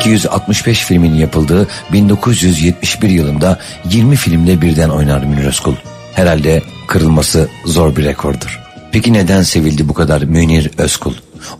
265 0.00 0.84
filmin 0.84 1.14
yapıldığı 1.14 1.68
1971 1.92 3.08
yılında 3.08 3.58
20 3.90 4.16
filmde 4.16 4.62
birden 4.62 4.88
oynar 4.88 5.24
Münir 5.24 5.44
Özkul. 5.44 5.74
Herhalde 6.14 6.62
kırılması 6.88 7.48
zor 7.64 7.96
bir 7.96 8.04
rekordur. 8.04 8.60
Peki 8.92 9.12
neden 9.12 9.42
sevildi 9.42 9.88
bu 9.88 9.94
kadar 9.94 10.22
Münir 10.22 10.70
Özkul? 10.78 11.14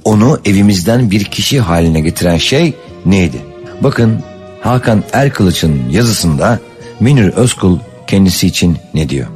Onu 0.05 0.41
evimizden 0.45 1.11
bir 1.11 1.25
kişi 1.25 1.61
haline 1.61 2.01
getiren 2.01 2.37
şey 2.37 2.75
neydi? 3.07 3.37
Bakın 3.81 4.23
Hakan 4.63 5.05
Erkılıç'ın 5.13 5.89
yazısında 5.91 6.59
Münir 7.01 7.29
Özkul 7.33 7.79
kendisi 8.07 8.47
için 8.47 8.79
ne 8.95 9.09
diyor? 9.09 9.27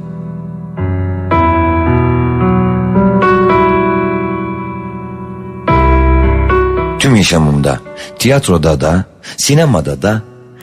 Tüm 6.99 7.15
yaşamımda, 7.15 7.79
tiyatroda 8.19 8.81
da, 8.81 9.05
sinemada 9.37 10.01
da 10.01 10.21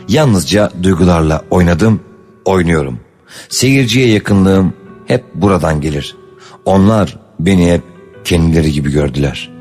yalnızca 0.09 0.71
duygularla 0.83 1.43
oynadım, 1.51 2.01
oynuyorum. 2.45 3.01
Seyirciye 3.49 4.09
yakınlığım 4.09 4.75
hep 5.07 5.25
buradan 5.35 5.81
gelir. 5.81 6.17
Onlar 6.65 7.19
beni 7.41 7.73
hep 7.73 7.83
kendileri 8.25 8.73
gibi 8.73 8.93
gördüler. 8.93 9.54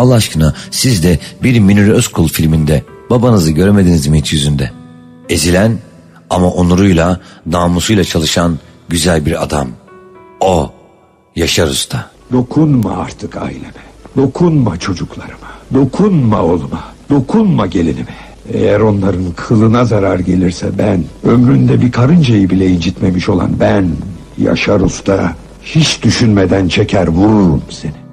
Allah 0.00 0.14
aşkına 0.14 0.54
siz 0.70 1.02
de 1.02 1.18
bir 1.42 1.60
Münir 1.60 1.88
Özkul 1.88 2.28
filminde 2.28 2.84
Babanızı 3.10 3.52
görmediniz 3.52 4.06
mi 4.06 4.18
hiç 4.18 4.32
yüzünde? 4.32 4.70
Ezilen 5.28 5.78
ama 6.30 6.50
onuruyla, 6.50 7.20
namusuyla 7.46 8.04
çalışan 8.04 8.58
güzel 8.88 9.26
bir 9.26 9.42
adam. 9.42 9.68
O 10.40 10.72
Yaşar 11.36 11.66
Usta. 11.66 12.10
Dokunma 12.32 12.96
artık 12.96 13.36
aileme. 13.36 13.82
Dokunma 14.16 14.78
çocuklarıma. 14.78 15.50
Dokunma 15.74 16.42
oğluma. 16.42 16.84
Dokunma 17.10 17.66
gelinime. 17.66 18.16
Eğer 18.52 18.80
onların 18.80 19.32
kılına 19.36 19.84
zarar 19.84 20.18
gelirse 20.18 20.78
ben, 20.78 21.04
ömründe 21.24 21.80
bir 21.80 21.92
karıncayı 21.92 22.50
bile 22.50 22.66
incitmemiş 22.66 23.28
olan 23.28 23.50
ben, 23.60 23.88
Yaşar 24.38 24.80
Usta, 24.80 25.34
hiç 25.64 26.02
düşünmeden 26.02 26.68
çeker 26.68 27.08
vururum 27.08 27.62
seni. 27.70 28.09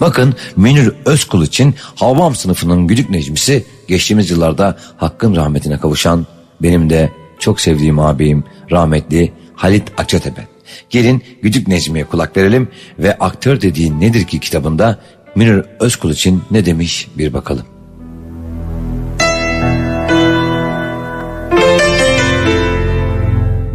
Bakın 0.00 0.34
Münir 0.56 0.92
Özkul 1.04 1.42
için 1.42 1.74
Havam 1.94 2.34
sınıfının 2.34 2.86
güdük 2.86 3.10
necmisi 3.10 3.64
geçtiğimiz 3.88 4.30
yıllarda 4.30 4.78
hakkın 4.96 5.36
rahmetine 5.36 5.78
kavuşan 5.78 6.26
benim 6.62 6.90
de 6.90 7.12
çok 7.38 7.60
sevdiğim 7.60 7.98
abim 7.98 8.44
rahmetli 8.70 9.32
Halit 9.54 9.92
Akçatepe. 9.98 10.48
Gelin 10.90 11.22
Güdük 11.42 11.68
Necmi'ye 11.68 12.04
kulak 12.04 12.36
verelim 12.36 12.68
ve 12.98 13.18
aktör 13.18 13.60
dediğin 13.60 14.00
nedir 14.00 14.24
ki 14.24 14.40
kitabında 14.40 14.98
Münir 15.34 15.64
Özkul 15.80 16.10
için 16.10 16.42
ne 16.50 16.66
demiş 16.66 17.08
bir 17.18 17.32
bakalım. 17.32 17.66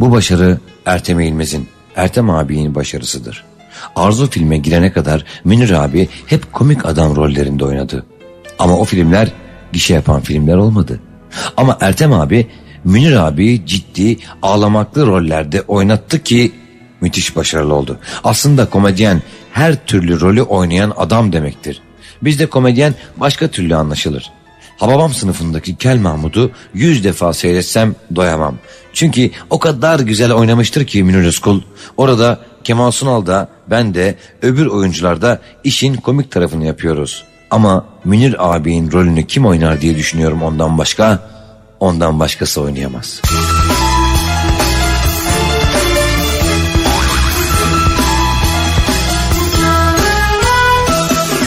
Bu 0.00 0.12
başarı 0.12 0.58
Ertem 0.86 1.20
İlmez'in, 1.20 1.68
Ertem 1.96 2.30
abinin 2.30 2.74
başarısıdır. 2.74 3.49
Arzu 3.96 4.30
filme 4.30 4.58
girene 4.58 4.92
kadar 4.92 5.24
Münir 5.44 5.70
abi 5.70 6.08
hep 6.26 6.52
komik 6.52 6.86
adam 6.86 7.16
rollerinde 7.16 7.64
oynadı. 7.64 8.06
Ama 8.58 8.78
o 8.78 8.84
filmler 8.84 9.28
gişe 9.72 9.94
yapan 9.94 10.20
filmler 10.20 10.56
olmadı. 10.56 11.00
Ama 11.56 11.76
Ertem 11.80 12.12
abi 12.12 12.46
Münir 12.84 13.16
abi 13.16 13.66
ciddi 13.66 14.16
ağlamaklı 14.42 15.06
rollerde 15.06 15.62
oynattı 15.62 16.22
ki 16.22 16.52
müthiş 17.00 17.36
başarılı 17.36 17.74
oldu. 17.74 17.98
Aslında 18.24 18.66
komedyen 18.66 19.22
her 19.52 19.86
türlü 19.86 20.20
rolü 20.20 20.42
oynayan 20.42 20.92
adam 20.96 21.32
demektir. 21.32 21.82
Bizde 22.22 22.46
komedyen 22.46 22.94
başka 23.16 23.48
türlü 23.48 23.76
anlaşılır. 23.76 24.32
Hababam 24.80 25.14
sınıfındaki 25.14 25.76
Kel 25.76 25.98
Mahmud'u 25.98 26.50
yüz 26.74 27.04
defa 27.04 27.32
seyretsem 27.32 27.94
doyamam. 28.16 28.54
Çünkü 28.92 29.30
o 29.50 29.58
kadar 29.58 30.00
güzel 30.00 30.32
oynamıştır 30.32 30.86
ki 30.86 31.04
Münir 31.04 31.24
Özkul. 31.24 31.60
Orada 31.96 32.40
Kemal 32.64 32.90
Sunal 32.90 33.26
da 33.26 33.48
ben 33.70 33.94
de 33.94 34.14
öbür 34.42 34.66
oyuncular 34.66 35.22
da 35.22 35.40
işin 35.64 35.94
komik 35.94 36.30
tarafını 36.30 36.66
yapıyoruz. 36.66 37.24
Ama 37.50 37.84
Münir 38.04 38.52
abinin 38.54 38.92
rolünü 38.92 39.26
kim 39.26 39.46
oynar 39.46 39.80
diye 39.80 39.96
düşünüyorum 39.96 40.42
ondan 40.42 40.78
başka. 40.78 41.30
Ondan 41.80 42.20
başkası 42.20 42.60
oynayamaz. 42.60 43.20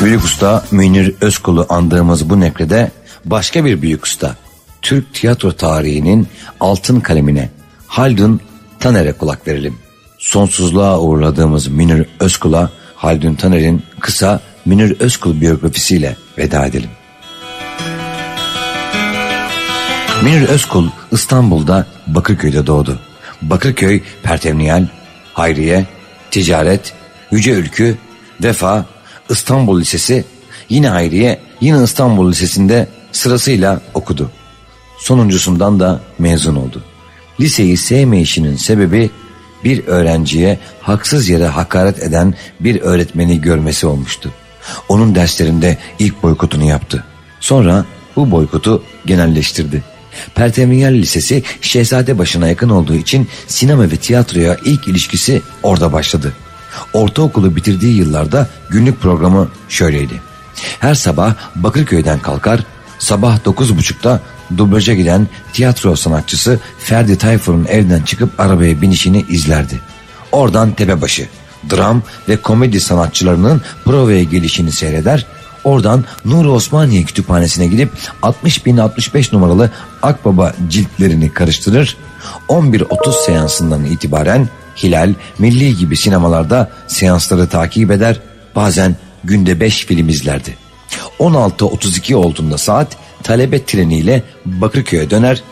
Büyük 0.03 0.23
usta 0.23 0.64
Münir 0.72 1.15
Özkul'u 1.22 1.65
andığımız 1.69 2.30
bu 2.30 2.39
nekrede 2.39 2.91
başka 3.25 3.65
bir 3.65 3.81
büyük 3.81 4.05
usta 4.05 4.35
Türk 4.81 5.13
tiyatro 5.13 5.51
tarihinin 5.51 6.27
altın 6.59 6.99
kalemine 6.99 7.49
Haldun 7.87 8.39
Taner'e 8.79 9.13
kulak 9.13 9.47
verelim. 9.47 9.77
Sonsuzluğa 10.17 10.99
uğurladığımız 10.99 11.67
Münir 11.67 12.07
Özkul'a 12.19 12.71
Haldun 12.95 13.35
Taner'in 13.35 13.83
kısa 13.99 14.39
Münir 14.65 14.99
Özkul 14.99 15.41
biyografisiyle 15.41 16.15
veda 16.37 16.65
edelim. 16.65 16.89
Münir 20.23 20.47
Özkul 20.47 20.89
İstanbul'da 21.11 21.87
Bakırköy'de 22.07 22.67
doğdu. 22.67 22.99
Bakırköy, 23.41 24.01
Pertemniyal, 24.23 24.87
Hayriye, 25.33 25.85
Ticaret, 26.31 26.93
Yüce 27.31 27.51
Ülkü, 27.51 27.97
Vefa, 28.43 28.85
İstanbul 29.29 29.81
Lisesi, 29.81 30.25
yine 30.69 30.89
Hayriye, 30.89 31.39
yine 31.61 31.83
İstanbul 31.83 32.31
Lisesi'nde 32.31 32.87
sırasıyla 33.14 33.81
okudu. 33.94 34.31
Sonuncusundan 34.98 35.80
da 35.80 36.02
mezun 36.19 36.56
oldu. 36.56 36.84
Liseyi 37.40 37.77
sevmeyişinin 37.77 38.56
sebebi 38.56 39.10
bir 39.64 39.88
öğrenciye 39.88 40.60
haksız 40.81 41.30
yere 41.30 41.48
hakaret 41.48 42.03
eden 42.03 42.34
bir 42.60 42.81
öğretmeni 42.81 43.41
görmesi 43.41 43.88
olmuştu. 43.88 44.31
Onun 44.90 45.15
derslerinde 45.15 45.77
ilk 45.99 46.23
boykotunu 46.23 46.64
yaptı. 46.64 47.03
Sonra 47.40 47.85
bu 48.15 48.31
boykotu 48.31 48.84
genelleştirdi. 49.06 49.84
Pertemniyal 50.35 50.94
Lisesi 50.94 51.44
Şehzade 51.61 52.18
başına 52.18 52.48
yakın 52.48 52.69
olduğu 52.69 52.95
için 52.95 53.27
sinema 53.48 53.91
ve 53.91 53.98
tiyatroya 53.98 54.57
ilk 54.65 54.88
ilişkisi 54.88 55.41
orada 55.64 55.94
başladı. 55.94 56.34
Ortaokulu 56.94 57.56
bitirdiği 57.56 57.95
yıllarda 57.95 58.48
günlük 58.69 59.02
programı 59.02 59.49
şöyleydi. 59.69 60.22
Her 60.80 60.95
sabah 60.95 61.35
Bakırköy'den 61.56 62.19
kalkar, 62.19 62.64
sabah 63.03 63.38
9.30'da 63.45 64.21
dublaja 64.57 64.93
giden 64.93 65.27
tiyatro 65.53 65.95
sanatçısı 65.95 66.59
Ferdi 66.80 67.17
Tayfur'un 67.17 67.65
evden 67.65 68.01
çıkıp 68.01 68.39
arabaya 68.39 68.81
binişini 68.81 69.25
izlerdi. 69.30 69.80
Oradan 70.31 70.71
Tepebaşı, 70.71 71.27
dram 71.71 72.01
ve 72.30 72.38
komedi 72.38 72.81
sanatçılarının 72.81 73.61
provaya 73.85 74.23
gelişini 74.23 74.71
seyreder, 74.71 75.25
oradan 75.63 76.05
Nuri 76.25 76.47
Osmaniye 76.47 77.03
Kütüphanesi'ne 77.03 77.67
gidip 77.67 77.91
60.065 78.21 79.35
numaralı 79.35 79.71
Akbaba 80.01 80.53
ciltlerini 80.69 81.34
karıştırır, 81.34 81.97
11.30 82.49 83.25
seansından 83.25 83.85
itibaren 83.85 84.49
Hilal, 84.84 85.13
Milli 85.39 85.77
gibi 85.77 85.97
sinemalarda 85.97 86.71
seansları 86.88 87.47
takip 87.47 87.91
eder, 87.91 88.19
bazen 88.55 88.95
günde 89.23 89.59
5 89.59 89.85
film 89.85 90.09
izlerdi. 90.09 90.62
16.32 91.20 92.15
olduğunda 92.15 92.57
saat 92.57 92.98
talebe 93.24 93.65
treniyle 93.65 94.24
Bakırköy'e 94.45 95.10
döner, 95.10 95.44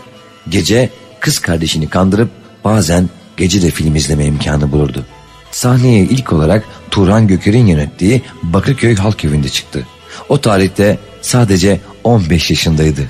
gece 0.50 0.90
kız 1.20 1.40
kardeşini 1.40 1.90
kandırıp 1.90 2.30
bazen 2.64 3.10
gece 3.38 3.62
de 3.62 3.72
film 3.72 3.96
izleme 3.96 4.26
imkanı 4.26 4.72
bulurdu. 4.72 5.06
Sahneye 5.52 6.04
ilk 6.04 6.34
olarak 6.34 6.64
Turan 6.92 7.28
Göker'in 7.28 7.68
yönettiği 7.68 8.22
Bakırköy 8.44 8.96
Halk 8.96 9.26
Evi'nde 9.26 9.50
çıktı. 9.50 9.88
O 10.30 10.42
tarihte 10.42 10.98
sadece 11.22 11.82
15 12.04 12.50
yaşındaydı. 12.50 13.02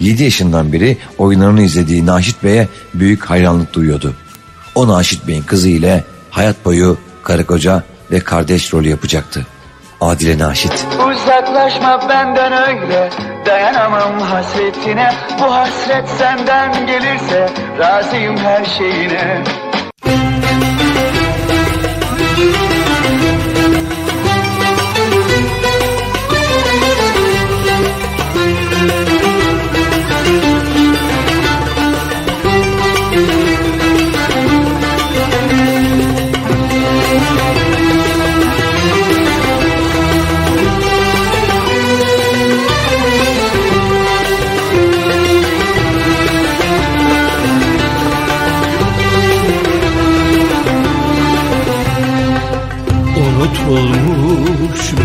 7 0.00 0.22
yaşından 0.22 0.72
beri 0.72 0.96
oyunlarını 1.18 1.62
izlediği 1.62 2.06
Naşit 2.06 2.44
Bey'e 2.44 2.68
büyük 2.94 3.24
hayranlık 3.24 3.72
duyuyordu. 3.72 4.14
O 4.74 4.88
Naşit 4.88 5.26
Bey'in 5.26 5.42
kızı 5.42 5.68
ile 5.68 6.04
hayat 6.30 6.64
boyu 6.64 6.98
karı 7.22 7.46
koca 7.46 7.84
ve 8.10 8.20
kardeş 8.20 8.74
rolü 8.74 8.88
yapacaktı. 8.88 9.46
Adile 10.00 10.38
Naşit. 10.38 10.86
Uzaklaşma 11.10 12.08
benden 12.08 12.52
öyle. 12.52 13.10
Dayanamam 13.46 14.20
hasretine. 14.20 15.12
Bu 15.40 15.54
hasret 15.54 16.08
senden 16.08 16.86
gelirse 16.86 17.50
Razıyım 17.78 18.36
her 18.36 18.64
şeyine 18.64 19.44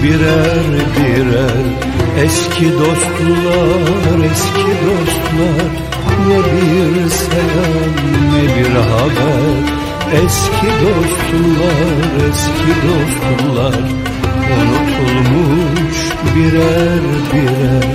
birer 0.04 0.66
birer 0.96 1.66
Eski 2.24 2.72
dostlar, 2.72 4.20
eski 4.32 4.72
dostlar. 4.86 5.72
Ne 6.28 6.38
bir 6.38 7.10
selam 7.10 7.94
ne 8.32 8.44
bir 8.56 8.76
haber. 8.76 9.58
Eski 10.24 10.68
dostlar, 10.82 11.80
eski 12.30 12.74
dostlar. 12.86 13.84
Unutulmuş 14.58 15.98
birer 16.36 17.04
birer 17.34 17.86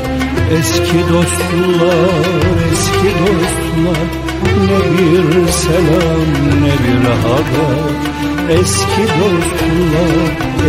Eski 0.58 0.98
dostlar, 1.12 2.24
eski 2.72 3.10
dostlar. 3.20 4.08
Ne 4.66 4.80
bir 4.92 5.48
selam 5.48 6.28
ne 6.62 6.72
bir 6.84 7.04
haber 7.04 8.30
eski 8.51 9.05
dostlar, 9.20 10.14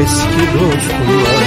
eski 0.02 0.44
dostlar 0.54 1.42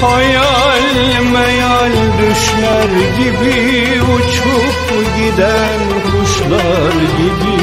Hayal 0.00 0.84
meyal 1.32 1.92
düşler 2.18 2.90
gibi 3.18 4.02
uçup 4.02 4.88
giden 5.16 5.80
kuşlar 6.10 6.94
gibi 7.18 7.58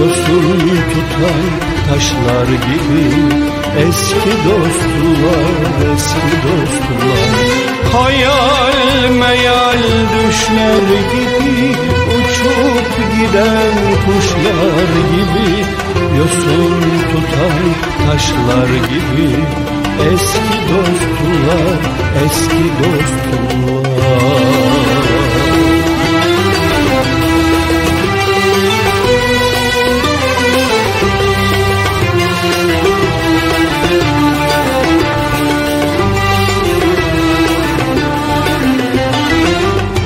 Yosun 0.00 0.58
tutan 0.90 1.42
taşlar 1.88 2.46
gibi 2.46 3.04
Eski 3.88 4.32
dostlar, 4.46 5.94
eski 5.94 6.34
dostlar 6.44 7.22
Hayal 7.92 9.10
meyal 9.10 9.82
düşler 10.14 10.88
gibi 11.12 11.76
Uçup 12.16 12.90
giden 13.16 13.74
kuşlar 14.04 14.88
gibi 15.12 15.61
Yosun 16.18 16.80
tutan 17.12 17.58
taşlar 18.06 18.68
gibi 18.68 19.30
Eski 20.12 20.58
dostlar, 20.68 21.80
eski 22.24 22.64
dostlar. 22.78 23.42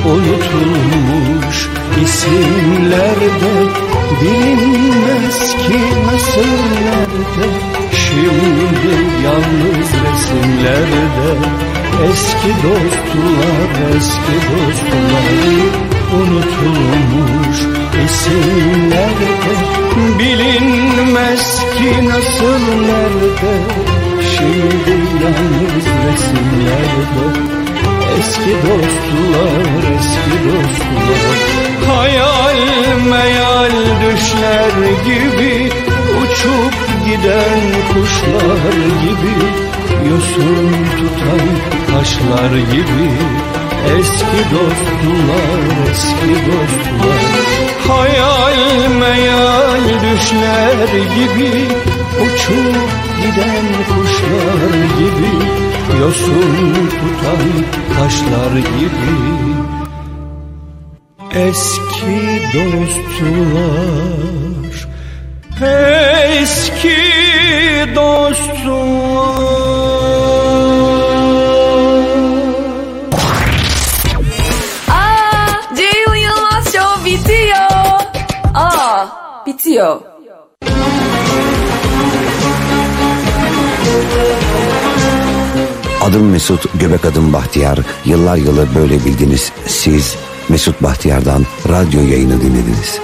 Unutulmuş 0.07 1.69
isimlerde 2.03 3.86
bilinmez 4.20 5.39
ki 5.57 5.81
nasıl 6.07 6.51
nerede 6.85 7.49
şimdi 7.93 8.93
yalnız 9.24 9.91
resimlerde. 10.05 11.31
Eski 12.11 12.49
dostlar 12.62 13.97
eski 13.97 14.37
dostlar 14.49 15.27
unutulmuş 16.15 17.59
isimlerde. 18.05 19.53
Bilinmez 20.19 21.61
ki 21.78 22.09
nasıl 22.09 22.59
nerede 22.81 23.55
şimdi 24.37 24.91
yalnız 25.23 25.87
resimlerde. 26.07 27.27
Eski 28.19 28.51
dostlar, 28.51 29.95
eski 29.95 30.37
dostlar 30.49 31.66
Hayal 31.85 32.59
meyal 33.11 33.70
düşler 34.01 34.74
gibi 35.05 35.70
Uçup 36.23 36.74
giden 37.05 37.62
kuşlar 37.93 38.73
gibi 39.03 39.36
Yosun 40.11 40.73
tutan 40.98 41.47
taşlar 41.90 42.57
gibi 42.73 43.11
Eski 43.98 44.43
dostlar, 44.53 45.90
eski 45.90 46.35
dostlar. 46.47 47.23
Hayal 47.89 48.90
meyal 49.01 49.85
düşler 49.85 50.89
gibi 51.16 51.51
Uçup 52.24 52.89
giden 53.23 53.66
kuşlar 53.89 54.73
gibi 54.98 55.32
Yosun 56.01 56.74
tutan 56.90 57.47
taşlar 57.97 58.59
gibi 58.59 59.56
Eski 61.37 62.41
dostlar 62.55 63.17
Eski 66.41 66.97
dostlar 67.95 69.37
Aa, 74.89 75.77
Ceyhun 75.77 76.17
Yılmaz 76.17 76.73
Show 76.73 77.05
bitiyor. 77.05 78.01
Aa, 78.55 79.07
bitiyor. 79.47 80.01
Adım 86.03 86.31
Mesut, 86.31 86.81
göbek 86.81 87.05
adım 87.05 87.33
Bahtiyar. 87.33 87.79
Yıllar 88.05 88.37
yılı 88.37 88.67
böyle 88.75 89.05
bildiniz. 89.05 89.53
Siz 89.67 90.17
Mesut 90.48 90.82
Bahtiyar'dan 90.82 91.47
radyo 91.68 92.01
yayını 92.01 92.40
dinlediniz. 92.40 93.01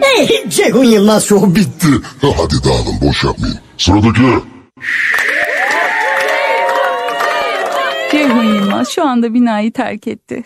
Hey, 0.00 0.48
Ceyhun 0.50 0.84
Yılmaz 0.84 1.24
Show 1.24 1.54
bitti. 1.54 1.86
Hadi 2.22 2.54
dağılın 2.64 3.00
boş 3.08 3.24
yapmayın. 3.24 3.58
Sıradaki. 3.78 4.22
Ceyhun 8.10 8.42
Yılmaz 8.44 8.88
şu 8.88 9.04
anda 9.06 9.34
binayı 9.34 9.72
terk 9.72 10.08
etti. 10.08 10.42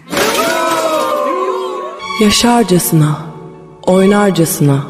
Yaşarcasına, 2.20 3.18
oynarcasına, 3.86 4.82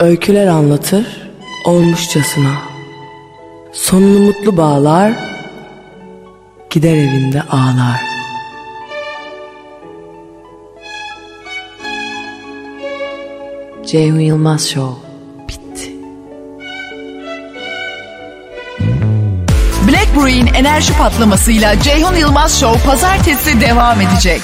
öyküler 0.00 0.46
anlatır, 0.46 1.06
olmuşçasına. 1.64 2.73
Sonunu 3.74 4.18
mutlu 4.18 4.56
bağlar, 4.56 5.12
gider 6.70 6.96
evinde 6.96 7.42
ağlar. 7.42 8.00
Ceyhun 13.86 14.20
Yılmaz 14.20 14.68
Show 14.68 15.04
Black 19.88 20.16
Brew'in 20.16 20.46
enerji 20.46 20.92
patlamasıyla 20.92 21.80
Ceyhun 21.80 22.14
Yılmaz 22.14 22.60
Show 22.60 22.90
pazartesi 22.90 23.60
devam 23.60 24.00
edecek. 24.00 24.42